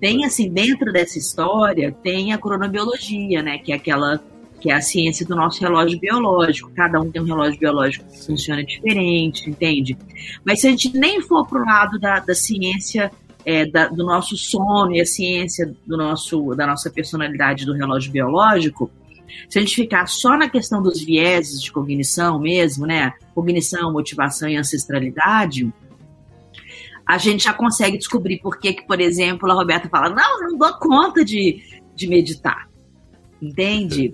Tem, 0.00 0.24
assim, 0.24 0.48
dentro 0.50 0.92
dessa 0.92 1.18
história, 1.18 1.92
tem 2.02 2.32
a 2.32 2.38
cronobiologia, 2.38 3.42
né? 3.42 3.58
Que 3.58 3.72
é 3.72 3.74
aquela 3.74 4.22
que 4.60 4.70
é 4.70 4.74
a 4.74 4.80
ciência 4.80 5.24
do 5.24 5.36
nosso 5.36 5.60
relógio 5.60 5.98
biológico. 5.98 6.70
Cada 6.74 7.00
um 7.00 7.10
tem 7.10 7.22
um 7.22 7.24
relógio 7.24 7.58
biológico 7.58 8.04
que 8.10 8.26
funciona 8.26 8.64
diferente, 8.64 9.48
entende? 9.48 9.96
Mas 10.44 10.60
se 10.60 10.66
a 10.66 10.70
gente 10.70 10.96
nem 10.96 11.20
for 11.20 11.46
para 11.46 11.62
o 11.62 11.64
lado 11.64 11.98
da, 11.98 12.20
da 12.20 12.34
ciência 12.34 13.10
é, 13.44 13.64
da, 13.66 13.88
do 13.88 14.04
nosso 14.04 14.36
sono 14.36 14.92
e 14.94 15.00
a 15.00 15.06
ciência 15.06 15.74
do 15.86 15.96
nosso, 15.96 16.54
da 16.54 16.66
nossa 16.66 16.90
personalidade 16.90 17.64
do 17.64 17.72
relógio 17.72 18.10
biológico, 18.10 18.90
se 19.48 19.58
a 19.58 19.62
gente 19.62 19.74
ficar 19.74 20.06
só 20.06 20.36
na 20.36 20.48
questão 20.48 20.82
dos 20.82 21.00
vieses 21.02 21.62
de 21.62 21.70
cognição 21.70 22.38
mesmo, 22.38 22.86
né? 22.86 23.12
Cognição, 23.34 23.92
motivação 23.92 24.48
e 24.48 24.56
ancestralidade, 24.56 25.72
a 27.06 27.16
gente 27.16 27.44
já 27.44 27.52
consegue 27.54 27.96
descobrir 27.96 28.38
por 28.38 28.58
que, 28.58 28.74
que 28.74 28.86
por 28.86 29.00
exemplo, 29.00 29.50
a 29.50 29.54
Roberta 29.54 29.88
fala: 29.88 30.10
não, 30.10 30.40
não 30.40 30.58
dou 30.58 30.74
conta 30.74 31.24
de, 31.24 31.62
de 31.94 32.06
meditar. 32.06 32.67
Entende? 33.40 34.12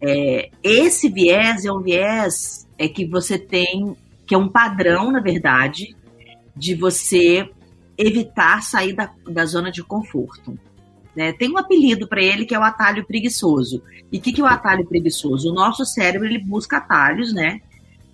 É, 0.00 0.50
esse 0.62 1.08
viés 1.08 1.64
é 1.64 1.72
um 1.72 1.80
viés 1.80 2.66
é 2.78 2.88
que 2.88 3.06
você 3.06 3.38
tem, 3.38 3.94
que 4.26 4.34
é 4.34 4.38
um 4.38 4.48
padrão, 4.48 5.12
na 5.12 5.20
verdade, 5.20 5.94
de 6.56 6.74
você 6.74 7.48
evitar 7.96 8.62
sair 8.62 8.94
da, 8.94 9.10
da 9.28 9.44
zona 9.44 9.70
de 9.70 9.82
conforto. 9.82 10.58
Né? 11.14 11.32
Tem 11.32 11.50
um 11.50 11.58
apelido 11.58 12.08
para 12.08 12.22
ele 12.22 12.46
que 12.46 12.54
é 12.54 12.58
o 12.58 12.62
atalho 12.62 13.04
preguiçoso. 13.04 13.82
E 14.10 14.18
o 14.18 14.20
que, 14.20 14.32
que 14.32 14.40
é 14.40 14.44
o 14.44 14.46
atalho 14.46 14.86
preguiçoso? 14.86 15.50
O 15.50 15.54
nosso 15.54 15.84
cérebro 15.84 16.26
ele 16.26 16.38
busca 16.38 16.78
atalhos, 16.78 17.32
né? 17.32 17.60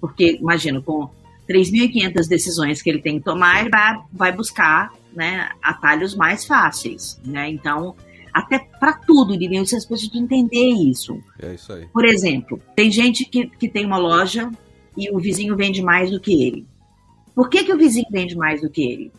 Porque, 0.00 0.38
imagina, 0.40 0.80
com 0.80 1.08
3.500 1.48 2.28
decisões 2.28 2.82
que 2.82 2.90
ele 2.90 3.00
tem 3.00 3.18
que 3.18 3.24
tomar, 3.24 3.60
ele 3.60 3.70
vai, 3.70 3.96
vai 4.12 4.32
buscar 4.32 4.92
né, 5.14 5.48
atalhos 5.62 6.14
mais 6.14 6.44
fáceis. 6.44 7.20
Né? 7.24 7.48
Então, 7.48 7.94
até 8.38 8.58
para 8.58 8.92
tudo, 8.92 9.34
Lilian, 9.34 9.62
pessoas 9.62 9.84
precisam 9.84 10.22
entender 10.22 10.68
isso. 10.68 11.20
É 11.40 11.54
isso 11.54 11.72
aí. 11.72 11.86
Por 11.86 12.04
exemplo, 12.04 12.60
tem 12.76 12.90
gente 12.90 13.24
que, 13.24 13.48
que 13.48 13.68
tem 13.68 13.84
uma 13.84 13.98
loja 13.98 14.50
e 14.96 15.10
o 15.10 15.18
vizinho 15.18 15.56
vende 15.56 15.82
mais 15.82 16.10
do 16.10 16.20
que 16.20 16.44
ele. 16.46 16.64
Por 17.34 17.48
que, 17.48 17.64
que 17.64 17.72
o 17.72 17.76
vizinho 17.76 18.06
vende 18.10 18.36
mais 18.36 18.60
do 18.60 18.70
que 18.70 18.82
ele? 18.82 19.12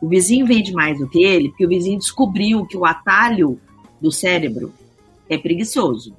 O 0.00 0.08
vizinho 0.08 0.46
vende 0.46 0.72
mais 0.72 0.98
do 0.98 1.08
que 1.08 1.22
ele 1.22 1.50
porque 1.50 1.66
o 1.66 1.68
vizinho 1.68 1.98
descobriu 1.98 2.64
que 2.64 2.76
o 2.76 2.86
atalho 2.86 3.60
do 4.00 4.10
cérebro 4.10 4.72
é 5.28 5.36
preguiçoso. 5.36 6.16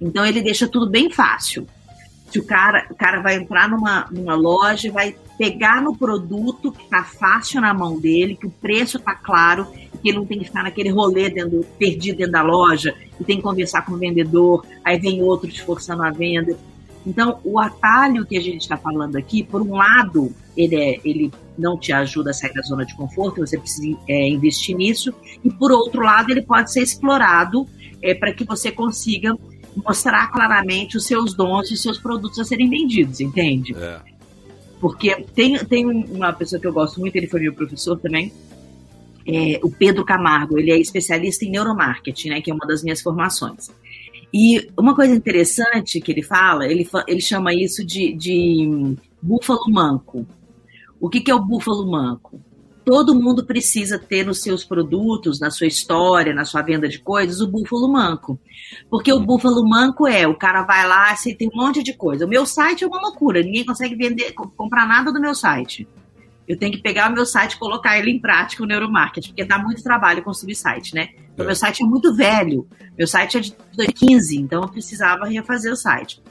Então 0.00 0.24
ele 0.24 0.40
deixa 0.40 0.66
tudo 0.66 0.88
bem 0.88 1.10
fácil 1.10 1.66
que 2.30 2.38
o 2.38 2.44
cara, 2.44 2.86
o 2.90 2.94
cara 2.94 3.20
vai 3.20 3.36
entrar 3.36 3.68
numa, 3.68 4.06
numa 4.10 4.34
loja 4.34 4.88
e 4.88 4.90
vai 4.90 5.14
pegar 5.38 5.82
no 5.82 5.96
produto 5.96 6.72
que 6.72 6.82
está 6.82 7.04
fácil 7.04 7.60
na 7.60 7.72
mão 7.72 7.98
dele, 7.98 8.36
que 8.36 8.46
o 8.46 8.50
preço 8.50 8.96
está 8.96 9.14
claro, 9.14 9.66
que 9.96 10.08
ele 10.08 10.18
não 10.18 10.26
tem 10.26 10.38
que 10.38 10.44
ficar 10.44 10.62
naquele 10.62 10.90
rolê 10.90 11.28
dentro, 11.30 11.64
perdido 11.78 12.18
dentro 12.18 12.32
da 12.32 12.42
loja, 12.42 12.94
e 13.20 13.24
tem 13.24 13.36
que 13.36 13.42
conversar 13.42 13.84
com 13.84 13.92
o 13.92 13.98
vendedor, 13.98 14.64
aí 14.84 14.98
vem 14.98 15.22
outro 15.22 15.48
esforçando 15.48 16.02
a 16.02 16.10
venda. 16.10 16.56
Então, 17.06 17.38
o 17.44 17.58
atalho 17.58 18.26
que 18.26 18.36
a 18.36 18.40
gente 18.40 18.62
está 18.62 18.76
falando 18.76 19.16
aqui, 19.16 19.42
por 19.42 19.62
um 19.62 19.76
lado, 19.76 20.34
ele, 20.56 20.76
é, 20.76 21.00
ele 21.04 21.32
não 21.56 21.78
te 21.78 21.92
ajuda 21.92 22.30
a 22.30 22.34
sair 22.34 22.52
da 22.52 22.62
zona 22.62 22.84
de 22.84 22.96
conforto, 22.96 23.46
você 23.46 23.56
precisa 23.56 23.96
é, 24.08 24.28
investir 24.28 24.76
nisso, 24.76 25.14
e 25.44 25.50
por 25.50 25.70
outro 25.70 26.02
lado, 26.02 26.30
ele 26.30 26.42
pode 26.42 26.72
ser 26.72 26.82
explorado 26.82 27.66
é, 28.02 28.14
para 28.14 28.32
que 28.32 28.44
você 28.44 28.72
consiga 28.72 29.36
mostrar 29.84 30.28
claramente 30.32 30.96
os 30.96 31.06
seus 31.06 31.34
dons 31.34 31.70
e 31.70 31.76
seus 31.76 31.98
produtos 31.98 32.38
a 32.38 32.44
serem 32.44 32.68
vendidos, 32.68 33.20
entende? 33.20 33.74
É. 33.76 34.00
Porque 34.80 35.14
tem, 35.34 35.56
tem 35.64 35.86
uma 35.86 36.32
pessoa 36.32 36.60
que 36.60 36.66
eu 36.66 36.72
gosto 36.72 37.00
muito, 37.00 37.14
ele 37.16 37.26
foi 37.26 37.40
meu 37.40 37.52
professor 37.52 37.98
também, 37.98 38.32
é, 39.26 39.60
o 39.62 39.70
Pedro 39.70 40.04
Camargo, 40.04 40.58
ele 40.58 40.70
é 40.70 40.78
especialista 40.78 41.44
em 41.44 41.50
neuromarketing, 41.50 42.30
né, 42.30 42.40
que 42.40 42.50
é 42.50 42.54
uma 42.54 42.66
das 42.66 42.82
minhas 42.82 43.02
formações. 43.02 43.70
E 44.32 44.68
uma 44.78 44.94
coisa 44.94 45.14
interessante 45.14 46.00
que 46.00 46.12
ele 46.12 46.22
fala, 46.22 46.66
ele, 46.66 46.88
ele 47.06 47.20
chama 47.20 47.54
isso 47.54 47.84
de, 47.84 48.12
de 48.12 48.96
búfalo 49.22 49.70
manco. 49.70 50.26
O 51.00 51.08
que, 51.08 51.20
que 51.20 51.30
é 51.30 51.34
o 51.34 51.44
búfalo 51.44 51.90
manco? 51.90 52.40
todo 52.86 53.20
mundo 53.20 53.44
precisa 53.44 53.98
ter 53.98 54.24
nos 54.24 54.40
seus 54.40 54.62
produtos, 54.62 55.40
na 55.40 55.50
sua 55.50 55.66
história, 55.66 56.32
na 56.32 56.44
sua 56.44 56.62
venda 56.62 56.88
de 56.88 57.00
coisas, 57.00 57.40
o 57.40 57.48
búfalo 57.48 57.92
manco. 57.92 58.38
Porque 58.88 59.12
o 59.12 59.18
búfalo 59.18 59.68
manco 59.68 60.06
é, 60.06 60.24
o 60.28 60.36
cara 60.36 60.62
vai 60.62 60.86
lá, 60.86 61.10
assim, 61.10 61.34
tem 61.34 61.50
um 61.52 61.56
monte 61.56 61.82
de 61.82 61.92
coisa. 61.94 62.24
O 62.24 62.28
meu 62.28 62.46
site 62.46 62.84
é 62.84 62.86
uma 62.86 63.00
loucura, 63.00 63.42
ninguém 63.42 63.66
consegue 63.66 63.96
vender, 63.96 64.32
comprar 64.34 64.86
nada 64.86 65.12
do 65.12 65.20
meu 65.20 65.34
site. 65.34 65.86
Eu 66.46 66.58
tenho 66.58 66.72
que 66.72 66.82
pegar 66.82 67.10
o 67.10 67.14
meu 67.14 67.26
site 67.26 67.52
e 67.52 67.58
colocar 67.58 67.98
ele 67.98 68.10
em 68.10 68.20
prática, 68.20 68.62
o 68.62 68.66
neuromarketing, 68.66 69.28
porque 69.28 69.44
dá 69.44 69.58
muito 69.58 69.82
trabalho 69.82 70.22
construir 70.22 70.54
site, 70.54 70.94
né? 70.94 71.08
O 71.36 71.42
meu 71.42 71.54
site 71.54 71.82
é 71.82 71.86
muito 71.86 72.14
velho. 72.14 72.66
Meu 72.96 73.06
site 73.06 73.36
é 73.36 73.40
de 73.40 73.54
2015, 73.74 74.36
então 74.36 74.62
eu 74.62 74.68
precisava 74.68 75.26
refazer 75.26 75.72
o 75.72 75.76
site. 75.76 76.22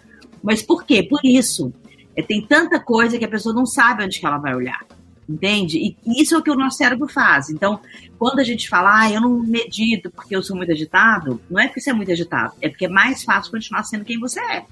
Mas 0.41 0.61
por 0.61 0.85
quê? 0.85 1.03
Por 1.03 1.19
isso. 1.23 1.73
É, 2.15 2.21
tem 2.21 2.45
tanta 2.45 2.79
coisa 2.79 3.17
que 3.17 3.25
a 3.25 3.29
pessoa 3.29 3.53
não 3.53 3.65
sabe 3.65 4.03
onde 4.03 4.19
que 4.19 4.25
ela 4.25 4.37
vai 4.37 4.55
olhar 4.55 4.85
entende? 5.27 5.79
E 6.05 6.21
isso 6.21 6.35
é 6.35 6.37
o 6.37 6.43
que 6.43 6.51
o 6.51 6.55
nosso 6.55 6.77
cérebro 6.77 7.07
faz. 7.07 7.49
Então, 7.49 7.79
quando 8.17 8.39
a 8.39 8.43
gente 8.43 8.69
fala, 8.69 9.01
ah, 9.01 9.11
eu 9.11 9.19
não 9.19 9.39
medito 9.39 10.09
porque 10.11 10.35
eu 10.35 10.43
sou 10.43 10.55
muito 10.55 10.71
agitado, 10.71 11.41
não 11.49 11.59
é 11.59 11.67
porque 11.67 11.81
você 11.81 11.89
é 11.89 11.93
muito 11.93 12.11
agitado, 12.11 12.53
é 12.61 12.69
porque 12.69 12.85
é 12.85 12.89
mais 12.89 13.23
fácil 13.23 13.51
continuar 13.51 13.83
sendo 13.83 14.05
quem 14.05 14.19
você 14.19 14.39
é. 14.39 14.65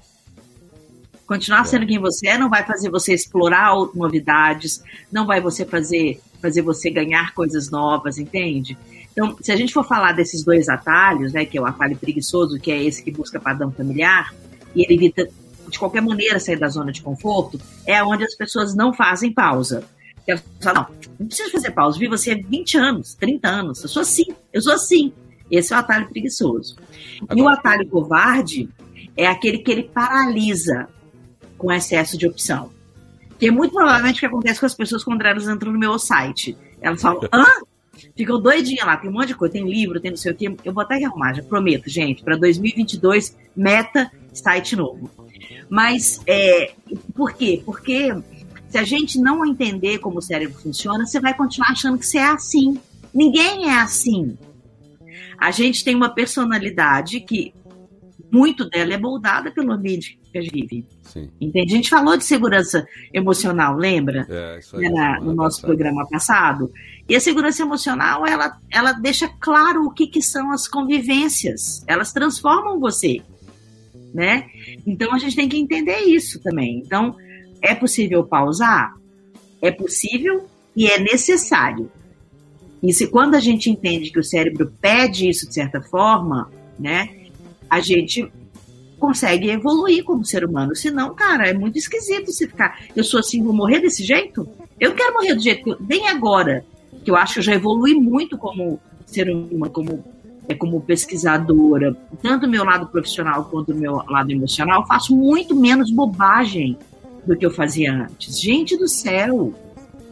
Continuar 1.26 1.62
é. 1.62 1.64
sendo 1.64 1.86
quem 1.86 1.98
você 1.98 2.28
é 2.28 2.38
não 2.38 2.50
vai 2.50 2.64
fazer 2.64 2.90
você 2.90 3.14
explorar 3.14 3.74
novidades, 3.94 4.82
não 5.10 5.26
vai 5.26 5.40
você 5.40 5.64
fazer, 5.64 6.20
fazer 6.40 6.62
você 6.62 6.90
ganhar 6.90 7.32
coisas 7.34 7.70
novas, 7.70 8.18
entende? 8.18 8.76
Então, 9.12 9.36
se 9.40 9.52
a 9.52 9.56
gente 9.56 9.72
for 9.72 9.86
falar 9.86 10.12
desses 10.12 10.44
dois 10.44 10.68
atalhos, 10.68 11.32
né, 11.32 11.44
que 11.44 11.56
é 11.56 11.60
o 11.60 11.66
atalho 11.66 11.96
preguiçoso, 11.96 12.58
que 12.58 12.70
é 12.70 12.82
esse 12.82 13.02
que 13.02 13.12
busca 13.12 13.38
padrão 13.38 13.70
familiar, 13.70 14.34
e 14.74 14.82
ele 14.82 14.94
evita 14.94 15.28
de 15.68 15.78
qualquer 15.78 16.02
maneira 16.02 16.38
sair 16.40 16.58
da 16.58 16.68
zona 16.68 16.92
de 16.92 17.00
conforto, 17.00 17.60
é 17.86 18.02
onde 18.02 18.24
as 18.24 18.34
pessoas 18.34 18.74
não 18.74 18.92
fazem 18.92 19.32
pausa. 19.32 19.84
Quero 20.26 20.42
falar, 20.60 20.80
não, 20.80 21.08
não 21.20 21.26
precisa 21.26 21.50
fazer 21.50 21.70
pausa, 21.70 21.98
vi 21.98 22.08
você 22.08 22.32
há 22.32 22.34
20 22.34 22.76
anos, 22.76 23.14
30 23.14 23.48
anos, 23.48 23.82
eu 23.82 23.88
sou 23.88 24.02
assim, 24.02 24.26
eu 24.52 24.60
sou 24.60 24.72
assim. 24.72 25.12
Esse 25.50 25.72
é 25.72 25.76
o 25.76 25.78
atalho 25.78 26.08
preguiçoso. 26.08 26.76
Agora... 27.22 27.38
E 27.38 27.42
o 27.42 27.48
atalho 27.48 27.86
covarde 27.88 28.68
é 29.16 29.26
aquele 29.26 29.58
que 29.58 29.70
ele 29.70 29.84
paralisa 29.84 30.88
com 31.64 31.72
excesso 31.72 32.18
de 32.18 32.26
opção. 32.26 32.70
Que 33.38 33.48
é 33.48 33.50
muito 33.50 33.72
provavelmente 33.72 34.18
o 34.18 34.20
que 34.20 34.26
acontece 34.26 34.60
com 34.60 34.66
as 34.66 34.74
pessoas 34.74 35.02
quando 35.02 35.22
elas 35.22 35.48
entram 35.48 35.72
no 35.72 35.78
meu 35.78 35.98
site. 35.98 36.56
Elas 36.78 37.00
falam, 37.00 37.22
hã? 37.32 37.46
ficam 38.14 38.38
doidinha 38.40 38.84
lá, 38.84 38.96
tem 38.98 39.08
um 39.08 39.12
monte 39.14 39.28
de 39.28 39.34
coisa, 39.34 39.54
tem 39.54 39.68
livro, 39.68 39.98
tem 39.98 40.10
não 40.10 40.18
sei 40.18 40.32
o 40.32 40.34
quê. 40.34 40.54
Eu 40.62 40.74
vou 40.74 40.82
até 40.82 41.02
arrumar, 41.02 41.32
já 41.32 41.42
prometo, 41.42 41.88
gente, 41.88 42.22
para 42.22 42.36
2022, 42.36 43.34
meta, 43.56 44.10
site 44.32 44.76
novo. 44.76 45.10
Mas, 45.70 46.20
é, 46.26 46.74
por 47.14 47.32
quê? 47.32 47.62
Porque 47.64 48.14
se 48.68 48.76
a 48.76 48.84
gente 48.84 49.18
não 49.18 49.46
entender 49.46 49.98
como 49.98 50.18
o 50.18 50.22
cérebro 50.22 50.58
funciona, 50.58 51.06
você 51.06 51.18
vai 51.18 51.32
continuar 51.32 51.70
achando 51.70 51.96
que 51.96 52.06
você 52.06 52.18
é 52.18 52.26
assim. 52.26 52.78
Ninguém 53.14 53.70
é 53.70 53.80
assim. 53.80 54.36
A 55.38 55.50
gente 55.50 55.82
tem 55.82 55.94
uma 55.94 56.10
personalidade 56.10 57.20
que 57.20 57.54
muito 58.30 58.68
dela 58.68 58.92
é 58.92 58.98
moldada 58.98 59.50
pelo 59.50 59.72
ambiente 59.72 60.18
que 60.34 60.38
a 60.38 60.42
gente 60.42 60.66
vive. 60.66 60.84
Sim. 61.02 61.30
Entende? 61.40 61.72
A 61.72 61.76
gente 61.76 61.88
falou 61.88 62.16
de 62.16 62.24
segurança 62.24 62.84
emocional, 63.12 63.76
lembra? 63.76 64.26
É, 64.28 64.58
isso 64.58 64.76
aí, 64.76 64.90
Na, 64.90 65.20
no 65.20 65.32
nosso 65.32 65.60
passado. 65.60 65.66
programa 65.68 66.08
passado. 66.08 66.72
E 67.08 67.14
a 67.14 67.20
segurança 67.20 67.62
emocional, 67.62 68.26
ela, 68.26 68.58
ela 68.68 68.92
deixa 68.92 69.28
claro 69.38 69.84
o 69.84 69.90
que, 69.90 70.08
que 70.08 70.20
são 70.20 70.50
as 70.50 70.66
convivências. 70.66 71.84
Elas 71.86 72.12
transformam 72.12 72.80
você, 72.80 73.22
né? 74.12 74.46
Então, 74.84 75.14
a 75.14 75.18
gente 75.18 75.36
tem 75.36 75.48
que 75.48 75.56
entender 75.56 76.00
isso 76.00 76.40
também. 76.42 76.82
Então, 76.84 77.14
é 77.62 77.74
possível 77.74 78.24
pausar? 78.24 78.92
É 79.62 79.70
possível 79.70 80.48
e 80.74 80.88
é 80.88 80.98
necessário. 80.98 81.90
E 82.82 82.92
se 82.92 83.06
quando 83.06 83.36
a 83.36 83.40
gente 83.40 83.70
entende 83.70 84.10
que 84.10 84.18
o 84.18 84.24
cérebro 84.24 84.72
pede 84.80 85.28
isso 85.28 85.46
de 85.46 85.54
certa 85.54 85.80
forma, 85.80 86.50
né, 86.78 87.08
a 87.70 87.80
gente 87.80 88.30
consegue 89.04 89.50
evoluir 89.50 90.02
como 90.02 90.24
ser 90.24 90.44
humano. 90.44 90.74
Senão, 90.74 91.14
cara, 91.14 91.46
é 91.46 91.52
muito 91.52 91.76
esquisito 91.76 92.32
se 92.32 92.48
ficar. 92.48 92.78
Eu 92.96 93.04
sou 93.04 93.20
assim, 93.20 93.42
vou 93.42 93.52
morrer 93.52 93.80
desse 93.80 94.02
jeito? 94.02 94.48
Eu 94.80 94.94
quero 94.94 95.12
morrer 95.12 95.34
do 95.34 95.42
jeito 95.42 95.62
que 95.62 95.70
eu. 95.70 95.76
Bem 95.78 96.08
agora, 96.08 96.64
que 97.04 97.10
eu 97.10 97.16
acho 97.16 97.34
que 97.34 97.38
eu 97.40 97.44
já 97.44 97.54
evolui 97.54 97.94
muito 97.94 98.38
como 98.38 98.80
ser 99.04 99.28
humano, 99.28 99.70
como, 99.70 100.02
é, 100.48 100.54
como 100.54 100.80
pesquisadora, 100.80 101.94
tanto 102.22 102.46
do 102.46 102.50
meu 102.50 102.64
lado 102.64 102.86
profissional 102.86 103.44
quanto 103.44 103.74
do 103.74 103.78
meu 103.78 104.02
lado 104.08 104.32
emocional, 104.32 104.86
faço 104.86 105.14
muito 105.14 105.54
menos 105.54 105.90
bobagem 105.90 106.78
do 107.26 107.36
que 107.36 107.44
eu 107.44 107.50
fazia 107.50 107.92
antes. 107.92 108.40
Gente 108.40 108.76
do 108.76 108.88
céu, 108.88 109.52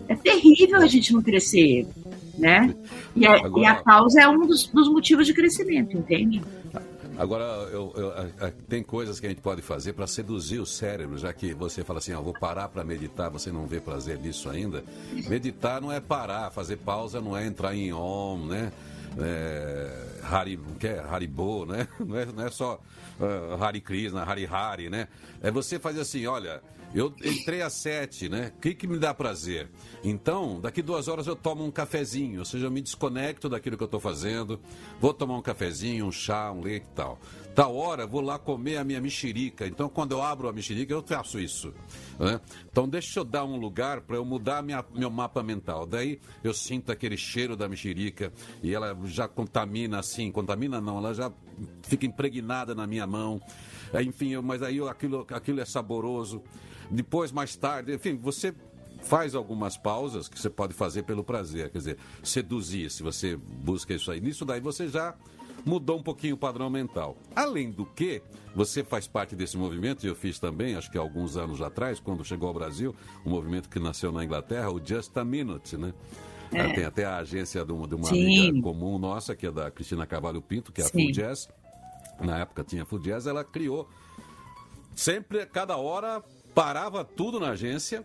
é 0.07 0.15
terrível 0.15 0.77
a 0.77 0.87
gente 0.87 1.15
não 1.15 1.23
crescer 1.23 1.87
né? 2.39 2.75
E 3.15 3.27
a, 3.27 3.35
Agora... 3.35 3.63
e 3.63 3.67
a 3.67 3.75
pausa 3.75 4.23
é 4.23 4.29
um 4.29 4.47
dos, 4.47 4.67
dos 4.67 4.89
motivos 4.89 5.27
de 5.27 5.35
crescimento, 5.35 5.97
entende? 5.97 6.43
Agora, 7.19 7.45
eu, 7.71 7.93
eu, 7.97 8.53
tem 8.69 8.83
coisas 8.83 9.21
que 9.21 9.27
a 9.27 9.29
gente 9.29 9.41
pode 9.41 9.63
fazer 9.63 9.93
para 9.93 10.07
seduzir 10.07 10.59
o 10.61 10.67
cérebro, 10.67 11.19
já 11.19 11.33
que 11.33 11.53
você 11.55 11.85
fala 11.85 11.99
assim, 11.99 12.13
ó, 12.13 12.21
vou 12.21 12.33
parar 12.33 12.69
para 12.69 12.83
meditar, 12.83 13.31
você 13.31 13.53
não 13.53 13.67
vê 13.67 13.81
prazer 13.81 14.19
nisso 14.19 14.49
ainda. 14.49 14.83
Meditar 15.29 15.81
não 15.81 15.93
é 15.93 16.01
parar, 16.01 16.51
fazer 16.51 16.79
pausa 16.79 17.21
não 17.21 17.37
é 17.37 17.47
entrar 17.47 17.75
em 17.75 17.93
om, 17.93 18.47
né? 18.47 18.73
É, 19.19 20.13
Hari, 20.23 20.59
que 20.81 20.87
é? 20.87 21.01
Haribo, 21.01 21.67
né? 21.67 21.87
Não 22.01 22.17
é, 22.17 22.25
não 22.25 22.47
é 22.47 22.51
só 22.51 22.81
uh, 23.21 23.63
Hari 23.63 23.81
Krishna, 23.83 24.23
Hari 24.23 24.47
Hari, 24.47 24.89
né? 24.89 25.07
É 25.43 25.51
você 25.51 25.79
fazer 25.79 26.01
assim, 26.01 26.27
olha, 26.27 26.63
eu 26.95 27.13
entrei 27.25 27.63
às 27.63 27.73
sete, 27.73 28.29
né? 28.29 28.53
O 28.57 28.61
que, 28.61 28.75
que 28.75 28.87
me 28.87 28.99
dá 28.99 29.15
prazer? 29.15 29.71
Então, 30.05 30.61
daqui 30.61 30.83
duas 30.83 31.09
horas 31.09 31.27
eu 31.27 31.35
tomo 31.35 31.65
um 31.65 31.71
cafezinho, 31.71 32.41
ou 32.41 32.45
seja, 32.45 32.67
eu 32.67 32.71
me 32.71 32.83
desconecto 32.83 33.49
daquilo 33.49 33.77
que 33.77 33.83
eu 33.83 33.87
estou 33.87 34.01
fazendo, 34.01 34.61
vou 35.01 35.15
tomar 35.15 35.37
um 35.37 35.43
cafezinho, 35.43 36.07
um 36.07 36.13
chá, 36.13 36.53
um 36.53 36.61
leite 36.61 36.85
e 36.85 36.95
tal. 36.95 37.19
Tal 37.55 37.77
hora, 37.77 38.07
vou 38.07 38.23
lá 38.23 38.39
comer 38.39 38.79
a 38.79 38.85
minha 38.85 39.01
mexerica. 39.01 39.67
Então, 39.67 39.89
quando 39.89 40.13
eu 40.13 40.23
abro 40.23 40.49
a 40.49 40.53
mexerica, 40.53 40.93
eu 40.93 41.03
faço 41.03 41.39
isso. 41.39 41.73
Né? 42.19 42.41
Então, 42.71 42.89
deixa 42.89 43.21
eu 43.21 43.25
dar 43.25 43.45
um 43.45 43.57
lugar 43.57 44.01
para 44.01 44.17
eu 44.17 44.25
mudar 44.25 44.63
minha, 44.63 44.83
meu 44.95 45.11
mapa 45.11 45.43
mental. 45.43 45.87
Daí, 45.87 46.19
eu 46.43 46.55
sinto 46.55 46.91
aquele 46.91 47.17
cheiro 47.17 47.55
da 47.55 47.69
mexerica 47.69 48.33
e 48.63 48.75
ela 48.75 48.97
já 49.05 49.29
contamina 49.29 49.99
assim, 49.99 50.31
contamina 50.31 50.81
não, 50.81 50.99
ela 50.99 51.13
já 51.13 51.31
fica 51.83 52.07
impregnada 52.07 52.75
na 52.75 52.87
minha 52.87 53.07
mão. 53.07 53.41
Enfim, 54.01 54.31
eu, 54.31 54.43
mas 54.43 54.63
aí 54.63 54.81
aquilo, 54.89 55.27
aquilo 55.31 55.61
é 55.61 55.65
saboroso. 55.67 56.43
Depois, 56.91 57.33
mais 57.33 57.57
tarde, 57.57 57.95
enfim, 57.95 58.17
você 58.17 58.55
faz 59.03 59.35
algumas 59.35 59.77
pausas 59.77 60.29
que 60.29 60.39
você 60.39 60.49
pode 60.49 60.75
fazer 60.75 61.03
pelo 61.03 61.25
prazer, 61.25 61.71
quer 61.71 61.79
dizer, 61.79 61.99
seduzir, 62.23 62.91
se 62.91 63.03
você 63.03 63.37
busca 63.37 63.93
isso 63.93 64.11
aí. 64.11 64.21
Nisso 64.21 64.45
daí 64.45 64.61
você 64.61 64.89
já 64.89 65.15
mudou 65.65 65.99
um 65.99 66.03
pouquinho 66.03 66.35
o 66.35 66.39
padrão 66.39 66.71
mental. 66.71 67.17
Além 67.35 67.71
do 67.71 67.85
que, 67.85 68.23
você 68.55 68.85
faz 68.85 69.07
parte 69.07 69.35
desse 69.35 69.57
movimento, 69.57 70.05
e 70.05 70.09
eu 70.09 70.15
fiz 70.15 70.39
também, 70.39 70.77
acho 70.77 70.91
que 70.91 70.99
alguns 70.99 71.37
anos 71.37 71.63
atrás, 71.63 71.99
quando 71.99 72.25
chegou 72.25 72.49
ao 72.49 72.55
Brasil, 72.55 72.95
um 73.25 73.31
movimento 73.31 73.69
que 73.69 73.79
nasceu 73.79 74.13
na 74.13 74.25
Inglaterra, 74.25 74.71
o 74.71 74.85
Just 74.85 75.17
a 75.17 75.25
Minute, 75.25 75.77
né? 75.77 75.93
É. 76.53 76.71
Tem 76.75 76.85
até 76.85 77.05
a 77.05 77.17
agência 77.17 77.65
de 77.65 77.73
uma, 77.73 77.89
de 77.89 77.95
uma 77.95 78.09
amiga 78.09 78.61
comum 78.61 78.99
nossa, 78.99 79.35
que 79.35 79.47
é 79.47 79.51
da 79.51 79.71
Cristina 79.71 80.07
Cavalho 80.07 80.43
Pinto, 80.43 80.71
que 80.71 80.83
é 80.83 80.85
a 80.85 80.89
Full 80.89 81.11
Jazz. 81.11 81.49
Na 82.21 82.41
época 82.41 82.63
tinha 82.63 82.83
a 82.83 82.85
Full 82.85 82.99
Jazz, 82.99 83.27
ela 83.27 83.43
criou 83.43 83.89
sempre, 84.95 85.47
cada 85.47 85.79
hora, 85.79 86.23
parava 86.55 87.05
tudo 87.05 87.41
na 87.41 87.51
agência, 87.51 88.05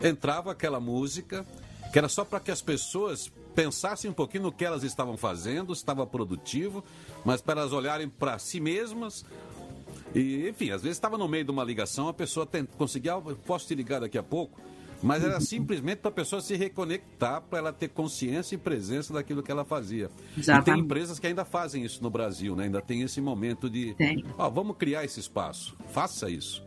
entrava 0.00 0.52
aquela 0.52 0.80
música, 0.80 1.46
que 1.92 1.98
era 1.98 2.08
só 2.08 2.24
para 2.24 2.40
que 2.40 2.50
as 2.50 2.60
pessoas 2.60 3.30
pensassem 3.54 4.10
um 4.10 4.14
pouquinho 4.14 4.44
no 4.44 4.52
que 4.52 4.64
elas 4.64 4.82
estavam 4.82 5.16
fazendo, 5.16 5.72
estava 5.72 6.06
produtivo, 6.06 6.84
mas 7.24 7.40
para 7.40 7.60
elas 7.60 7.72
olharem 7.72 8.08
para 8.08 8.38
si 8.38 8.58
mesmas. 8.60 9.24
E, 10.14 10.48
enfim, 10.48 10.70
às 10.70 10.82
vezes 10.82 10.96
estava 10.96 11.16
no 11.16 11.28
meio 11.28 11.44
de 11.44 11.50
uma 11.50 11.64
ligação, 11.64 12.08
a 12.08 12.14
pessoa 12.14 12.46
tem, 12.46 12.64
conseguia, 12.64 13.14
ah, 13.14 13.20
posso 13.46 13.66
te 13.66 13.74
ligar 13.74 14.00
daqui 14.00 14.18
a 14.18 14.22
pouco, 14.22 14.60
mas 15.02 15.22
era 15.22 15.40
simplesmente 15.40 15.98
para 15.98 16.08
a 16.08 16.14
pessoa 16.14 16.40
se 16.40 16.56
reconectar, 16.56 17.42
para 17.42 17.58
ela 17.58 17.72
ter 17.72 17.88
consciência 17.88 18.54
e 18.54 18.58
presença 18.58 19.12
daquilo 19.12 19.42
que 19.42 19.50
ela 19.50 19.64
fazia. 19.64 20.10
Exatamente. 20.36 20.70
E 20.70 20.72
tem 20.72 20.82
empresas 20.82 21.18
que 21.18 21.26
ainda 21.26 21.44
fazem 21.44 21.84
isso 21.84 22.02
no 22.02 22.10
Brasil, 22.10 22.56
né? 22.56 22.64
ainda 22.64 22.80
tem 22.80 23.02
esse 23.02 23.20
momento 23.20 23.68
de, 23.68 23.94
ó, 24.38 24.48
vamos 24.48 24.76
criar 24.76 25.04
esse 25.04 25.20
espaço, 25.20 25.76
faça 25.90 26.30
isso. 26.30 26.64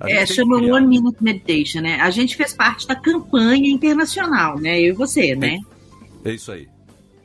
É, 0.00 0.24
chama 0.26 0.56
One 0.56 0.86
Minute 0.86 1.22
Meditation, 1.22 1.80
né? 1.80 2.00
A 2.00 2.10
gente 2.10 2.36
fez 2.36 2.52
parte 2.52 2.86
da 2.86 2.94
campanha 2.94 3.68
internacional, 3.68 4.58
né? 4.58 4.80
Eu 4.80 4.90
e 4.90 4.92
você, 4.92 5.34
né? 5.34 5.58
É, 6.24 6.30
é 6.30 6.34
isso 6.34 6.52
aí. 6.52 6.68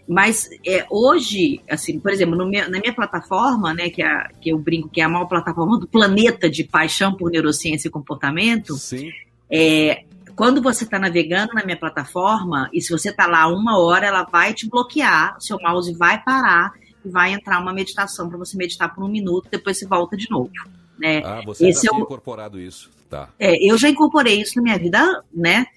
Mas 0.08 0.50
é, 0.66 0.86
hoje, 0.90 1.62
assim, 1.70 2.00
por 2.00 2.12
exemplo, 2.12 2.36
meu, 2.36 2.70
na 2.70 2.80
minha 2.80 2.94
plataforma, 2.94 3.74
né, 3.74 3.90
que, 3.90 4.04
é, 4.04 4.28
que 4.42 4.50
eu 4.50 4.60
brinco 4.60 4.90
que 4.90 5.00
é 5.00 5.04
a 5.06 5.10
maior 5.10 5.26
plataforma 5.26 5.80
do 5.80 5.88
planeta 5.88 6.50
de 6.50 6.64
paixão 6.64 7.14
por 7.14 7.32
neurociência 7.32 7.88
e 7.88 7.92
comportamento, 7.92 8.76
Sim. 8.76 9.12
É, 9.50 10.04
quando 10.36 10.62
você 10.62 10.84
está 10.84 11.00
navegando 11.00 11.54
na 11.54 11.64
minha 11.64 11.78
plataforma, 11.78 12.70
e 12.74 12.82
se 12.82 12.92
você 12.92 13.10
está 13.10 13.28
lá 13.28 13.48
uma 13.48 13.78
hora, 13.80 14.08
ela 14.08 14.24
vai 14.24 14.54
te 14.54 14.68
bloquear, 14.68 15.36
seu 15.40 15.58
mouse 15.62 15.94
vai 15.94 16.22
parar 16.22 16.74
e 17.06 17.10
vai 17.10 17.34
entrar 17.34 17.62
uma 17.62 17.72
meditação 17.72 18.28
para 18.28 18.38
você 18.38 18.58
meditar 18.58 18.94
por 18.94 19.04
um 19.04 19.08
minuto, 19.08 19.48
depois 19.50 19.78
você 19.78 19.86
volta 19.86 20.18
de 20.18 20.30
novo. 20.30 20.52
Né? 21.00 21.22
Ah, 21.24 21.42
você 21.46 21.68
Esse 21.68 21.88
já 21.88 21.94
é 21.94 21.98
o... 21.98 22.02
incorporado 22.02 22.60
isso. 22.60 22.90
Tá. 23.10 23.30
É, 23.40 23.64
eu 23.64 23.78
já 23.78 23.90
incorporei 23.90 24.42
isso 24.42 24.56
na 24.56 24.64
minha 24.64 24.78
vida, 24.78 25.24
né? 25.34 25.68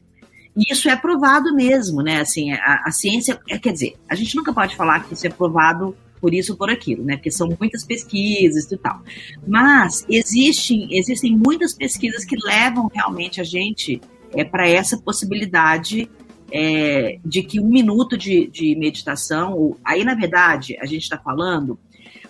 E 0.56 0.72
isso 0.72 0.88
é 0.88 0.96
provado 0.96 1.54
mesmo, 1.54 2.02
né? 2.02 2.20
Assim, 2.20 2.52
a, 2.52 2.82
a 2.86 2.90
ciência, 2.90 3.38
é, 3.48 3.58
quer 3.58 3.72
dizer, 3.72 3.96
a 4.08 4.14
gente 4.14 4.34
nunca 4.34 4.52
pode 4.52 4.74
falar 4.74 5.00
que 5.04 5.12
isso 5.12 5.26
é 5.26 5.30
provado 5.30 5.94
por 6.18 6.32
isso 6.32 6.52
ou 6.52 6.58
por 6.58 6.70
aquilo, 6.70 7.04
né? 7.04 7.16
Porque 7.16 7.30
são 7.30 7.54
muitas 7.60 7.84
pesquisas 7.84 8.70
e 8.70 8.76
tal. 8.78 9.02
Mas 9.46 10.06
existem, 10.08 10.88
existem 10.96 11.36
muitas 11.36 11.74
pesquisas 11.74 12.24
que 12.24 12.36
levam 12.42 12.90
realmente 12.92 13.40
a 13.40 13.44
gente 13.44 14.00
é, 14.34 14.44
para 14.44 14.66
essa 14.66 14.96
possibilidade 14.98 16.08
é, 16.50 17.18
de 17.24 17.42
que 17.42 17.60
um 17.60 17.68
minuto 17.68 18.16
de, 18.16 18.46
de 18.48 18.74
meditação, 18.76 19.76
aí 19.84 20.04
na 20.04 20.14
verdade 20.14 20.76
a 20.80 20.86
gente 20.86 21.02
está 21.02 21.18
falando 21.18 21.78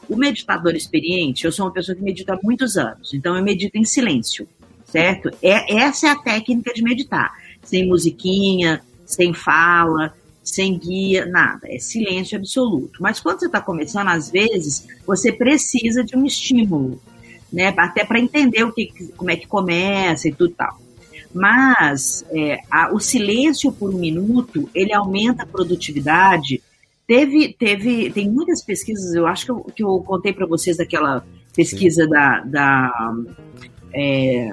o 0.08 0.16
meditador 0.16 0.74
experiente, 0.74 1.44
eu 1.44 1.52
sou 1.52 1.66
uma 1.66 1.72
pessoa 1.72 1.96
que 1.96 2.02
medita 2.02 2.34
há 2.34 2.38
muitos 2.42 2.76
anos, 2.76 3.12
então 3.12 3.36
eu 3.36 3.42
medito 3.42 3.76
em 3.76 3.84
silêncio, 3.84 4.48
certo? 4.84 5.30
É, 5.42 5.76
essa 5.76 6.08
é 6.08 6.10
a 6.10 6.16
técnica 6.16 6.72
de 6.72 6.82
meditar. 6.82 7.32
Sem 7.62 7.88
musiquinha, 7.88 8.80
sem 9.04 9.34
fala, 9.34 10.14
sem 10.42 10.78
guia, 10.78 11.26
nada. 11.26 11.66
É 11.68 11.78
silêncio 11.78 12.38
absoluto. 12.38 13.02
Mas 13.02 13.18
quando 13.20 13.40
você 13.40 13.46
está 13.46 13.60
começando, 13.60 14.08
às 14.08 14.30
vezes, 14.30 14.86
você 15.04 15.32
precisa 15.32 16.04
de 16.04 16.16
um 16.16 16.24
estímulo, 16.24 17.00
né? 17.52 17.74
Até 17.76 18.04
para 18.04 18.20
entender 18.20 18.62
o 18.62 18.72
que, 18.72 18.92
como 19.16 19.30
é 19.30 19.36
que 19.36 19.46
começa 19.46 20.28
e 20.28 20.32
tudo 20.32 20.54
tal. 20.54 20.80
Mas 21.34 22.24
é, 22.30 22.60
a, 22.70 22.94
o 22.94 23.00
silêncio 23.00 23.72
por 23.72 23.92
um 23.92 23.98
minuto, 23.98 24.70
ele 24.72 24.94
aumenta 24.94 25.42
a 25.42 25.46
produtividade 25.46 26.62
Teve, 27.06 27.52
teve, 27.52 28.10
tem 28.10 28.28
muitas 28.28 28.62
pesquisas, 28.62 29.14
eu 29.14 29.26
acho 29.26 29.44
que 29.44 29.50
eu, 29.52 29.60
que 29.76 29.82
eu 29.82 30.00
contei 30.00 30.32
para 30.32 30.44
vocês 30.44 30.76
daquela 30.76 31.24
pesquisa 31.54 32.06
da, 32.06 32.40
da 32.40 33.14
é, 33.94 34.50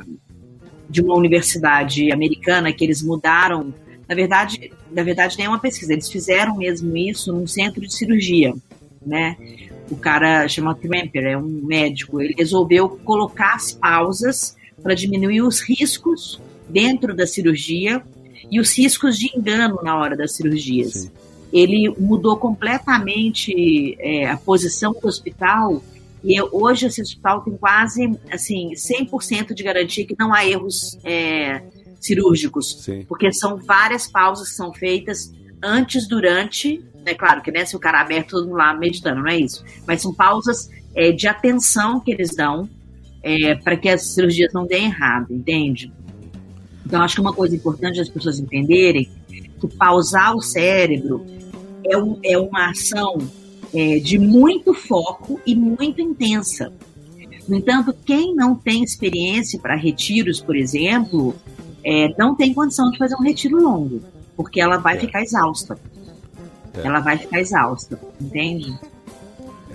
de 0.88 1.02
uma 1.02 1.16
universidade 1.16 2.12
americana 2.12 2.72
que 2.72 2.84
eles 2.84 3.02
mudaram, 3.02 3.74
na 4.08 4.14
verdade, 4.14 4.72
na 4.92 5.02
verdade 5.02 5.36
nem 5.36 5.48
é 5.48 5.50
uma 5.50 5.60
pesquisa, 5.60 5.94
eles 5.94 6.10
fizeram 6.10 6.58
mesmo 6.58 6.96
isso 6.96 7.34
num 7.34 7.48
centro 7.48 7.82
de 7.82 7.94
cirurgia, 7.94 8.54
né? 9.04 9.36
O 9.90 9.96
cara 9.96 10.48
chama 10.48 10.76
Tramper, 10.76 11.26
é 11.26 11.38
um 11.38 11.62
médico, 11.64 12.22
ele 12.22 12.36
resolveu 12.38 12.88
colocar 12.88 13.56
as 13.56 13.72
pausas 13.72 14.56
para 14.82 14.94
diminuir 14.94 15.42
os 15.42 15.60
riscos 15.60 16.40
dentro 16.70 17.16
da 17.16 17.26
cirurgia 17.26 18.04
e 18.52 18.60
os 18.60 18.78
riscos 18.78 19.18
de 19.18 19.36
engano 19.36 19.80
na 19.84 19.98
hora 19.98 20.16
das 20.16 20.36
cirurgias. 20.36 20.94
Sim. 20.94 21.23
Ele 21.54 21.88
mudou 22.00 22.36
completamente 22.36 23.96
é, 24.00 24.28
a 24.28 24.36
posição 24.36 24.92
do 24.92 25.08
hospital 25.08 25.84
e 26.24 26.42
hoje 26.42 26.88
esse 26.88 27.02
hospital 27.02 27.42
tem 27.42 27.56
quase 27.56 28.18
assim 28.32 28.72
100% 28.72 29.54
de 29.54 29.62
garantia 29.62 30.06
que 30.06 30.16
não 30.18 30.34
há 30.34 30.46
erros 30.46 30.98
é, 31.04 31.62
cirúrgicos, 32.02 32.82
Sim. 32.82 33.06
porque 33.08 33.32
são 33.32 33.58
várias 33.58 34.10
pausas 34.10 34.50
que 34.50 34.56
são 34.56 34.74
feitas 34.74 35.32
antes, 35.62 36.08
durante, 36.08 36.84
é 37.06 37.14
claro 37.14 37.42
que 37.42 37.52
né, 37.52 37.66
se 37.66 37.76
o 37.76 37.80
cara 37.80 38.02
aberto 38.02 38.32
todo 38.32 38.48
mundo 38.48 38.58
lá 38.58 38.74
meditando, 38.74 39.22
não 39.22 39.30
é 39.30 39.38
isso, 39.38 39.64
mas 39.86 40.02
são 40.02 40.14
pausas 40.14 40.70
é, 40.96 41.12
de 41.12 41.28
atenção 41.28 42.00
que 42.00 42.12
eles 42.12 42.36
dão 42.36 42.68
é, 43.22 43.56
para 43.56 43.78
que 43.78 43.88
as 43.88 44.14
cirurgias 44.14 44.52
não 44.54 44.66
deem 44.66 44.86
errado, 44.86 45.32
entende? 45.32 45.92
Então 46.86 47.02
acho 47.02 47.16
que 47.16 47.22
uma 47.22 47.34
coisa 47.34 47.56
importante 47.56 48.00
as 48.00 48.10
pessoas 48.10 48.40
entenderem 48.40 49.10
que 49.30 49.68
pausar 49.78 50.36
o 50.36 50.42
cérebro 50.42 51.26
é, 51.86 51.98
um, 51.98 52.20
é 52.24 52.38
uma 52.38 52.70
ação 52.70 53.18
é, 53.74 54.00
de 54.00 54.18
muito 54.20 54.74
foco 54.74 55.40
e 55.46 55.56
muito 55.56 56.02
intensa. 56.02 56.72
No 57.48 57.58
entanto, 57.58 57.94
quem 58.06 58.34
não 58.36 58.56
tem 58.56 58.84
experiência 58.84 59.60
para 59.60 59.76
retiros, 59.76 60.40
por 60.40 60.56
exemplo, 60.56 61.36
é, 61.84 62.14
não 62.18 62.36
tem 62.36 62.54
condição 62.54 62.90
de 62.90 62.98
fazer 62.98 63.16
um 63.16 63.24
retiro 63.24 63.62
longo, 63.62 64.02
porque 64.36 64.62
ela 64.62 64.78
vai 64.78 64.96
é. 64.96 65.00
ficar 65.00 65.22
exausta. 65.22 65.78
É. 66.74 66.88
Ela 66.88 67.00
vai 67.00 67.18
ficar 67.18 67.40
exausta, 67.40 68.00
entende? 68.20 68.74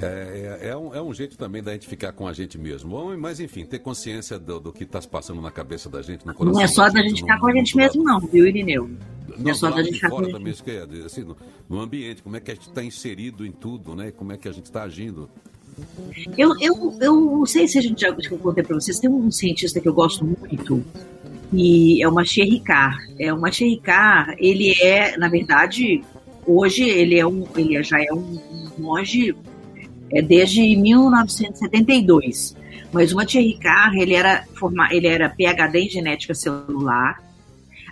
É, 0.01 0.59
é, 0.63 0.69
é, 0.69 0.77
um, 0.77 0.95
é 0.95 1.03
um 1.03 1.13
jeito 1.13 1.37
também 1.37 1.63
da 1.63 1.73
gente 1.73 1.89
ficar 1.89 2.13
com 2.13 2.27
a 2.27 2.33
gente 2.33 2.57
mesmo. 2.59 3.17
Mas, 3.17 3.41
enfim, 3.41 3.65
ter 3.65 3.79
consciência 3.81 4.39
do, 4.39 4.61
do 4.61 4.73
que 4.73 4.85
está 4.85 5.01
se 5.01 5.09
passando 5.09 5.41
na 5.41 5.51
cabeça 5.51 5.89
da 5.89 6.01
gente, 6.03 6.27
no 6.27 6.35
coração. 6.35 6.55
Não 6.55 6.63
é 6.63 6.67
só 6.67 6.89
da 6.89 7.03
gente, 7.03 7.21
ficar 7.23 7.39
com 7.39 7.49
a 7.49 7.53
gente 7.53 7.77
mesmo, 7.77 8.03
não, 8.05 8.21
viu, 8.21 8.47
Irineu? 8.47 8.89
Não, 9.37 9.51
é 9.51 9.55
só 9.55 9.71
da 9.71 9.83
gente 9.83 9.95
ficar 9.95 10.11
fora 10.11 10.31
também, 10.31 10.53
isso 10.53 10.65
que 10.65 10.71
é, 10.71 10.85
assim, 11.05 11.23
no, 11.23 11.37
no, 11.69 11.81
ambiente, 11.81 12.23
como 12.23 12.37
é 12.37 12.41
que 12.41 12.51
a 12.51 12.55
gente 12.55 12.69
está 12.69 12.83
inserido 12.83 13.45
em 13.45 13.53
tudo, 13.53 13.95
né? 13.95 14.11
Como 14.11 14.33
é 14.33 14.37
que 14.37 14.49
a 14.49 14.53
gente 14.53 14.67
está 14.67 14.83
agindo. 14.83 15.29
Eu, 16.37 16.51
eu, 16.61 16.97
eu 17.01 17.21
não 17.21 17.47
sei 17.47 17.69
se 17.69 17.79
a 17.79 17.83
gente 17.83 18.01
já 18.01 18.13
que 18.13 18.33
eu 18.33 18.39
contei 18.39 18.65
para 18.65 18.75
vocês, 18.75 18.99
tem 18.99 19.11
um 19.11 19.31
cientista 19.31 19.81
que 19.81 19.89
eu 19.89 19.95
gosto 19.95 20.25
muito, 20.25 20.85
e 21.53 22.03
é 22.03 22.09
uma 22.09 22.23
Ricard. 22.23 22.99
É 23.19 23.33
uma 23.33 23.49
Ricard, 23.49 24.37
ele 24.39 24.73
é, 24.83 25.17
na 25.17 25.29
verdade, 25.29 26.03
hoje 26.47 26.83
ele 26.83 27.19
é 27.19 27.27
um, 27.27 27.47
ele 27.57 27.81
já 27.83 28.03
é 28.03 28.13
um 28.13 28.41
monge 28.79 29.35
é 30.13 30.23
desde 30.23 30.77
1972. 30.77 32.57
Mas 32.93 33.13
o 33.13 33.17
Mathieu 33.17 33.43
Ricard, 33.43 33.99
ele 33.99 34.15
era, 34.15 34.45
forma, 34.55 34.89
ele 34.93 35.07
era 35.07 35.29
PhD 35.29 35.79
em 35.81 35.91
genética 35.91 36.35
celular, 36.35 37.23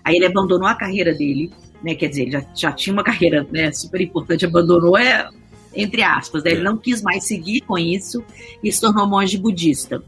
aí 0.03 0.17
ele 0.17 0.27
abandonou 0.27 0.67
a 0.67 0.75
carreira 0.75 1.13
dele, 1.13 1.53
né, 1.83 1.95
quer 1.95 2.09
dizer, 2.09 2.23
ele 2.23 2.31
já, 2.31 2.45
já 2.55 2.73
tinha 2.73 2.93
uma 2.93 3.05
carreira 3.05 3.47
né, 3.51 3.71
super 3.73 4.01
importante, 4.01 4.47
abandonou, 4.47 4.97
é, 4.97 5.29
entre 5.75 6.03
aspas, 6.03 6.43
né, 6.43 6.53
ele 6.53 6.63
não 6.63 6.79
quis 6.79 7.03
mais 7.03 7.27
seguir 7.27 7.61
com 7.63 7.77
isso 7.77 8.25
e 8.63 8.73
se 8.73 8.81
tornou 8.81 9.07
monge 9.07 9.37
budista. 9.37 10.03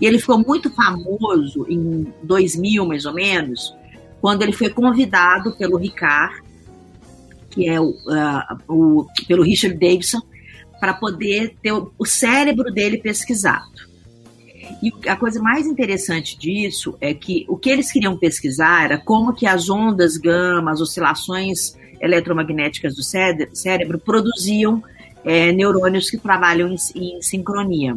E 0.00 0.06
ele 0.06 0.18
ficou 0.18 0.38
muito 0.38 0.70
famoso 0.70 1.64
em 1.68 2.06
2000, 2.22 2.84
mais 2.84 3.06
ou 3.06 3.14
menos, 3.14 3.74
quando 4.20 4.42
ele 4.42 4.52
foi 4.52 4.68
convidado 4.68 5.56
pelo 5.56 5.76
Ricard, 5.76 6.42
que 7.50 7.68
é 7.68 7.80
o, 7.80 7.90
uh, 7.90 8.58
o 8.68 9.06
pelo 9.28 9.42
Richard 9.42 9.78
Davidson, 9.78 10.20
para 10.84 10.92
poder 10.92 11.56
ter 11.62 11.72
o, 11.72 12.04
cérebro 12.04 12.70
dele 12.70 12.98
pesquisado. 12.98 13.88
E 14.82 14.92
a 15.08 15.16
coisa 15.16 15.40
mais 15.40 15.66
interessante 15.66 16.38
disso 16.38 16.94
é 17.00 17.14
que 17.14 17.46
o 17.48 17.56
que 17.56 17.70
eles 17.70 17.90
queriam 17.90 18.18
pesquisar 18.18 18.84
era 18.84 18.98
como 18.98 19.32
que 19.32 19.46
as 19.46 19.70
ondas 19.70 20.18
gama, 20.18 20.70
as 20.70 20.82
oscilações 20.82 21.74
eletromagnéticas 22.02 22.94
do 22.96 23.02
cérebro 23.02 23.98
produziam 23.98 24.84
é, 25.24 25.52
neurônios 25.52 26.10
que 26.10 26.18
trabalham 26.18 26.68
em, 26.68 26.76
em, 26.94 27.22
sincronia. 27.22 27.96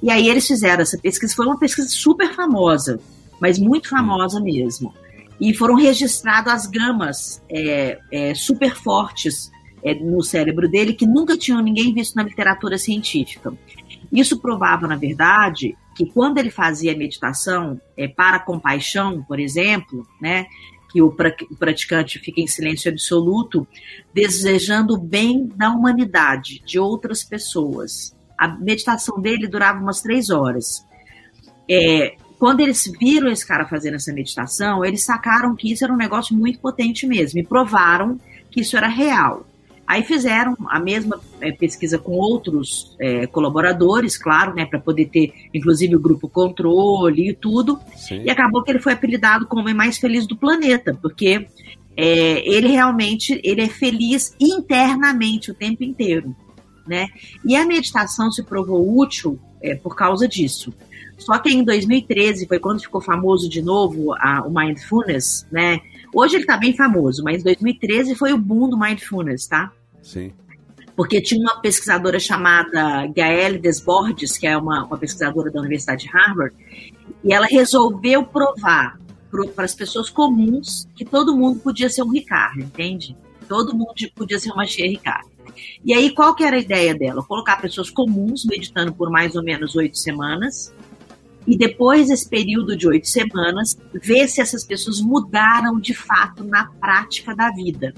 E 0.00 0.12
aí 0.12 0.28
eles 0.28 0.46
fizeram 0.46 0.82
essa 0.82 0.96
pesquisa, 0.96 1.34
foi 1.34 1.46
uma 1.46 1.58
pesquisa 1.58 1.88
super 1.88 2.32
famosa, 2.32 3.00
mas 3.40 3.58
muito 3.58 3.88
famosa 3.88 4.38
mesmo. 4.38 4.94
E 5.40 5.52
foram 5.54 5.74
registradas 5.74 6.52
as 6.52 6.66
gamas 6.66 7.42
é, 7.50 7.98
é, 8.12 8.32
super 8.32 8.76
fortes 8.76 9.50
é, 9.82 9.94
no 9.94 10.22
cérebro 10.22 10.68
dele 10.68 10.92
que 10.92 11.06
nunca 11.06 11.36
tinham 11.36 11.62
ninguém 11.62 11.92
visto 11.92 12.14
na 12.14 12.22
literatura 12.22 12.78
científica. 12.78 13.52
Isso 14.12 14.40
provava, 14.40 14.86
na 14.86 14.96
verdade, 14.96 15.76
que 15.94 16.06
quando 16.06 16.38
ele 16.38 16.50
fazia 16.50 16.96
meditação 16.96 17.80
é, 17.96 18.08
para 18.08 18.38
compaixão, 18.38 19.22
por 19.22 19.38
exemplo, 19.38 20.06
né, 20.20 20.46
que 20.90 21.00
o 21.00 21.14
praticante 21.58 22.18
fica 22.18 22.40
em 22.40 22.46
silêncio 22.46 22.90
absoluto, 22.90 23.66
desejando 24.12 24.94
o 24.94 24.98
bem 24.98 25.46
da 25.54 25.70
humanidade, 25.70 26.60
de 26.66 26.78
outras 26.78 27.22
pessoas. 27.22 28.16
A 28.36 28.48
meditação 28.48 29.20
dele 29.20 29.46
durava 29.46 29.78
umas 29.78 30.00
três 30.00 30.30
horas. 30.30 30.84
É, 31.70 32.16
quando 32.38 32.60
eles 32.60 32.90
viram 32.98 33.28
esse 33.28 33.46
cara 33.46 33.68
fazendo 33.68 33.94
essa 33.94 34.12
meditação, 34.12 34.84
eles 34.84 35.04
sacaram 35.04 35.54
que 35.54 35.70
isso 35.70 35.84
era 35.84 35.92
um 35.92 35.96
negócio 35.96 36.34
muito 36.34 36.58
potente 36.58 37.06
mesmo 37.06 37.38
e 37.38 37.46
provaram 37.46 38.18
que 38.50 38.62
isso 38.62 38.76
era 38.76 38.88
real. 38.88 39.46
Aí 39.90 40.04
fizeram 40.04 40.56
a 40.68 40.78
mesma 40.78 41.20
é, 41.40 41.50
pesquisa 41.50 41.98
com 41.98 42.12
outros 42.12 42.94
é, 43.00 43.26
colaboradores, 43.26 44.16
claro, 44.16 44.54
né, 44.54 44.64
para 44.64 44.78
poder 44.78 45.06
ter, 45.06 45.32
inclusive, 45.52 45.96
o 45.96 46.00
grupo 46.00 46.28
controle 46.28 47.30
e 47.30 47.34
tudo. 47.34 47.76
Sim. 47.96 48.22
E 48.24 48.30
acabou 48.30 48.62
que 48.62 48.70
ele 48.70 48.78
foi 48.78 48.92
apelidado 48.92 49.48
como 49.48 49.62
o 49.62 49.64
homem 49.64 49.74
mais 49.74 49.98
feliz 49.98 50.28
do 50.28 50.36
planeta, 50.36 50.96
porque 51.02 51.48
é, 51.96 52.48
ele 52.48 52.68
realmente 52.68 53.40
ele 53.42 53.62
é 53.62 53.68
feliz 53.68 54.32
internamente 54.38 55.50
o 55.50 55.54
tempo 55.54 55.82
inteiro, 55.82 56.36
né? 56.86 57.08
E 57.44 57.56
a 57.56 57.66
meditação 57.66 58.30
se 58.30 58.44
provou 58.44 58.96
útil 58.96 59.40
é, 59.60 59.74
por 59.74 59.96
causa 59.96 60.28
disso. 60.28 60.72
Só 61.18 61.36
que 61.36 61.50
em 61.50 61.64
2013 61.64 62.46
foi 62.46 62.60
quando 62.60 62.80
ficou 62.80 63.00
famoso 63.00 63.48
de 63.48 63.60
novo 63.60 64.14
a, 64.20 64.44
o 64.46 64.54
mindfulness, 64.54 65.48
né? 65.50 65.80
Hoje 66.14 66.36
ele 66.36 66.44
está 66.44 66.56
bem 66.56 66.76
famoso, 66.76 67.24
mas 67.24 67.42
2013 67.42 68.14
foi 68.14 68.32
o 68.32 68.38
boom 68.38 68.68
do 68.68 68.78
mindfulness, 68.78 69.48
tá? 69.48 69.72
Sim. 70.10 70.32
Porque 70.96 71.20
tinha 71.20 71.40
uma 71.40 71.60
pesquisadora 71.60 72.18
chamada 72.18 73.06
Gaelle 73.06 73.58
Desbordes, 73.58 74.36
que 74.36 74.46
é 74.46 74.56
uma, 74.56 74.84
uma 74.84 74.98
pesquisadora 74.98 75.50
da 75.50 75.60
Universidade 75.60 76.02
de 76.02 76.10
Harvard, 76.10 76.54
e 77.22 77.32
ela 77.32 77.46
resolveu 77.46 78.24
provar 78.24 78.98
para 79.54 79.64
as 79.64 79.74
pessoas 79.74 80.10
comuns 80.10 80.88
que 80.96 81.04
todo 81.04 81.36
mundo 81.36 81.60
podia 81.60 81.88
ser 81.88 82.02
um 82.02 82.10
Ricardo, 82.10 82.60
entende? 82.60 83.16
Todo 83.48 83.72
mundo 83.72 83.94
podia 84.16 84.38
ser 84.38 84.50
uma 84.50 84.66
Chia 84.66 84.88
Ricardo. 84.88 85.30
E 85.84 85.94
aí, 85.94 86.10
qual 86.12 86.34
que 86.34 86.42
era 86.42 86.56
a 86.56 86.60
ideia 86.60 86.92
dela? 86.92 87.22
Colocar 87.22 87.60
pessoas 87.60 87.88
comuns 87.88 88.44
meditando 88.44 88.92
por 88.92 89.10
mais 89.10 89.36
ou 89.36 89.44
menos 89.44 89.76
oito 89.76 89.96
semanas, 89.96 90.74
e 91.46 91.56
depois 91.56 92.08
desse 92.08 92.28
período 92.28 92.76
de 92.76 92.88
oito 92.88 93.06
semanas, 93.06 93.78
ver 93.94 94.28
se 94.28 94.40
essas 94.40 94.64
pessoas 94.64 95.00
mudaram 95.00 95.78
de 95.78 95.94
fato 95.94 96.42
na 96.42 96.66
prática 96.80 97.34
da 97.34 97.50
vida. 97.52 97.94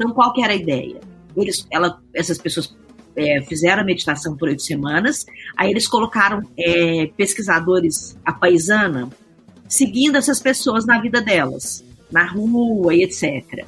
Então, 0.00 0.14
qual 0.14 0.32
que 0.32 0.42
era 0.42 0.54
a 0.54 0.56
ideia? 0.56 0.98
Eles, 1.36 1.66
ela, 1.70 2.00
essas 2.14 2.38
pessoas 2.38 2.74
é, 3.14 3.42
fizeram 3.42 3.82
a 3.82 3.84
meditação 3.84 4.34
por 4.34 4.48
oito 4.48 4.62
semanas, 4.62 5.26
aí 5.54 5.70
eles 5.70 5.86
colocaram 5.86 6.42
é, 6.58 7.10
pesquisadores 7.18 8.16
a 8.24 8.32
paisana 8.32 9.10
seguindo 9.68 10.16
essas 10.16 10.40
pessoas 10.40 10.86
na 10.86 10.98
vida 10.98 11.20
delas, 11.20 11.84
na 12.10 12.24
rua 12.24 12.94
e 12.94 13.02
etc. 13.02 13.66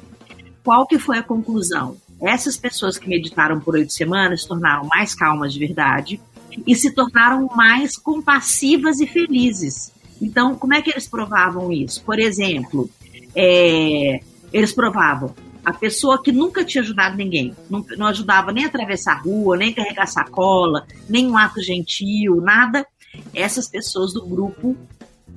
Qual 0.63 0.87
que 0.87 0.97
foi 0.97 1.19
a 1.19 1.23
conclusão? 1.23 1.97
Essas 2.19 2.57
pessoas 2.57 2.97
que 2.97 3.07
meditaram 3.07 3.59
por 3.59 3.75
oito 3.75 3.93
semanas 3.93 4.41
se 4.41 4.47
tornaram 4.47 4.87
mais 4.87 5.13
calmas 5.13 5.53
de 5.53 5.59
verdade 5.59 6.19
e 6.65 6.75
se 6.75 6.91
tornaram 6.95 7.47
mais 7.55 7.95
compassivas 7.95 8.99
e 8.99 9.05
felizes. 9.05 9.91
Então, 10.19 10.55
como 10.55 10.73
é 10.73 10.81
que 10.81 10.89
eles 10.89 11.07
provavam 11.07 11.71
isso? 11.71 12.03
Por 12.03 12.17
exemplo, 12.17 12.89
é, 13.35 14.19
eles 14.51 14.71
provavam 14.71 15.35
a 15.63 15.71
pessoa 15.71 16.21
que 16.21 16.31
nunca 16.31 16.63
tinha 16.65 16.81
ajudado 16.81 17.15
ninguém, 17.15 17.55
não, 17.69 17.85
não 17.97 18.07
ajudava 18.07 18.51
nem 18.51 18.65
a 18.65 18.67
atravessar 18.67 19.13
a 19.13 19.21
rua, 19.21 19.55
nem 19.55 19.73
carregar 19.73 20.07
sacola, 20.07 20.85
nem 21.09 21.29
um 21.29 21.37
ato 21.37 21.61
gentil, 21.61 22.41
nada, 22.41 22.85
essas 23.33 23.67
pessoas 23.69 24.13
do 24.13 24.25
grupo 24.25 24.75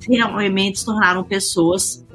realmente 0.07 0.79
se 0.79 0.85
tornaram 0.85 1.23
pessoas 1.23 2.05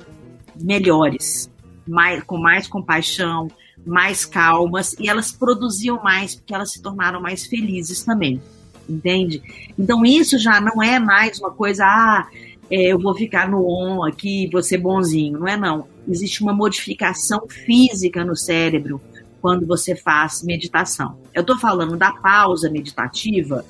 melhores, 0.61 1.51
mais, 1.87 2.23
com 2.25 2.37
mais 2.37 2.67
compaixão, 2.67 3.49
mais 3.85 4.25
calmas, 4.25 4.95
e 4.99 5.09
elas 5.09 5.33
produziam 5.33 6.01
mais 6.03 6.35
porque 6.35 6.55
elas 6.55 6.71
se 6.71 6.83
tornaram 6.83 7.21
mais 7.21 7.47
felizes 7.47 8.05
também, 8.05 8.41
entende? 8.89 9.43
Então 9.79 10.05
isso 10.05 10.39
já 10.39 10.61
não 10.61 10.83
é 10.83 10.99
mais 10.99 11.39
uma 11.41 11.51
coisa, 11.51 11.85
ah, 11.87 12.29
é, 12.71 12.93
eu 12.93 12.99
vou 12.99 13.15
ficar 13.15 13.49
no 13.49 13.67
on 13.67 14.05
aqui, 14.05 14.49
vou 14.53 14.63
ser 14.63 14.79
bonzinho, 14.79 15.39
não 15.39 15.49
é 15.49 15.57
não 15.57 15.87
existe 16.09 16.43
uma 16.43 16.53
modificação 16.53 17.47
física 17.49 18.25
no 18.25 18.37
cérebro 18.37 19.01
quando 19.41 19.67
você 19.67 19.97
faz 19.97 20.43
meditação. 20.43 21.19
Eu 21.35 21.41
estou 21.41 21.59
falando 21.59 21.97
da 21.97 22.13
pausa 22.13 22.71
meditativa, 22.71 23.65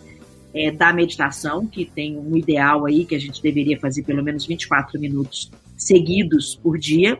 é, 0.54 0.70
da 0.70 0.92
meditação, 0.92 1.66
que 1.66 1.86
tem 1.86 2.18
um 2.18 2.36
ideal 2.36 2.84
aí 2.84 3.06
que 3.06 3.14
a 3.14 3.18
gente 3.18 3.42
deveria 3.42 3.80
fazer 3.80 4.02
pelo 4.02 4.22
menos 4.22 4.44
24 4.44 5.00
minutos 5.00 5.50
seguidos 5.76 6.54
por 6.54 6.78
dia, 6.78 7.18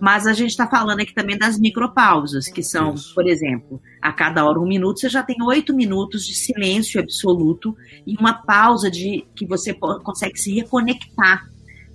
Mas 0.00 0.26
a 0.26 0.32
gente 0.32 0.50
está 0.50 0.66
falando 0.66 1.00
aqui 1.00 1.14
também 1.14 1.36
das 1.36 1.58
micropausas, 1.58 2.48
que 2.48 2.62
são, 2.62 2.94
Isso. 2.94 3.14
por 3.14 3.26
exemplo, 3.26 3.80
a 4.00 4.12
cada 4.12 4.44
hora 4.44 4.58
um 4.58 4.66
minuto, 4.66 5.00
você 5.00 5.08
já 5.08 5.22
tem 5.22 5.36
oito 5.42 5.74
minutos 5.74 6.26
de 6.26 6.34
silêncio 6.34 7.00
absoluto 7.00 7.76
e 8.06 8.16
uma 8.16 8.32
pausa 8.32 8.90
de 8.90 9.24
que 9.34 9.46
você 9.46 9.74
consegue 9.74 10.38
se 10.38 10.54
reconectar, 10.54 11.48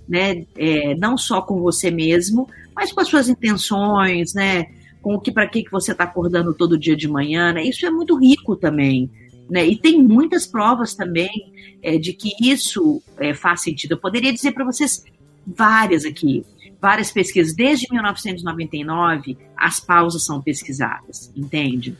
né? 0.08 0.44
É, 0.56 0.94
não 0.96 1.16
só 1.16 1.42
com 1.42 1.60
você 1.60 1.90
mesmo, 1.90 2.48
mas 2.74 2.92
com 2.92 3.00
as 3.00 3.08
suas 3.08 3.28
intenções, 3.28 4.34
né? 4.34 4.66
Com 5.02 5.14
o 5.14 5.20
que 5.20 5.32
para 5.32 5.48
que, 5.48 5.62
que 5.62 5.70
você 5.70 5.92
está 5.92 6.04
acordando 6.04 6.54
todo 6.54 6.78
dia 6.78 6.96
de 6.96 7.08
manhã, 7.08 7.52
né? 7.52 7.64
Isso 7.64 7.84
é 7.86 7.90
muito 7.90 8.16
rico 8.18 8.56
também. 8.56 9.10
Né? 9.48 9.66
E 9.66 9.76
tem 9.76 10.00
muitas 10.00 10.46
provas 10.46 10.94
também 10.94 11.52
é, 11.82 11.98
de 11.98 12.12
que 12.12 12.30
isso 12.40 13.02
é, 13.18 13.34
faz 13.34 13.62
sentido. 13.62 13.92
Eu 13.92 13.98
poderia 13.98 14.32
dizer 14.32 14.52
para 14.52 14.64
vocês 14.64 15.04
várias 15.44 16.04
aqui 16.04 16.44
várias 16.80 17.12
pesquisas. 17.12 17.54
Desde 17.54 17.86
1999, 17.90 19.36
as 19.56 19.78
pausas 19.78 20.24
são 20.24 20.40
pesquisadas, 20.40 21.30
entende? 21.36 21.96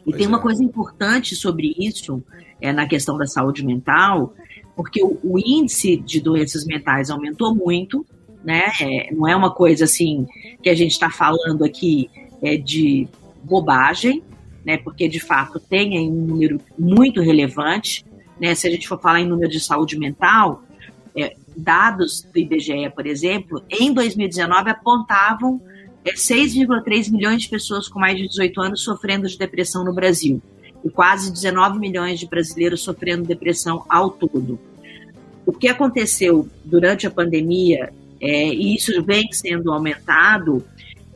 E 0.00 0.04
pois 0.04 0.16
tem 0.16 0.26
uma 0.26 0.38
é. 0.38 0.42
coisa 0.42 0.62
importante 0.62 1.34
sobre 1.34 1.74
isso, 1.78 2.22
é, 2.60 2.72
na 2.72 2.86
questão 2.86 3.16
da 3.16 3.26
saúde 3.26 3.64
mental, 3.64 4.34
porque 4.76 5.02
o, 5.02 5.18
o 5.22 5.38
índice 5.38 5.96
de 5.96 6.20
doenças 6.20 6.64
mentais 6.64 7.10
aumentou 7.10 7.54
muito, 7.54 8.04
né? 8.44 8.72
É, 8.80 9.12
não 9.12 9.26
é 9.28 9.34
uma 9.34 9.50
coisa 9.50 9.84
assim 9.84 10.26
que 10.62 10.68
a 10.68 10.74
gente 10.74 10.92
está 10.92 11.10
falando 11.10 11.64
aqui 11.64 12.10
é, 12.42 12.56
de 12.56 13.08
bobagem, 13.42 14.22
né? 14.64 14.76
Porque 14.76 15.08
de 15.08 15.20
fato 15.20 15.60
tem 15.60 15.98
aí 15.98 16.08
um 16.08 16.26
número 16.26 16.60
muito 16.78 17.20
relevante, 17.20 18.04
né? 18.40 18.54
Se 18.54 18.66
a 18.66 18.70
gente 18.70 18.88
for 18.88 19.00
falar 19.00 19.20
em 19.20 19.26
número 19.26 19.50
de 19.50 19.60
saúde 19.60 19.98
mental, 19.98 20.62
é, 21.16 21.34
dados 21.56 22.26
do 22.32 22.38
IBGE, 22.38 22.90
por 22.94 23.06
exemplo, 23.06 23.62
em 23.68 23.92
2019 23.92 24.70
apontavam 24.70 25.60
6,3 26.04 27.08
é, 27.08 27.10
milhões 27.10 27.42
de 27.42 27.48
pessoas 27.48 27.88
com 27.88 28.00
mais 28.00 28.16
de 28.16 28.26
18 28.28 28.60
anos 28.60 28.82
sofrendo 28.82 29.28
de 29.28 29.38
depressão 29.38 29.84
no 29.84 29.92
Brasil 29.92 30.42
e 30.84 30.90
quase 30.90 31.32
19 31.32 31.78
milhões 31.78 32.18
de 32.18 32.26
brasileiros 32.26 32.82
sofrendo 32.82 33.24
depressão 33.24 33.84
ao 33.88 34.10
todo. 34.10 34.58
O 35.46 35.52
que 35.52 35.68
aconteceu 35.68 36.48
durante 36.64 37.06
a 37.06 37.10
pandemia, 37.10 37.92
é, 38.22 38.54
e 38.54 38.76
isso 38.76 39.02
vem 39.02 39.24
sendo 39.32 39.72
aumentado, 39.72 40.64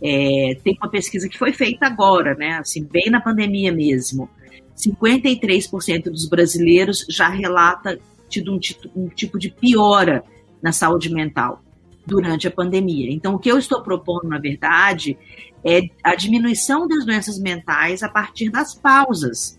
é, 0.02 0.58
tem 0.64 0.76
uma 0.82 0.90
pesquisa 0.90 1.28
que 1.28 1.38
foi 1.38 1.52
feita 1.52 1.86
agora, 1.86 2.34
né, 2.34 2.58
assim, 2.58 2.84
bem 2.84 3.08
na 3.08 3.20
pandemia 3.20 3.70
mesmo. 3.70 4.28
53% 4.76 6.10
dos 6.10 6.28
brasileiros 6.28 7.06
já 7.08 7.28
relata 7.28 7.98
tido 8.28 8.52
um, 8.52 8.58
um 8.96 9.08
tipo 9.08 9.38
de 9.38 9.50
piora 9.50 10.24
na 10.60 10.72
saúde 10.72 11.08
mental 11.08 11.62
durante 12.04 12.48
a 12.48 12.50
pandemia. 12.50 13.10
Então, 13.12 13.34
o 13.34 13.38
que 13.38 13.50
eu 13.50 13.56
estou 13.56 13.82
propondo, 13.82 14.28
na 14.28 14.38
verdade, 14.38 15.16
é 15.64 15.82
a 16.02 16.16
diminuição 16.16 16.88
das 16.88 17.06
doenças 17.06 17.38
mentais 17.38 18.02
a 18.02 18.08
partir 18.08 18.50
das 18.50 18.74
pausas. 18.74 19.58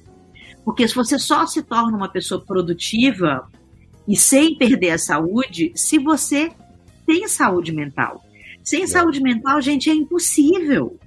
Porque 0.66 0.86
se 0.86 0.94
você 0.94 1.18
só 1.18 1.46
se 1.46 1.64
torna 1.64 1.96
uma 1.96 2.10
pessoa 2.10 2.44
produtiva 2.44 3.50
e 4.06 4.18
sem 4.18 4.58
perder 4.58 4.92
a 4.92 4.98
saúde, 4.98 5.72
se 5.76 5.98
você 5.98 6.52
tem 7.08 7.26
saúde 7.28 7.72
mental. 7.72 8.22
Sem 8.62 8.84
é. 8.84 8.88
saúde 8.88 9.22
mental, 9.22 9.62
gente, 9.62 9.90
é 9.90 9.94
impossível. 9.94 11.00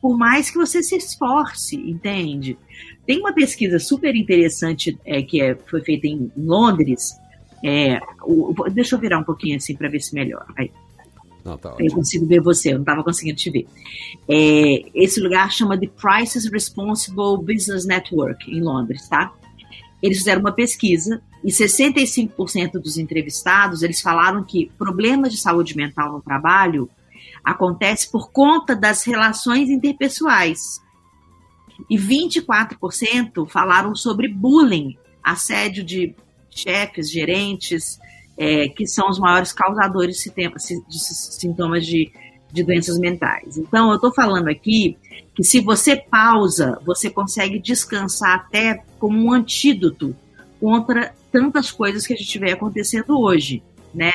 Por 0.00 0.16
mais 0.16 0.50
que 0.50 0.56
você 0.56 0.82
se 0.82 0.96
esforce, 0.96 1.76
entende? 1.76 2.56
Tem 3.04 3.18
uma 3.18 3.32
pesquisa 3.32 3.78
super 3.80 4.14
interessante 4.14 4.96
é, 5.04 5.20
que 5.20 5.42
é, 5.42 5.54
foi 5.54 5.82
feita 5.82 6.06
em 6.06 6.30
Londres. 6.36 7.10
É, 7.64 7.98
o, 8.22 8.54
deixa 8.70 8.94
eu 8.94 9.00
virar 9.00 9.18
um 9.18 9.24
pouquinho 9.24 9.56
assim 9.56 9.74
para 9.74 9.88
ver 9.88 10.00
se 10.00 10.14
melhor. 10.14 10.46
Aí. 10.56 10.70
Não, 11.44 11.58
tá 11.58 11.74
eu 11.80 11.92
consigo 11.92 12.24
ver 12.24 12.40
você, 12.40 12.68
eu 12.68 12.74
não 12.74 12.82
estava 12.82 13.02
conseguindo 13.02 13.36
te 13.36 13.50
ver. 13.50 13.66
É, 14.28 14.84
esse 14.94 15.20
lugar 15.20 15.50
chama 15.50 15.76
de 15.76 15.88
Prices 15.88 16.48
Responsible 16.48 17.36
Business 17.38 17.84
Network, 17.84 18.48
em 18.48 18.60
Londres, 18.60 19.08
tá? 19.08 19.32
Eles 20.02 20.18
fizeram 20.18 20.40
uma 20.40 20.52
pesquisa 20.52 21.22
e 21.44 21.50
65% 21.50 22.72
dos 22.72 22.98
entrevistados 22.98 23.82
eles 23.82 24.00
falaram 24.00 24.42
que 24.42 24.70
problemas 24.76 25.32
de 25.32 25.38
saúde 25.38 25.76
mental 25.76 26.12
no 26.12 26.20
trabalho 26.20 26.90
acontece 27.44 28.10
por 28.10 28.30
conta 28.30 28.74
das 28.74 29.04
relações 29.04 29.70
interpessoais 29.70 30.80
e 31.90 31.96
24% 31.96 33.48
falaram 33.48 33.94
sobre 33.94 34.28
bullying, 34.28 34.96
assédio 35.22 35.84
de 35.84 36.14
chefes, 36.50 37.10
gerentes, 37.10 37.98
é, 38.36 38.68
que 38.68 38.86
são 38.86 39.08
os 39.08 39.18
maiores 39.18 39.52
causadores 39.52 40.16
de 40.88 40.98
sintomas 40.98 41.86
de, 41.86 42.12
de 42.52 42.62
doenças 42.62 42.98
mentais. 42.98 43.56
Então, 43.56 43.90
eu 43.90 43.96
estou 43.96 44.12
falando 44.12 44.48
aqui 44.48 44.96
que 45.34 45.42
se 45.42 45.60
você 45.60 45.96
pausa, 45.96 46.80
você 46.84 47.08
consegue 47.08 47.58
descansar 47.58 48.34
até 48.34 48.82
como 48.98 49.18
um 49.18 49.32
antídoto 49.32 50.14
contra 50.60 51.14
tantas 51.30 51.70
coisas 51.70 52.06
que 52.06 52.12
a 52.12 52.16
gente 52.16 52.38
vê 52.38 52.52
acontecendo 52.52 53.18
hoje, 53.18 53.62
né? 53.94 54.12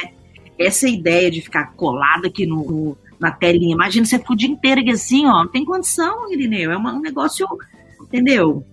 Essa 0.57 0.87
ideia 0.87 1.29
de 1.29 1.41
ficar 1.41 1.73
colado 1.73 2.25
aqui 2.25 2.45
no, 2.45 2.63
no 2.63 2.97
na 3.19 3.31
telinha. 3.31 3.73
Imagina 3.73 4.05
você 4.05 4.19
fica 4.19 4.33
o 4.33 4.35
dia 4.35 4.49
inteiro 4.49 4.81
assim, 4.91 5.25
ó, 5.25 5.43
não 5.43 5.47
tem 5.47 5.65
condição, 5.65 6.31
Irineu. 6.31 6.71
É 6.71 6.77
um 6.77 7.01
negócio, 7.01 7.47
entendeu? 8.01 8.63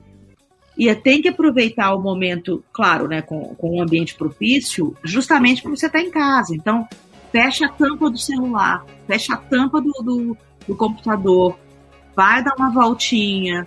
E 0.77 0.93
tem 0.95 1.23
que 1.23 1.29
aproveitar 1.29 1.95
o 1.95 2.03
momento, 2.03 2.65
claro, 2.73 3.07
né, 3.07 3.23
com, 3.23 3.55
com 3.55 3.77
um 3.77 3.83
ambiente 3.83 4.15
propício, 4.15 4.97
justamente 5.05 5.63
porque 5.63 5.79
você 5.79 5.87
está 5.87 6.01
em 6.01 6.11
casa. 6.11 6.55
Então, 6.55 6.87
fecha 7.31 7.67
a 7.67 7.69
tampa 7.69 8.11
do 8.11 8.19
celular, 8.19 8.85
fecha 9.07 9.35
a 9.35 9.37
tampa 9.37 9.81
do, 9.81 9.93
do, 10.03 10.37
do 10.67 10.77
computador, 10.77 11.57
vai 12.15 12.43
dar 12.43 12.55
uma 12.57 12.71
voltinha, 12.71 13.67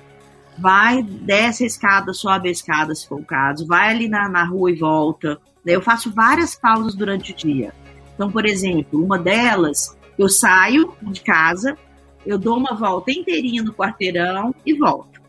vai, 0.58 1.04
desce 1.04 1.64
a 1.64 1.68
escada, 1.68 2.14
sobe 2.14 2.50
a 2.50 2.52
escada, 2.52 2.96
se 2.96 3.08
for 3.08 3.20
o 3.20 3.26
caso, 3.26 3.68
vai 3.68 3.90
ali 3.90 4.08
na, 4.08 4.28
na 4.28 4.44
rua 4.44 4.72
e 4.72 4.76
volta. 4.76 5.40
Eu 5.66 5.82
faço 5.82 6.12
várias 6.12 6.56
pausas 6.56 6.96
durante 6.96 7.32
o 7.32 7.36
dia. 7.36 7.74
Então, 8.16 8.32
por 8.32 8.46
exemplo, 8.46 9.04
uma 9.04 9.20
delas 9.20 9.98
eu 10.18 10.28
saio 10.28 10.94
de 11.04 11.22
casa, 11.22 11.78
eu 12.26 12.38
dou 12.38 12.58
uma 12.58 12.74
volta 12.74 13.12
inteirinha 13.12 13.62
no 13.62 13.74
quarteirão 13.74 14.54
e 14.66 14.74
volto. 14.74 15.22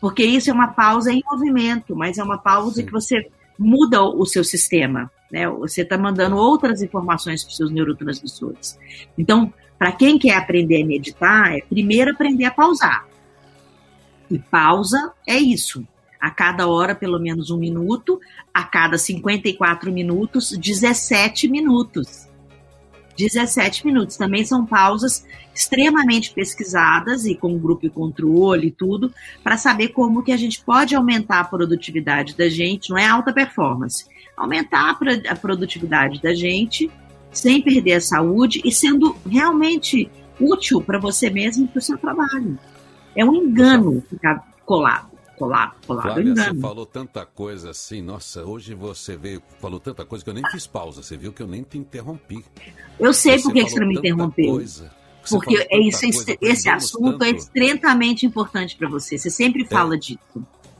Porque 0.00 0.22
isso 0.22 0.50
é 0.50 0.52
uma 0.52 0.68
pausa 0.68 1.12
em 1.12 1.22
movimento, 1.24 1.96
mas 1.96 2.18
é 2.18 2.22
uma 2.22 2.38
pausa 2.38 2.76
Sim. 2.76 2.86
que 2.86 2.92
você 2.92 3.30
muda 3.58 4.02
o 4.02 4.24
seu 4.26 4.44
sistema. 4.44 5.10
Né? 5.30 5.48
Você 5.48 5.82
está 5.82 5.98
mandando 5.98 6.36
outras 6.36 6.82
informações 6.82 7.42
para 7.42 7.50
os 7.50 7.56
seus 7.56 7.70
neurotransmissores. 7.70 8.78
Então, 9.16 9.52
para 9.78 9.92
quem 9.92 10.18
quer 10.18 10.36
aprender 10.36 10.82
a 10.82 10.86
meditar, 10.86 11.56
é 11.56 11.60
primeiro 11.60 12.10
aprender 12.10 12.44
a 12.44 12.50
pausar. 12.50 13.06
E 14.30 14.38
pausa 14.38 15.12
é 15.26 15.36
isso. 15.36 15.86
A 16.20 16.30
cada 16.30 16.66
hora, 16.66 16.96
pelo 16.96 17.18
menos 17.20 17.50
um 17.50 17.56
minuto, 17.56 18.20
a 18.52 18.64
cada 18.64 18.98
54 18.98 19.92
minutos, 19.92 20.50
17 20.50 21.46
minutos. 21.46 22.26
17 23.16 23.86
minutos. 23.86 24.16
Também 24.16 24.44
são 24.44 24.66
pausas 24.66 25.24
extremamente 25.54 26.32
pesquisadas 26.32 27.24
e 27.24 27.34
com 27.34 27.58
grupo 27.58 27.86
e 27.86 27.90
controle 27.90 28.68
e 28.68 28.70
tudo, 28.70 29.12
para 29.42 29.56
saber 29.56 29.88
como 29.88 30.22
que 30.22 30.32
a 30.32 30.36
gente 30.36 30.60
pode 30.60 30.94
aumentar 30.94 31.40
a 31.40 31.44
produtividade 31.44 32.36
da 32.36 32.48
gente, 32.48 32.90
não 32.90 32.98
é 32.98 33.06
alta 33.06 33.32
performance, 33.32 34.06
aumentar 34.36 34.96
a 35.28 35.34
produtividade 35.36 36.22
da 36.22 36.32
gente 36.32 36.90
sem 37.30 37.62
perder 37.62 37.94
a 37.94 38.00
saúde 38.00 38.60
e 38.64 38.72
sendo 38.72 39.16
realmente 39.28 40.10
útil 40.40 40.80
para 40.80 40.98
você 40.98 41.30
mesmo 41.30 41.64
e 41.64 41.68
para 41.68 41.78
o 41.78 41.82
seu 41.82 41.98
trabalho. 41.98 42.58
É 43.14 43.24
um 43.24 43.34
engano 43.34 44.02
ficar 44.08 44.46
colado 44.64 45.08
colado, 45.38 45.76
colado. 45.86 46.12
Flávia, 46.14 46.34
você 46.34 46.60
falou 46.60 46.84
tanta 46.84 47.24
coisa 47.24 47.70
assim, 47.70 48.02
nossa, 48.02 48.44
hoje 48.44 48.74
você 48.74 49.16
veio, 49.16 49.40
falou 49.60 49.78
tanta 49.78 50.04
coisa 50.04 50.24
que 50.24 50.30
eu 50.30 50.34
nem 50.34 50.42
fiz 50.50 50.66
pausa, 50.66 51.02
você 51.02 51.16
viu 51.16 51.32
que 51.32 51.40
eu 51.40 51.46
nem 51.46 51.62
te 51.62 51.78
interrompi. 51.78 52.44
Eu 52.98 53.12
sei 53.14 53.40
por 53.40 53.52
que 53.52 53.62
você 53.62 53.84
me 53.84 53.94
interrompeu. 53.94 54.50
Coisa, 54.50 54.90
porque 55.30 55.66
é 55.70 55.78
isso, 55.78 56.04
esse 56.40 56.68
assunto 56.68 57.08
é 57.08 57.10
tanto. 57.12 57.24
é 57.24 57.30
extremamente 57.30 58.26
importante 58.26 58.76
para 58.76 58.88
você, 58.88 59.16
você 59.16 59.30
sempre 59.30 59.62
é. 59.62 59.66
fala 59.66 59.94
é. 59.94 59.98
disso. 59.98 60.18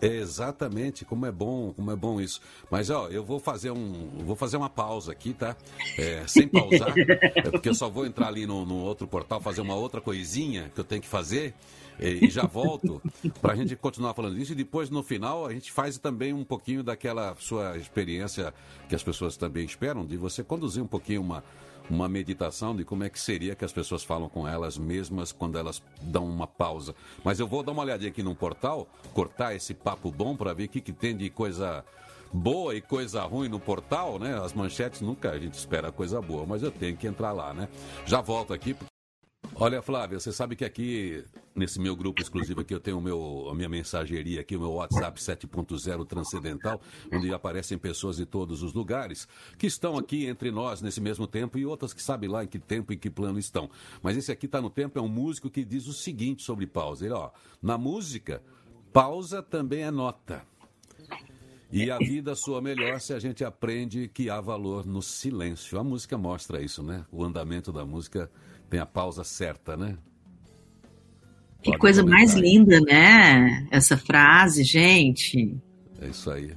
Exatamente, 0.00 1.04
como 1.04 1.26
é 1.26 1.32
bom, 1.32 1.72
como 1.74 1.90
é 1.90 1.96
bom 1.96 2.20
isso. 2.20 2.40
Mas 2.70 2.90
ó, 2.90 3.08
eu 3.08 3.24
vou 3.24 3.38
fazer 3.38 3.70
um, 3.70 4.08
vou 4.24 4.36
fazer 4.36 4.56
uma 4.56 4.70
pausa 4.70 5.12
aqui, 5.12 5.32
tá? 5.32 5.56
É, 5.98 6.24
sem 6.26 6.48
pausar, 6.48 6.92
é 7.34 7.50
porque 7.50 7.68
eu 7.68 7.74
só 7.74 7.88
vou 7.88 8.06
entrar 8.06 8.28
ali 8.28 8.46
no, 8.46 8.64
no 8.64 8.76
outro 8.76 9.06
portal 9.06 9.40
fazer 9.40 9.60
uma 9.60 9.74
outra 9.74 10.00
coisinha 10.00 10.70
que 10.74 10.80
eu 10.80 10.84
tenho 10.84 11.02
que 11.02 11.08
fazer. 11.08 11.54
E, 12.00 12.30
já 12.30 12.46
volto 12.46 13.02
para 13.42 13.54
a 13.54 13.56
gente 13.56 13.74
continuar 13.74 14.14
falando 14.14 14.36
disso. 14.36 14.52
E 14.52 14.54
depois, 14.54 14.88
no 14.88 15.02
final, 15.02 15.44
a 15.44 15.52
gente 15.52 15.72
faz 15.72 15.98
também 15.98 16.32
um 16.32 16.44
pouquinho 16.44 16.82
daquela 16.82 17.34
sua 17.40 17.76
experiência 17.76 18.54
que 18.88 18.94
as 18.94 19.02
pessoas 19.02 19.36
também 19.36 19.64
esperam, 19.64 20.06
de 20.06 20.16
você 20.16 20.44
conduzir 20.44 20.82
um 20.82 20.86
pouquinho 20.86 21.20
uma, 21.20 21.42
uma 21.90 22.08
meditação 22.08 22.74
de 22.74 22.84
como 22.84 23.04
é 23.04 23.08
que 23.08 23.18
seria 23.18 23.54
que 23.54 23.64
as 23.64 23.72
pessoas 23.72 24.02
falam 24.02 24.28
com 24.28 24.46
elas 24.46 24.76
mesmas 24.76 25.32
quando 25.32 25.58
elas 25.58 25.82
dão 26.02 26.26
uma 26.28 26.46
pausa. 26.46 26.94
Mas 27.24 27.40
eu 27.40 27.46
vou 27.46 27.62
dar 27.62 27.72
uma 27.72 27.82
olhadinha 27.82 28.10
aqui 28.10 28.22
no 28.22 28.34
portal, 28.34 28.88
cortar 29.12 29.54
esse 29.54 29.74
papo 29.74 30.10
bom 30.10 30.36
para 30.36 30.52
ver 30.52 30.64
o 30.64 30.68
que, 30.68 30.80
que 30.80 30.92
tem 30.92 31.16
de 31.16 31.30
coisa 31.30 31.84
boa 32.32 32.74
e 32.74 32.80
coisa 32.80 33.22
ruim 33.22 33.48
no 33.48 33.58
portal, 33.58 34.18
né? 34.18 34.38
As 34.42 34.52
manchetes 34.52 35.00
nunca 35.00 35.30
a 35.30 35.38
gente 35.38 35.54
espera 35.54 35.90
coisa 35.90 36.20
boa, 36.20 36.44
mas 36.46 36.62
eu 36.62 36.70
tenho 36.70 36.96
que 36.96 37.06
entrar 37.06 37.32
lá, 37.32 37.54
né? 37.54 37.68
Já 38.04 38.20
volto 38.20 38.52
aqui. 38.52 38.76
Olha, 39.60 39.82
Flávia, 39.82 40.20
você 40.20 40.32
sabe 40.32 40.54
que 40.54 40.64
aqui, 40.64 41.24
nesse 41.52 41.80
meu 41.80 41.96
grupo 41.96 42.22
exclusivo 42.22 42.60
aqui, 42.60 42.72
eu 42.72 42.78
tenho 42.78 43.00
meu, 43.00 43.48
a 43.50 43.54
minha 43.56 43.68
mensageria 43.68 44.40
aqui, 44.40 44.54
o 44.54 44.60
meu 44.60 44.74
WhatsApp 44.74 45.20
7.0 45.20 46.06
Transcendental, 46.06 46.80
onde 47.12 47.34
aparecem 47.34 47.76
pessoas 47.76 48.18
de 48.18 48.24
todos 48.24 48.62
os 48.62 48.72
lugares 48.72 49.26
que 49.58 49.66
estão 49.66 49.98
aqui 49.98 50.26
entre 50.26 50.52
nós 50.52 50.80
nesse 50.80 51.00
mesmo 51.00 51.26
tempo 51.26 51.58
e 51.58 51.66
outras 51.66 51.92
que 51.92 52.00
sabem 52.00 52.30
lá 52.30 52.44
em 52.44 52.46
que 52.46 52.60
tempo 52.60 52.92
e 52.92 52.96
que 52.96 53.10
plano 53.10 53.36
estão. 53.36 53.68
Mas 54.00 54.16
esse 54.16 54.30
aqui 54.30 54.46
está 54.46 54.60
no 54.60 54.70
tempo, 54.70 54.96
é 54.96 55.02
um 55.02 55.08
músico 55.08 55.50
que 55.50 55.64
diz 55.64 55.88
o 55.88 55.92
seguinte 55.92 56.44
sobre 56.44 56.64
pausa. 56.64 57.06
Ele, 57.06 57.14
ó, 57.14 57.30
na 57.60 57.76
música, 57.76 58.40
pausa 58.92 59.42
também 59.42 59.82
é 59.82 59.90
nota. 59.90 60.46
E 61.72 61.90
a 61.90 61.98
vida 61.98 62.34
soa 62.36 62.62
melhor 62.62 63.00
se 63.00 63.12
a 63.12 63.18
gente 63.18 63.44
aprende 63.44 64.06
que 64.06 64.30
há 64.30 64.40
valor 64.40 64.86
no 64.86 65.02
silêncio. 65.02 65.80
A 65.80 65.84
música 65.84 66.16
mostra 66.16 66.62
isso, 66.62 66.80
né? 66.80 67.04
O 67.10 67.24
andamento 67.24 67.72
da 67.72 67.84
música 67.84 68.30
tem 68.68 68.80
a 68.80 68.86
pausa 68.86 69.24
certa, 69.24 69.76
né? 69.76 69.96
Que 71.62 71.70
Pode 71.70 71.78
coisa 71.78 72.02
comentar. 72.02 72.20
mais 72.20 72.34
linda, 72.34 72.80
né? 72.80 73.66
Essa 73.70 73.96
frase, 73.96 74.62
gente. 74.62 75.56
É 76.00 76.06
isso 76.06 76.30
aí. 76.30 76.54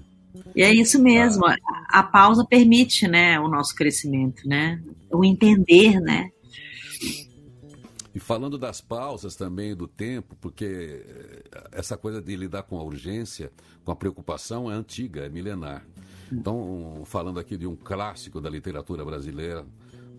E 0.55 0.61
é 0.61 0.73
isso 0.73 1.01
mesmo. 1.01 1.45
Ah. 1.45 1.55
A, 1.89 2.03
pausa 2.03 2.45
permite, 2.45 3.07
né, 3.07 3.39
o 3.39 3.47
nosso 3.47 3.75
crescimento, 3.75 4.47
né? 4.47 4.81
O 5.11 5.25
entender, 5.25 5.99
né? 5.99 6.29
E 8.13 8.19
falando 8.19 8.57
das 8.57 8.81
pausas 8.81 9.35
também, 9.35 9.75
do 9.75 9.87
tempo, 9.87 10.35
porque 10.39 11.05
essa 11.71 11.97
coisa 11.97 12.21
de 12.21 12.35
lidar 12.35 12.63
com 12.63 12.77
a 12.77 12.83
urgência, 12.83 13.51
com 13.85 13.91
a 13.91 13.95
preocupação 13.95 14.69
é 14.69 14.73
antiga, 14.73 15.21
é 15.21 15.29
milenar. 15.29 15.85
Então, 16.31 17.01
falando 17.05 17.39
aqui 17.39 17.57
de 17.57 17.65
um 17.65 17.75
clássico 17.75 18.39
da 18.39 18.49
literatura 18.49 19.03
brasileira, 19.03 19.65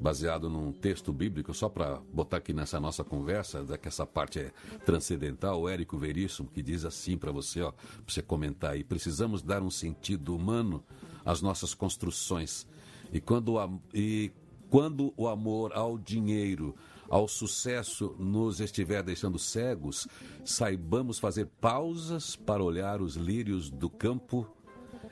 baseado 0.01 0.49
num 0.49 0.73
texto 0.73 1.13
bíblico, 1.13 1.55
só 1.55 1.69
para 1.69 2.01
botar 2.13 2.39
aqui 2.39 2.53
nessa 2.53 2.81
nossa 2.81 3.05
conversa, 3.05 3.65
já 3.65 3.79
que 3.79 3.89
essa 3.89 4.07
parte 4.07 4.41
é 4.41 4.53
transcendental, 4.85 5.61
o 5.61 5.69
Érico 5.69 5.97
Veríssimo, 5.97 6.49
que 6.49 6.63
diz 6.63 6.85
assim 6.85 7.17
para 7.17 7.31
você, 7.31 7.63
ó, 7.63 7.71
para 7.71 7.83
você 8.07 8.23
comentar 8.23 8.73
aí, 8.73 8.83
precisamos 8.83 9.43
dar 9.43 9.63
um 9.63 9.71
sentido 9.71 10.35
humano 10.35 10.83
às 11.25 11.41
nossas 11.41 11.75
construções. 11.75 12.67
E 13.13 13.21
quando, 13.21 13.59
a, 13.59 13.71
e 13.95 14.33
quando 14.71 15.13
o 15.17 15.29
amor 15.29 15.73
ao 15.75 15.99
dinheiro, 15.99 16.75
ao 17.09 17.29
sucesso 17.29 18.17
nos 18.19 18.59
estiver 18.59 19.03
deixando 19.03 19.39
cegos, 19.39 20.09
saibamos 20.45 21.19
fazer 21.19 21.47
pausas 21.61 22.35
para 22.35 22.65
olhar 22.65 23.03
os 23.03 23.17
lírios 23.17 23.71
do 23.71 23.91
campo 23.91 24.49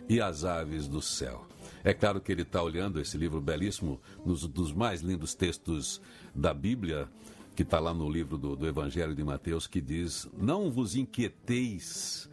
e 0.08 0.20
as 0.20 0.44
aves 0.44 0.88
do 0.88 1.02
céu. 1.02 1.49
É 1.82 1.94
claro 1.94 2.20
que 2.20 2.30
ele 2.30 2.42
está 2.42 2.62
olhando 2.62 3.00
esse 3.00 3.16
livro 3.16 3.40
belíssimo, 3.40 4.00
nos, 4.24 4.46
dos 4.46 4.72
mais 4.72 5.00
lindos 5.00 5.34
textos 5.34 6.00
da 6.34 6.52
Bíblia, 6.52 7.08
que 7.56 7.62
está 7.62 7.78
lá 7.78 7.94
no 7.94 8.08
livro 8.08 8.36
do, 8.36 8.54
do 8.54 8.66
Evangelho 8.66 9.14
de 9.14 9.24
Mateus, 9.24 9.66
que 9.66 9.80
diz: 9.80 10.28
Não 10.36 10.70
vos 10.70 10.94
inquieteis, 10.94 12.28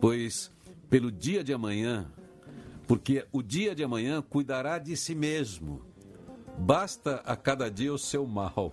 pois 0.00 0.50
pelo 0.88 1.10
dia 1.10 1.42
de 1.44 1.52
amanhã, 1.52 2.06
porque 2.86 3.26
o 3.32 3.42
dia 3.42 3.74
de 3.74 3.82
amanhã 3.82 4.22
cuidará 4.22 4.78
de 4.78 4.96
si 4.96 5.14
mesmo. 5.14 5.82
Basta 6.58 7.16
a 7.26 7.36
cada 7.36 7.70
dia 7.70 7.92
o 7.92 7.98
seu 7.98 8.26
mal. 8.26 8.72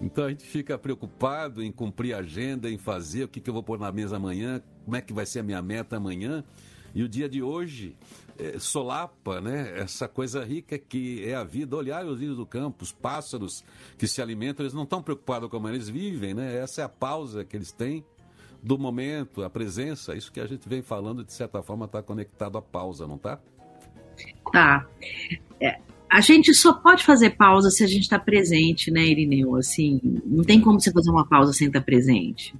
Então 0.00 0.24
a 0.24 0.28
gente 0.30 0.44
fica 0.44 0.76
preocupado 0.76 1.62
em 1.62 1.70
cumprir 1.70 2.12
a 2.12 2.18
agenda, 2.18 2.68
em 2.68 2.76
fazer 2.76 3.24
o 3.24 3.28
que, 3.28 3.40
que 3.40 3.48
eu 3.48 3.54
vou 3.54 3.62
pôr 3.62 3.78
na 3.78 3.92
mesa 3.92 4.16
amanhã, 4.16 4.60
como 4.84 4.96
é 4.96 5.00
que 5.00 5.12
vai 5.12 5.24
ser 5.24 5.38
a 5.38 5.42
minha 5.42 5.62
meta 5.62 5.96
amanhã. 5.96 6.44
E 6.94 7.02
o 7.02 7.08
dia 7.08 7.28
de 7.28 7.42
hoje 7.42 7.96
é, 8.38 8.58
solapa 8.58 9.40
né, 9.40 9.74
essa 9.78 10.08
coisa 10.08 10.44
rica 10.44 10.78
que 10.78 11.24
é 11.24 11.34
a 11.34 11.44
vida. 11.44 11.76
Olhar 11.76 12.04
os 12.04 12.18
lírios 12.18 12.36
do 12.36 12.46
campo, 12.46 12.82
os 12.82 12.92
pássaros 12.92 13.64
que 13.98 14.06
se 14.06 14.20
alimentam, 14.20 14.64
eles 14.64 14.74
não 14.74 14.84
estão 14.84 15.02
preocupados 15.02 15.48
com 15.48 15.56
como 15.56 15.68
eles 15.68 15.88
vivem, 15.88 16.34
né? 16.34 16.56
Essa 16.56 16.82
é 16.82 16.84
a 16.84 16.88
pausa 16.88 17.44
que 17.44 17.56
eles 17.56 17.72
têm 17.72 18.04
do 18.62 18.78
momento, 18.78 19.42
a 19.42 19.50
presença. 19.50 20.14
Isso 20.14 20.32
que 20.32 20.40
a 20.40 20.46
gente 20.46 20.68
vem 20.68 20.82
falando, 20.82 21.24
de 21.24 21.32
certa 21.32 21.62
forma, 21.62 21.86
está 21.86 22.02
conectado 22.02 22.58
à 22.58 22.62
pausa, 22.62 23.06
não 23.06 23.16
está? 23.16 23.40
Tá. 24.52 24.86
É, 25.60 25.78
a 26.08 26.20
gente 26.20 26.54
só 26.54 26.72
pode 26.72 27.04
fazer 27.04 27.30
pausa 27.30 27.70
se 27.70 27.82
a 27.82 27.86
gente 27.86 28.02
está 28.02 28.18
presente, 28.18 28.90
né, 28.90 29.04
Irineu? 29.04 29.56
Assim, 29.56 30.00
não 30.24 30.44
tem 30.44 30.60
como 30.60 30.80
você 30.80 30.92
fazer 30.92 31.10
uma 31.10 31.26
pausa 31.26 31.52
sem 31.52 31.66
estar 31.66 31.80
tá 31.80 31.84
presente. 31.84 32.54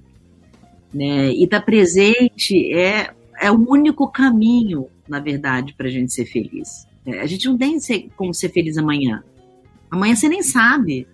Né? 0.93 1.31
E 1.31 1.43
estar 1.43 1.59
tá 1.59 1.65
presente 1.65 2.71
é 2.73 3.13
é 3.39 3.51
o 3.51 3.69
único 3.69 4.07
caminho, 4.07 4.87
na 5.07 5.19
verdade, 5.19 5.73
para 5.73 5.87
a 5.87 5.91
gente 5.91 6.11
ser 6.11 6.25
feliz. 6.25 6.87
É, 7.05 7.19
a 7.19 7.25
gente 7.25 7.47
não 7.47 7.57
tem 7.57 7.77
como 8.15 8.33
ser 8.33 8.49
feliz 8.49 8.77
amanhã. 8.77 9.23
Amanhã 9.91 10.15
você 10.15 10.29
nem 10.29 10.41
sabe. 10.41 11.07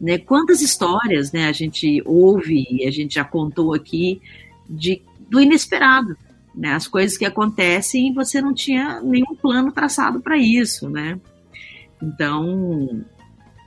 Né? 0.00 0.18
Quantas 0.18 0.62
histórias 0.62 1.32
né, 1.32 1.46
a 1.46 1.52
gente 1.52 2.02
ouve 2.06 2.66
e 2.70 2.86
a 2.86 2.90
gente 2.90 3.16
já 3.16 3.24
contou 3.24 3.74
aqui 3.74 4.20
de, 4.68 5.02
do 5.28 5.40
inesperado. 5.40 6.16
Né? 6.54 6.72
As 6.72 6.86
coisas 6.86 7.18
que 7.18 7.24
acontecem 7.24 8.08
e 8.08 8.14
você 8.14 8.40
não 8.40 8.54
tinha 8.54 9.00
nenhum 9.02 9.34
plano 9.34 9.72
traçado 9.72 10.20
para 10.20 10.38
isso. 10.38 10.88
Né? 10.88 11.20
Então, 12.02 13.04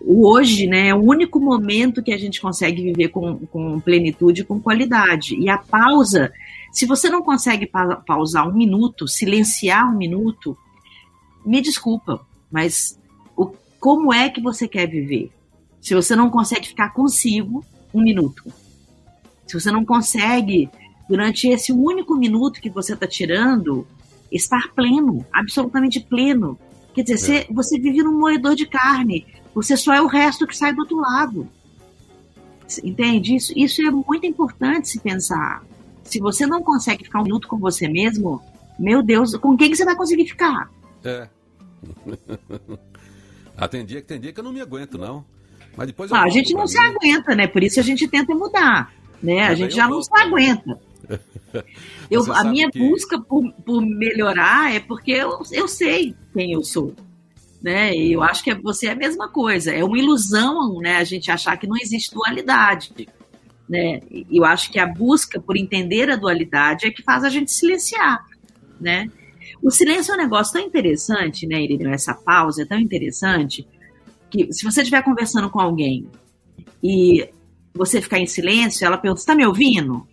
o 0.01 0.27
hoje 0.27 0.67
né, 0.67 0.87
é 0.87 0.95
o 0.95 1.03
único 1.03 1.39
momento 1.39 2.01
que 2.01 2.13
a 2.13 2.17
gente 2.17 2.41
consegue 2.41 2.81
viver 2.81 3.09
com, 3.09 3.45
com 3.47 3.79
plenitude, 3.79 4.43
com 4.43 4.59
qualidade. 4.59 5.35
E 5.35 5.49
a 5.49 5.57
pausa 5.57 6.31
se 6.73 6.87
você 6.87 7.07
não 7.07 7.21
consegue 7.21 7.67
pa 7.67 7.97
pausar 7.97 8.49
um 8.49 8.53
minuto, 8.53 9.07
silenciar 9.07 9.93
um 9.93 9.95
minuto, 9.95 10.57
me 11.45 11.61
desculpa, 11.61 12.25
mas 12.51 12.99
o, 13.37 13.53
como 13.79 14.11
é 14.11 14.27
que 14.27 14.41
você 14.41 14.67
quer 14.67 14.87
viver? 14.87 15.31
Se 15.79 15.93
você 15.93 16.15
não 16.15 16.31
consegue 16.31 16.67
ficar 16.67 16.89
consigo 16.89 17.63
um 17.93 18.01
minuto, 18.01 18.51
se 19.45 19.53
você 19.53 19.71
não 19.71 19.85
consegue, 19.85 20.67
durante 21.07 21.47
esse 21.47 21.71
único 21.71 22.15
minuto 22.15 22.59
que 22.59 22.71
você 22.71 22.93
está 22.95 23.05
tirando, 23.05 23.85
estar 24.31 24.73
pleno, 24.73 25.23
absolutamente 25.31 25.99
pleno. 25.99 26.57
Quer 26.95 27.03
dizer, 27.03 27.13
é. 27.13 27.17
você, 27.17 27.53
você 27.53 27.79
vive 27.79 28.01
num 28.01 28.17
moedor 28.17 28.55
de 28.55 28.65
carne, 28.65 29.27
você 29.53 29.77
só 29.77 29.93
é 29.93 30.01
o 30.01 30.07
resto 30.07 30.47
que 30.47 30.57
sai 30.57 30.73
do 30.73 30.81
outro 30.81 30.97
lado. 30.97 31.47
Entende? 32.83 33.35
Isso, 33.35 33.53
isso 33.55 33.81
é 33.85 33.91
muito 33.91 34.25
importante 34.25 34.87
se 34.87 34.99
pensar. 34.99 35.63
Se 36.03 36.19
você 36.19 36.45
não 36.45 36.61
consegue 36.61 37.03
ficar 37.03 37.21
um 37.21 37.23
minuto 37.23 37.47
com 37.47 37.57
você 37.57 37.87
mesmo, 37.87 38.41
meu 38.77 39.01
Deus, 39.01 39.35
com 39.35 39.55
quem 39.57 39.69
que 39.69 39.77
você 39.77 39.85
vai 39.85 39.95
conseguir 39.95 40.27
ficar? 40.27 40.69
É. 41.03 41.27
ah, 43.57 43.67
tem 43.67 43.85
dia 43.85 44.01
que 44.01 44.07
tem 44.07 44.19
dia 44.19 44.33
que 44.33 44.39
eu 44.39 44.43
não 44.43 44.53
me 44.53 44.61
aguento, 44.61 44.97
não. 44.97 45.25
Mas 45.75 45.87
depois 45.87 46.11
ah, 46.11 46.23
a 46.23 46.29
gente 46.29 46.53
não 46.53 46.61
mim. 46.61 46.67
se 46.67 46.77
aguenta, 46.77 47.35
né? 47.35 47.47
Por 47.47 47.63
isso 47.63 47.79
a 47.79 47.83
gente 47.83 48.07
tenta 48.07 48.33
mudar, 48.35 48.93
né? 49.21 49.41
Mas 49.41 49.51
a 49.51 49.55
gente 49.55 49.75
já 49.75 49.87
não 49.87 50.01
se 50.01 50.09
aguenta. 50.13 50.79
Eu, 52.09 52.31
a 52.31 52.43
minha 52.43 52.69
que... 52.69 52.79
busca 52.79 53.19
por, 53.19 53.51
por 53.65 53.81
melhorar 53.81 54.73
é 54.73 54.79
porque 54.79 55.11
eu, 55.11 55.41
eu 55.51 55.67
sei 55.67 56.15
quem 56.33 56.53
eu 56.53 56.63
sou. 56.63 56.93
Né? 57.61 57.95
E 57.95 58.13
eu 58.13 58.21
acho 58.21 58.43
que 58.43 58.53
você 58.55 58.87
é 58.87 58.91
a 58.91 58.95
mesma 58.95 59.27
coisa. 59.29 59.71
É 59.71 59.83
uma 59.83 59.97
ilusão 59.97 60.79
né, 60.79 60.97
a 60.97 61.03
gente 61.03 61.31
achar 61.31 61.57
que 61.57 61.67
não 61.67 61.77
existe 61.77 62.13
dualidade. 62.13 63.07
Né? 63.73 64.01
Eu 64.31 64.45
acho 64.45 64.71
que 64.71 64.77
a 64.77 64.85
busca 64.85 65.41
por 65.41 65.57
entender 65.57 66.07
a 66.11 66.15
dualidade 66.15 66.85
é 66.85 66.91
que 66.91 67.01
faz 67.01 67.23
a 67.23 67.29
gente 67.29 67.51
silenciar, 67.51 68.23
né? 68.79 69.09
O 69.63 69.71
silêncio 69.71 70.11
é 70.11 70.15
um 70.15 70.19
negócio 70.19 70.53
tão 70.53 70.61
interessante, 70.61 71.47
né, 71.47 71.59
Irineu? 71.59 71.91
Essa 71.91 72.13
pausa 72.13 72.61
é 72.61 72.65
tão 72.65 72.77
interessante 72.77 73.67
que 74.29 74.53
se 74.53 74.63
você 74.63 74.81
estiver 74.81 75.01
conversando 75.01 75.49
com 75.49 75.59
alguém 75.59 76.07
e 76.83 77.27
você 77.73 77.99
ficar 77.99 78.19
em 78.19 78.27
silêncio, 78.27 78.85
ela 78.85 78.95
pergunta, 78.95 79.21
está 79.21 79.33
me 79.33 79.43
ouvindo? 79.43 80.07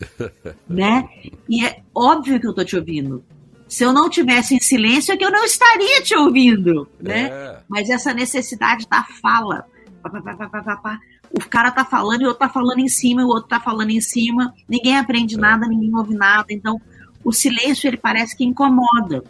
né? 0.66 1.06
E 1.46 1.62
é 1.62 1.82
óbvio 1.94 2.40
que 2.40 2.46
eu 2.46 2.50
estou 2.50 2.64
te 2.64 2.76
ouvindo. 2.76 3.22
Se 3.68 3.84
eu 3.84 3.92
não 3.92 4.08
tivesse 4.08 4.54
em 4.54 4.60
silêncio, 4.60 5.12
é 5.12 5.18
que 5.18 5.24
eu 5.24 5.30
não 5.30 5.44
estaria 5.44 6.00
te 6.00 6.16
ouvindo, 6.16 6.88
né? 6.98 7.28
É. 7.30 7.60
Mas 7.68 7.90
essa 7.90 8.14
necessidade 8.14 8.88
da 8.88 9.04
fala, 9.20 9.66
pá, 10.02 10.08
pá, 10.08 10.76
pá, 10.76 11.00
o 11.32 11.40
cara 11.48 11.70
tá 11.70 11.84
falando 11.84 12.22
e 12.22 12.24
o 12.24 12.28
outro 12.28 12.40
tá 12.40 12.48
falando 12.48 12.80
em 12.80 12.88
cima, 12.88 13.22
e 13.22 13.24
o 13.24 13.28
outro 13.28 13.48
tá 13.48 13.60
falando 13.60 13.90
em 13.90 14.00
cima, 14.00 14.52
ninguém 14.68 14.96
aprende 14.96 15.36
nada, 15.36 15.66
ninguém 15.66 15.94
ouve 15.94 16.14
nada. 16.14 16.46
Então, 16.50 16.80
o 17.24 17.32
silêncio 17.32 17.86
ele 17.86 17.96
parece 17.96 18.36
que 18.36 18.44
incomoda, 18.44 19.22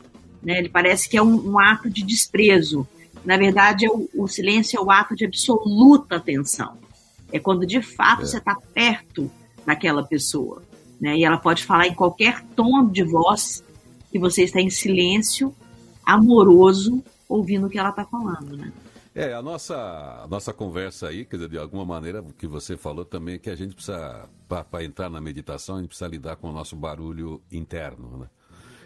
né? 0.42 0.59
Ele 0.59 0.68
parece 0.68 1.09
que 1.09 1.16
é 1.16 1.22
um, 1.22 1.53
um 1.53 1.59
ato 1.59 1.90
de 1.90 2.03
desprezo. 2.03 2.86
Na 3.24 3.36
verdade, 3.36 3.84
é 3.84 3.90
o, 3.90 4.09
o, 4.14 4.26
silêncio 4.26 4.78
é 4.78 4.82
o 4.82 4.90
ato 4.90 5.14
de 5.14 5.26
absoluta 5.26 6.16
atenção. 6.16 6.78
É 7.30 7.38
quando 7.38 7.66
de 7.66 7.82
fato 7.82 8.22
é. 8.22 8.26
você 8.26 8.38
está 8.38 8.57
perto 8.72 9.30
daquela 9.66 10.03
pessoa, 10.03 10.62
né? 10.98 11.16
E 11.16 11.24
ela 11.24 11.36
pode 11.36 11.64
falar 11.64 11.86
em 11.86 11.94
qualquer 11.94 12.42
tom 12.57 12.86
de 12.88 13.03
voz 13.03 13.62
que 14.11 14.18
você 14.18 14.44
está 14.44 14.61
em 14.61 14.70
silêncio, 14.70 15.55
amoroso, 16.05 17.05
ouvindo 17.28 17.66
o 17.66 17.70
que 17.70 17.78
ela 17.78 17.90
está 17.90 18.05
falando, 18.05 18.57
né? 18.57 18.72
É, 19.12 19.34
a 19.34 19.42
nossa, 19.42 19.74
a 20.22 20.26
nossa 20.28 20.52
conversa 20.52 21.08
aí, 21.08 21.24
quer 21.24 21.36
dizer, 21.36 21.48
de 21.48 21.58
alguma 21.58 21.84
maneira, 21.84 22.22
que 22.38 22.46
você 22.46 22.76
falou 22.76 23.04
também 23.04 23.34
é 23.34 23.38
que 23.38 23.50
a 23.50 23.56
gente 23.56 23.74
precisa, 23.74 24.28
para 24.48 24.84
entrar 24.84 25.11
na 25.11 25.20
meditação, 25.20 25.76
a 25.76 25.78
gente 25.80 25.88
precisa 25.88 26.08
lidar 26.08 26.36
com 26.36 26.48
o 26.48 26.52
nosso 26.52 26.76
barulho 26.76 27.42
interno, 27.50 28.18
né? 28.18 28.30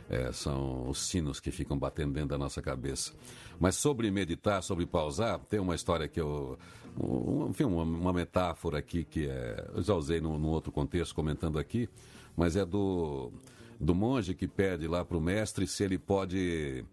É, 0.08 0.32
são 0.32 0.88
os 0.88 0.98
sinos 0.98 1.40
que 1.40 1.50
ficam 1.50 1.78
batendo 1.78 2.12
dentro 2.12 2.30
da 2.30 2.38
nossa 2.38 2.60
cabeça. 2.60 3.12
Mas 3.58 3.76
sobre 3.76 4.10
meditar, 4.10 4.62
sobre 4.62 4.84
pausar, 4.84 5.38
tem 5.48 5.58
uma 5.60 5.74
história 5.74 6.08
que 6.08 6.20
eu. 6.20 6.58
Um, 6.98 7.48
enfim, 7.48 7.64
uma, 7.64 7.82
uma, 7.82 8.12
metáfora 8.12 8.78
aqui 8.78 9.02
que 9.02 9.26
é, 9.26 9.70
eu 9.74 9.82
já 9.82 9.94
usei 9.94 10.20
num, 10.20 10.38
num 10.38 10.48
outro 10.48 10.70
contexto, 10.70 11.14
comentando 11.14 11.58
aqui, 11.58 11.88
mas 12.36 12.54
é 12.54 12.64
do, 12.64 13.32
do 13.80 13.94
monge 13.94 14.34
que 14.34 14.46
pede 14.46 14.86
lá 14.86 15.04
para 15.04 15.16
o 15.16 15.20
mestre 15.20 15.66
se 15.66 15.82
ele 15.82 15.98
pode, 15.98 16.84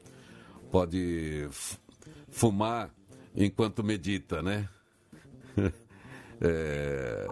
pode 0.71 1.47
fumar 2.29 2.89
enquanto 3.35 3.83
medita, 3.83 4.41
né? 4.41 4.69
É, 6.43 7.27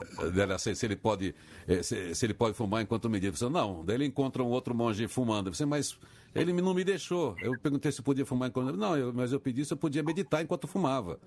se 0.60 0.86
ele 0.86 0.96
pode 0.96 1.34
é, 1.68 1.82
se, 1.82 2.14
se, 2.14 2.26
ele 2.26 2.34
pode 2.34 2.56
fumar 2.56 2.84
enquanto 2.84 3.10
medita. 3.10 3.36
Você, 3.36 3.50
não, 3.50 3.84
daí 3.84 3.96
ele 3.96 4.06
encontra 4.06 4.44
um 4.44 4.48
outro 4.48 4.76
monge 4.76 5.08
fumando. 5.08 5.54
Você, 5.54 5.66
mas 5.66 5.98
ele 6.36 6.54
não 6.54 6.74
me 6.76 6.84
deixou. 6.84 7.36
Eu 7.42 7.58
perguntei 7.60 7.92
se 7.92 8.04
podia 8.04 8.26
fumar 8.26 8.50
enquanto. 8.50 8.78
Não, 8.78 8.96
eu, 8.96 9.12
mas 9.12 9.32
eu 9.32 9.40
pedi 9.40 9.66
se 9.66 9.74
eu 9.74 9.78
podia 9.78 10.04
meditar 10.04 10.44
enquanto 10.44 10.68
fumava. 10.68 11.20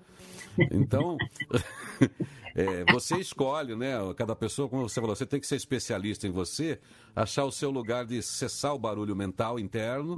Então, 0.71 1.17
é, 2.55 2.85
você 2.91 3.17
escolhe, 3.17 3.75
né? 3.75 3.95
Cada 4.15 4.33
pessoa, 4.33 4.69
como 4.69 4.87
você 4.87 5.01
falou, 5.01 5.15
você 5.15 5.25
tem 5.25 5.39
que 5.39 5.47
ser 5.47 5.57
especialista 5.57 6.25
em 6.25 6.31
você, 6.31 6.79
achar 7.13 7.43
o 7.43 7.51
seu 7.51 7.69
lugar 7.69 8.05
de 8.05 8.21
cessar 8.21 8.73
o 8.73 8.79
barulho 8.79 9.15
mental 9.15 9.59
interno 9.59 10.15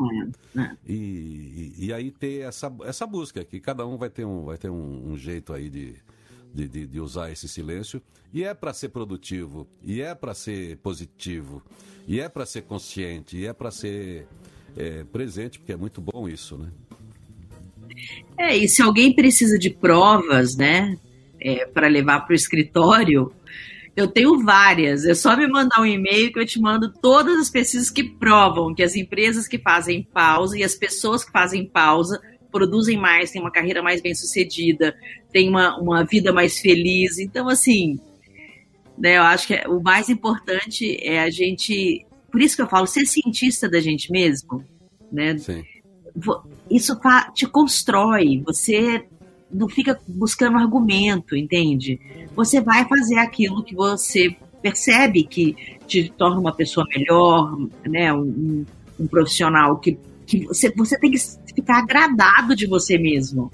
é, 0.56 0.62
é. 0.62 0.78
e, 0.86 1.74
e, 1.78 1.86
e, 1.86 1.94
aí 1.94 2.12
ter 2.12 2.42
essa, 2.42 2.72
essa 2.84 3.08
busca, 3.08 3.44
que 3.44 3.60
cada 3.60 3.88
um 3.88 3.98
vai 3.98 4.10
ter 4.10 4.26
um, 4.26 4.46
vai 4.46 4.58
ter 4.58 4.70
um, 4.70 5.12
um 5.12 5.18
jeito 5.18 5.52
aí 5.54 5.70
de, 5.70 5.96
de, 6.56 6.68
de, 6.68 6.88
de, 6.88 7.00
usar 7.00 7.32
esse 7.32 7.48
silêncio. 7.48 8.02
E 8.34 8.44
é 8.44 8.54
para 8.54 8.74
ser 8.74 8.90
produtivo, 8.90 9.68
e 9.84 10.02
é 10.02 10.16
para 10.16 10.34
ser 10.34 10.78
positivo, 10.78 11.62
e 12.08 12.20
é 12.20 12.30
para 12.30 12.46
ser 12.46 12.64
consciente, 12.64 13.38
e 13.38 13.46
é 13.46 13.54
para 13.54 13.72
ser 13.72 14.28
é, 14.76 15.04
presente, 15.04 15.60
porque 15.60 15.74
é 15.74 15.78
muito 15.78 16.02
bom 16.02 16.28
isso, 16.28 16.58
né? 16.58 16.70
É, 18.38 18.58
e 18.58 18.68
se 18.68 18.82
alguém 18.82 19.14
precisa 19.14 19.58
de 19.58 19.70
provas, 19.70 20.56
né, 20.56 20.98
é, 21.40 21.66
para 21.66 21.88
levar 21.88 22.22
para 22.22 22.34
o 22.34 22.36
escritório, 22.36 23.32
eu 23.96 24.08
tenho 24.08 24.44
várias. 24.44 25.06
É 25.06 25.14
só 25.14 25.38
me 25.38 25.48
mandar 25.48 25.80
um 25.80 25.86
e-mail 25.86 26.32
que 26.34 26.40
eu 26.40 26.46
te 26.46 26.60
mando 26.60 26.92
todas 26.92 27.40
as 27.40 27.50
pesquisas 27.50 27.90
que 27.90 28.04
provam 28.04 28.74
que 28.76 28.84
as 28.84 28.96
empresas 28.96 29.48
que 29.48 29.58
fazem 29.58 30.04
pausa 30.04 30.58
e 30.58 30.64
as 30.64 30.76
pessoas 30.76 31.24
que 31.24 31.32
fazem 31.32 31.66
pausa 31.66 32.22
produzem 32.58 32.98
mais, 32.98 33.32
têm 33.32 33.42
uma 33.42 33.52
carreira 33.52 33.84
mais 33.84 34.02
bem 34.02 34.16
sucedida, 34.16 34.96
têm 35.32 35.50
uma, 35.50 35.78
uma 35.78 36.06
vida 36.06 36.32
mais 36.32 36.58
feliz. 36.60 37.20
Então, 37.20 37.50
assim, 37.50 38.00
né, 38.98 39.18
eu 39.18 39.24
acho 39.24 39.48
que 39.48 39.56
o 39.68 39.82
mais 39.82 40.08
importante 40.08 40.98
é 41.02 41.20
a 41.20 41.30
gente 41.30 42.06
por 42.36 42.42
isso 42.42 42.58
que 42.58 42.62
eu 42.62 42.68
falo, 42.68 42.86
ser 42.86 43.06
cientista 43.06 43.70
da 43.70 43.80
gente 43.80 44.12
mesmo, 44.12 44.62
né? 45.10 45.38
Sim. 45.38 45.64
Isso 46.70 47.00
te 47.34 47.48
constrói, 47.48 48.44
você 48.46 49.06
não 49.50 49.70
fica 49.70 49.98
buscando 50.06 50.58
argumento, 50.58 51.34
entende? 51.34 51.98
Você 52.36 52.60
vai 52.60 52.86
fazer 52.90 53.20
aquilo 53.20 53.64
que 53.64 53.74
você 53.74 54.36
percebe 54.62 55.24
que 55.24 55.56
te 55.88 56.10
torna 56.10 56.42
uma 56.42 56.54
pessoa 56.54 56.86
melhor, 56.94 57.58
né? 57.88 58.14
Um, 58.14 58.66
um 59.00 59.08
profissional 59.08 59.78
que, 59.78 59.98
que 60.28 60.46
você, 60.46 60.70
você 60.72 61.00
tem 61.00 61.12
que 61.12 61.20
ficar 61.56 61.80
agradado 61.80 62.56
de 62.56 62.68
você 62.68 62.98
mesmo. 62.98 63.52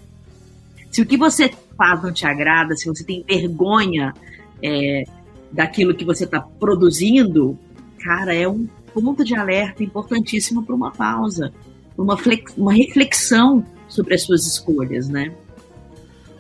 Se 0.92 1.02
o 1.02 1.06
que 1.06 1.16
você 1.16 1.52
faz 1.78 2.04
não 2.04 2.12
te 2.12 2.26
agrada, 2.26 2.76
se 2.76 2.86
você 2.86 3.04
tem 3.04 3.24
vergonha 3.24 4.14
é, 4.62 5.04
daquilo 5.52 5.96
que 5.96 6.04
você 6.04 6.26
está 6.26 6.42
produzindo, 6.42 7.58
cara, 8.00 8.34
é 8.34 8.48
um 8.48 8.68
ponto 8.94 9.24
de 9.24 9.36
alerta 9.36 9.84
importantíssimo 9.84 10.64
para 10.64 10.76
uma 10.76 10.92
pausa, 10.92 11.54
uma, 11.98 12.18
flex, 12.18 12.54
uma 12.58 12.74
reflexão 12.74 13.66
sobre 13.88 14.16
as 14.16 14.24
suas 14.24 14.46
escolhas, 14.46 15.08
né? 15.08 15.34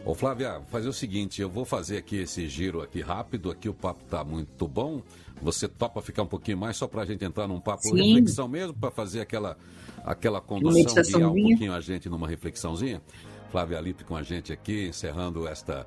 Ô 0.03 0.15
Flávia, 0.15 0.61
fazer 0.69 0.89
o 0.89 0.93
seguinte, 0.93 1.41
eu 1.41 1.49
vou 1.49 1.63
fazer 1.63 1.97
aqui 1.97 2.17
esse 2.17 2.47
giro 2.47 2.81
aqui 2.81 3.01
rápido, 3.01 3.51
aqui 3.51 3.69
o 3.69 3.73
papo 3.73 4.03
tá 4.09 4.23
muito 4.23 4.67
bom. 4.67 5.01
Você 5.41 5.67
topa 5.67 6.01
ficar 6.01 6.23
um 6.23 6.27
pouquinho 6.27 6.57
mais 6.57 6.77
só 6.77 6.87
para 6.87 7.01
a 7.01 7.05
gente 7.05 7.25
entrar 7.25 7.47
num 7.47 7.59
papo 7.59 7.83
Sim. 7.83 7.95
reflexão 7.95 8.47
mesmo, 8.47 8.73
para 8.73 8.91
fazer 8.91 9.21
aquela, 9.21 9.57
aquela 10.03 10.39
condução, 10.39 10.93
guiar 11.03 11.29
um 11.29 11.33
pouquinho 11.33 11.73
a 11.73 11.81
gente 11.81 12.09
numa 12.09 12.27
reflexãozinha? 12.27 13.01
Flávia 13.51 13.81
Lipe 13.81 14.03
com 14.03 14.15
a 14.15 14.23
gente 14.23 14.53
aqui, 14.53 14.87
encerrando 14.87 15.47
esta 15.47 15.85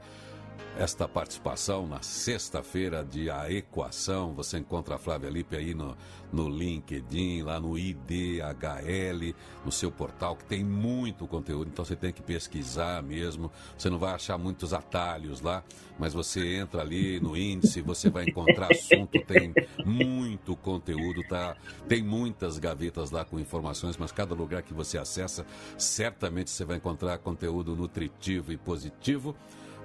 esta 0.77 1.07
participação 1.07 1.87
na 1.87 2.03
sexta-feira 2.03 3.05
de 3.05 3.31
A 3.31 3.51
Equação. 3.51 4.35
Você 4.35 4.59
encontra 4.59 4.97
a 4.97 4.99
Flávia 4.99 5.31
Lipe 5.31 5.57
aí 5.57 5.73
no, 5.73 5.97
no 6.33 6.49
LinkedIn, 6.49 7.43
lá 7.43 7.61
no 7.61 7.79
IDHL, 7.79 9.35
no 9.65 9.71
seu 9.71 9.93
portal, 9.93 10.35
que 10.35 10.45
tem 10.45 10.65
muito 10.65 11.27
conteúdo, 11.29 11.71
então 11.73 11.85
você 11.85 11.95
tem 11.95 12.13
que 12.13 12.23
pesquisar 12.23 13.03
mesmo. 13.03 13.53
Você 13.79 13.89
não 13.89 13.99
vai 13.99 14.15
achar 14.15 14.37
muitos 14.37 14.75
atalhos 14.75 15.41
lá, 15.41 15.63
mas 15.99 16.13
você 16.13 16.57
entra 16.57 16.83
ali 16.83 17.21
no 17.21 17.37
índice, 17.37 17.81
você 17.81 18.11
vai 18.11 18.25
encontrar 18.25 18.69
assunto, 18.73 19.21
tem 19.27 19.55
muito 19.85 20.57
conteúdo, 20.57 21.23
tá? 21.29 21.57
Tem 21.89 22.03
muitas 22.03 22.59
gavetas 22.59 23.13
lá 23.13 23.25
com 23.25 23.39
informações, 23.39 23.97
mas 23.97 24.11
cada 24.11 24.35
lugar 24.35 24.63
que 24.63 24.75
você 24.75 24.99
acessa, 24.99 25.47
certamente 25.79 26.51
você 26.51 26.65
vai 26.65 26.79
encontrar 26.79 27.19
conteúdo 27.19 27.77
nutritivo 27.77 28.53
e 28.53 28.57
positivo. 28.57 29.37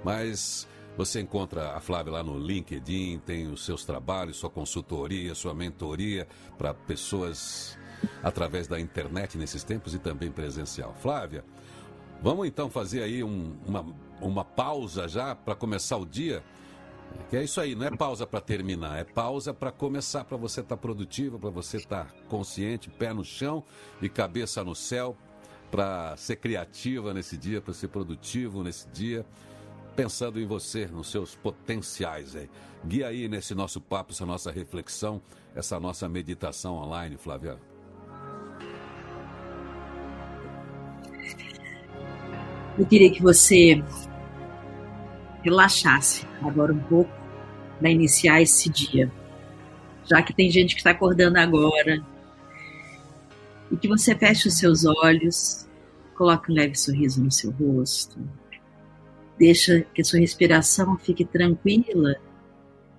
Mas 0.04 0.66
você 0.96 1.20
encontra 1.20 1.72
a 1.74 1.80
Flávia 1.80 2.12
lá 2.12 2.22
no 2.22 2.38
LinkedIn, 2.38 3.20
tem 3.24 3.50
os 3.50 3.64
seus 3.64 3.84
trabalhos, 3.84 4.36
sua 4.36 4.50
consultoria, 4.50 5.34
sua 5.34 5.54
mentoria 5.54 6.28
para 6.58 6.74
pessoas 6.74 7.78
através 8.22 8.66
da 8.66 8.78
internet 8.78 9.38
nesses 9.38 9.64
tempos 9.64 9.94
e 9.94 9.98
também 9.98 10.30
presencial. 10.30 10.94
Flávia, 11.00 11.44
vamos 12.22 12.46
então 12.46 12.68
fazer 12.68 13.02
aí 13.02 13.22
um, 13.22 13.56
uma, 13.66 13.86
uma 14.20 14.44
pausa 14.44 15.08
já 15.08 15.34
para 15.34 15.54
começar 15.54 15.96
o 15.96 16.04
dia. 16.04 16.42
Que 17.28 17.36
é 17.38 17.42
isso 17.42 17.60
aí, 17.60 17.74
não 17.74 17.86
é 17.86 17.90
pausa 17.90 18.24
para 18.24 18.40
terminar, 18.40 18.98
é 18.98 19.04
pausa 19.04 19.52
para 19.52 19.72
começar, 19.72 20.24
para 20.24 20.36
você 20.36 20.60
estar 20.60 20.76
tá 20.76 20.80
produtivo, 20.80 21.40
para 21.40 21.50
você 21.50 21.78
estar 21.78 22.04
tá 22.04 22.14
consciente, 22.28 22.88
pé 22.88 23.12
no 23.12 23.24
chão 23.24 23.64
e 24.00 24.08
cabeça 24.08 24.62
no 24.62 24.76
céu, 24.76 25.16
para 25.72 26.16
ser 26.16 26.36
criativa 26.36 27.12
nesse 27.12 27.36
dia, 27.36 27.60
para 27.60 27.74
ser 27.74 27.88
produtivo 27.88 28.62
nesse 28.62 28.88
dia 28.90 29.26
pensando 29.90 30.40
em 30.40 30.46
você, 30.46 30.86
nos 30.86 31.10
seus 31.10 31.34
potenciais 31.34 32.34
aí. 32.36 32.48
Guia 32.84 33.08
aí 33.08 33.28
nesse 33.28 33.54
nosso 33.54 33.80
papo, 33.80 34.12
essa 34.12 34.24
nossa 34.24 34.50
reflexão, 34.50 35.20
essa 35.54 35.78
nossa 35.78 36.08
meditação 36.08 36.76
online, 36.76 37.16
Flávia. 37.16 37.58
Eu 42.78 42.86
queria 42.86 43.10
que 43.10 43.22
você 43.22 43.82
relaxasse 45.42 46.26
agora 46.42 46.72
um 46.72 46.80
pouco 46.80 47.10
para 47.78 47.90
iniciar 47.90 48.40
esse 48.40 48.70
dia. 48.70 49.10
Já 50.04 50.22
que 50.22 50.32
tem 50.32 50.50
gente 50.50 50.74
que 50.74 50.80
está 50.80 50.90
acordando 50.90 51.38
agora. 51.38 52.02
E 53.70 53.76
que 53.76 53.86
você 53.86 54.16
feche 54.16 54.48
os 54.48 54.58
seus 54.58 54.84
olhos, 54.84 55.68
coloque 56.16 56.50
um 56.50 56.54
leve 56.54 56.74
sorriso 56.74 57.22
no 57.22 57.30
seu 57.30 57.50
rosto 57.52 58.18
Deixa 59.40 59.80
que 59.94 60.02
a 60.02 60.04
sua 60.04 60.20
respiração 60.20 60.98
fique 60.98 61.24
tranquila 61.24 62.14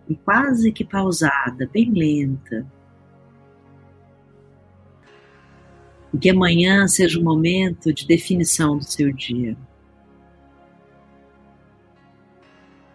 e 0.10 0.16
quase 0.16 0.72
que 0.72 0.84
pausada, 0.84 1.70
bem 1.72 1.92
lenta. 1.92 2.66
E 6.12 6.18
que 6.18 6.32
amanhã 6.32 6.88
seja 6.88 7.20
um 7.20 7.24
momento 7.24 7.94
de 7.94 8.08
definição 8.08 8.76
do 8.76 8.84
seu 8.84 9.14
dia. 9.14 9.56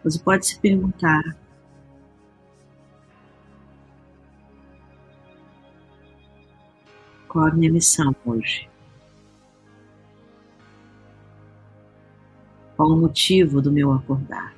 Você 0.03 0.18
pode 0.18 0.44
se 0.44 0.59
perguntar: 0.59 1.22
qual 7.28 7.47
a 7.47 7.55
minha 7.55 7.70
missão 7.70 8.12
hoje? 8.24 8.68
Qual 12.77 12.91
o 12.91 12.97
motivo 12.97 13.62
do 13.62 13.72
meu 13.72 13.91
acordar? 13.91 14.55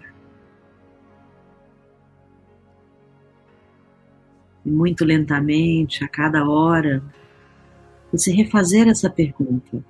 E 4.67 4.71
muito 4.71 5.05
lentamente, 5.05 6.03
a 6.03 6.09
cada 6.09 6.49
hora, 6.49 7.01
você 8.11 8.33
refazer 8.33 8.89
essa 8.89 9.09
pergunta. 9.09 9.83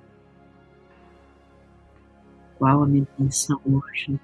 Qual 2.59 2.83
a 2.83 2.87
minha 2.87 3.01
intenção 3.01 3.59
hoje? 3.65 4.19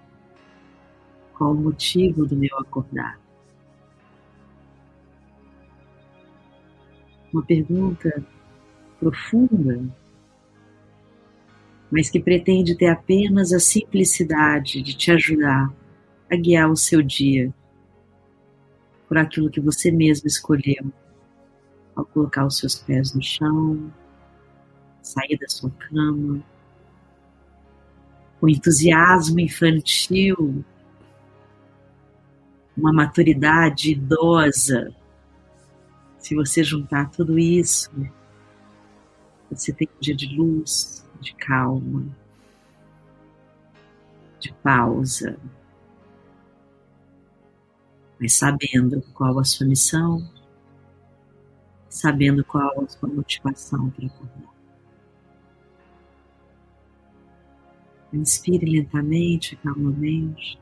Qual 1.34 1.52
o 1.52 1.56
motivo 1.56 2.28
do 2.28 2.36
meu 2.36 2.56
acordar? 2.60 3.20
Uma 7.34 7.44
pergunta 7.44 8.24
profunda 9.00 9.84
mas 11.92 12.10
que 12.10 12.20
pretende 12.20 12.76
ter 12.76 12.88
apenas 12.88 13.54
a 13.54 13.60
simplicidade 13.60 14.82
de 14.82 14.96
te 14.96 15.12
ajudar 15.12 15.72
a 16.32 16.36
guiar 16.36 16.70
o 16.70 16.76
seu 16.76 17.02
dia 17.02 17.54
por 19.08 19.18
aquilo 19.18 19.50
que 19.50 19.62
você 19.62 19.92
mesmo 19.92 20.28
escolheu 20.28 20.92
ao 21.96 22.06
colocar 22.06 22.46
os 22.46 22.58
seus 22.58 22.76
pés 22.76 23.14
no 23.14 23.22
chão, 23.22 23.92
sair 25.02 25.38
da 25.38 25.48
sua 25.48 25.70
cama, 25.70 26.44
o 28.42 28.50
entusiasmo 28.50 29.40
infantil, 29.40 30.66
uma 32.76 32.92
maturidade 32.92 33.92
idosa. 33.92 34.94
Se 36.18 36.36
você 36.36 36.64
juntar 36.64 37.10
tudo 37.12 37.40
isso, 37.40 37.90
você 39.50 39.72
tem 39.72 39.88
um 39.88 40.00
dia 40.02 40.16
de 40.16 40.36
luz, 40.36 41.05
de 41.22 41.34
calma, 41.36 42.06
de 44.40 44.54
pausa, 44.54 45.38
mas 48.20 48.34
sabendo 48.34 49.02
qual 49.14 49.40
a 49.40 49.44
sua 49.44 49.68
missão, 49.68 50.28
sabendo 51.90 52.44
qual 52.44 52.84
a 52.84 52.88
sua 52.88 53.10
motivação 53.10 53.90
para 53.90 54.08
acordar. 54.08 54.56
Inspire 58.14 58.66
lentamente, 58.66 59.56
calmamente. 59.58 60.60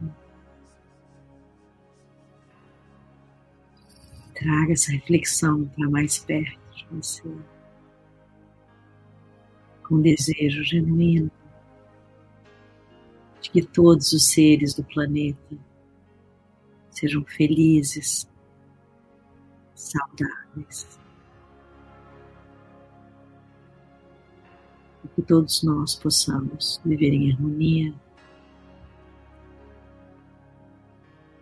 Traga 4.33 4.73
essa 4.73 4.91
reflexão 4.91 5.65
para 5.65 5.89
mais 5.89 6.17
perto 6.17 6.59
de 6.75 6.87
você, 6.91 7.31
com 9.93 10.01
desejo 10.01 10.63
genuíno 10.63 11.29
de 13.39 13.51
que 13.51 13.61
todos 13.61 14.11
os 14.11 14.25
seres 14.25 14.73
do 14.73 14.83
planeta 14.83 15.55
sejam 16.89 17.23
felizes, 17.25 18.27
saudáveis. 19.75 20.99
E 25.05 25.07
que 25.09 25.21
todos 25.21 25.61
nós 25.61 25.93
possamos 25.93 26.81
viver 26.83 27.13
em 27.13 27.31
harmonia, 27.31 27.93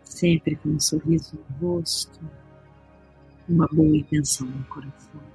sempre 0.04 0.58
com 0.58 0.70
um 0.72 0.80
sorriso 0.80 1.38
no 1.38 1.70
rosto, 1.70 2.20
uma 3.47 3.68
boa 3.72 3.95
intenção 3.95 4.45
no 4.45 4.66
coração. 4.66 5.30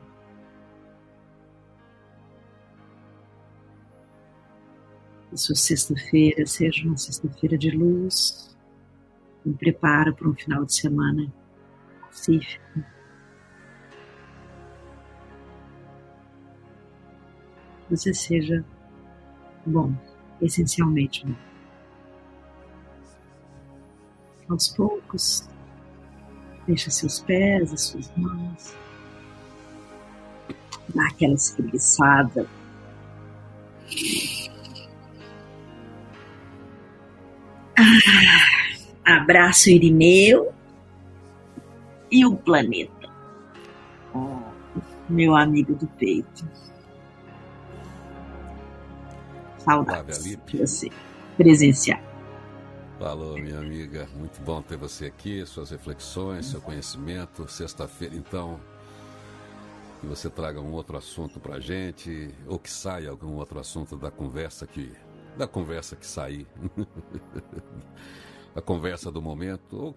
Sua 5.36 5.54
sexta-feira 5.54 6.46
seja 6.46 6.86
uma 6.86 6.96
sexta-feira 6.96 7.58
de 7.58 7.70
luz, 7.70 8.56
me 9.44 9.52
preparo 9.52 10.14
para 10.14 10.28
um 10.30 10.34
final 10.34 10.64
de 10.64 10.74
semana 10.74 11.30
pacífico. 12.00 12.82
Você 17.90 18.14
seja 18.14 18.64
bom, 19.66 19.94
essencialmente 20.40 21.26
bom. 21.26 21.36
Aos 24.48 24.68
poucos, 24.68 25.46
deixa 26.66 26.90
seus 26.90 27.20
pés, 27.20 27.74
as 27.74 27.82
suas 27.82 28.10
mãos, 28.16 28.74
dá 30.94 31.06
aquela 31.08 31.34
espreguiçada. 31.34 32.48
Abraço 39.04 39.70
Irineu 39.70 40.52
e 42.10 42.26
o 42.26 42.36
planeta. 42.36 43.08
meu 45.08 45.36
amigo 45.36 45.74
do 45.74 45.86
peito. 45.86 46.48
Saudades 49.58 50.22
de 50.24 50.36
você 50.56 50.90
presenciar. 51.36 52.02
Falou, 52.98 53.36
minha 53.38 53.58
amiga. 53.58 54.08
Muito 54.16 54.40
bom 54.40 54.62
ter 54.62 54.76
você 54.76 55.06
aqui, 55.06 55.44
suas 55.44 55.70
reflexões, 55.70 56.46
seu 56.46 56.60
conhecimento. 56.60 57.46
Sexta-feira, 57.46 58.16
então, 58.16 58.58
que 60.00 60.06
você 60.06 60.30
traga 60.30 60.60
um 60.60 60.72
outro 60.72 60.96
assunto 60.96 61.38
pra 61.38 61.60
gente, 61.60 62.34
ou 62.46 62.58
que 62.58 62.70
saia 62.70 63.10
algum 63.10 63.34
outro 63.34 63.58
assunto 63.58 63.96
da 63.96 64.10
conversa 64.10 64.66
que. 64.66 64.92
Da 65.36 65.46
conversa 65.46 65.96
que 65.96 66.06
sair. 66.06 66.46
a 68.54 68.60
conversa 68.60 69.10
do 69.10 69.20
momento, 69.20 69.76
ou 69.76 69.96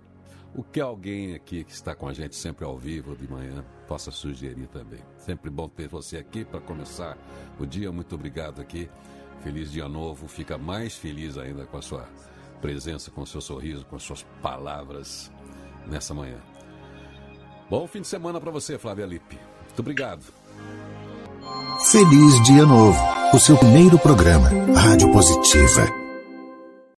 o 0.53 0.63
que 0.63 0.81
alguém 0.81 1.35
aqui 1.35 1.63
que 1.63 1.71
está 1.71 1.93
com 1.95 2.07
a 2.07 2.13
gente 2.13 2.35
sempre 2.35 2.65
ao 2.65 2.77
vivo 2.77 3.15
de 3.15 3.29
manhã 3.29 3.63
possa 3.87 4.11
sugerir 4.11 4.67
também. 4.67 4.99
Sempre 5.17 5.49
bom 5.49 5.69
ter 5.69 5.87
você 5.87 6.17
aqui 6.17 6.43
para 6.43 6.59
começar 6.59 7.17
o 7.59 7.65
dia. 7.65 7.91
Muito 7.91 8.15
obrigado 8.15 8.59
aqui. 8.59 8.89
Feliz 9.41 9.71
dia 9.71 9.87
novo. 9.87 10.27
Fica 10.27 10.57
mais 10.57 10.95
feliz 10.95 11.37
ainda 11.37 11.65
com 11.65 11.77
a 11.77 11.81
sua 11.81 12.07
presença, 12.59 13.11
com 13.11 13.21
o 13.21 13.27
seu 13.27 13.41
sorriso, 13.41 13.85
com 13.85 13.95
as 13.95 14.03
suas 14.03 14.23
palavras 14.41 15.31
nessa 15.87 16.13
manhã. 16.13 16.39
Bom 17.69 17.87
fim 17.87 18.01
de 18.01 18.07
semana 18.07 18.41
para 18.41 18.51
você, 18.51 18.77
Flávia 18.77 19.05
Lippe. 19.05 19.39
Muito 19.65 19.79
obrigado. 19.79 20.23
Feliz 21.91 22.43
Dia 22.43 22.65
Novo, 22.65 22.99
o 23.33 23.39
seu 23.39 23.57
primeiro 23.57 23.97
programa, 23.99 24.49
Rádio 24.75 25.11
Positiva 25.11 25.98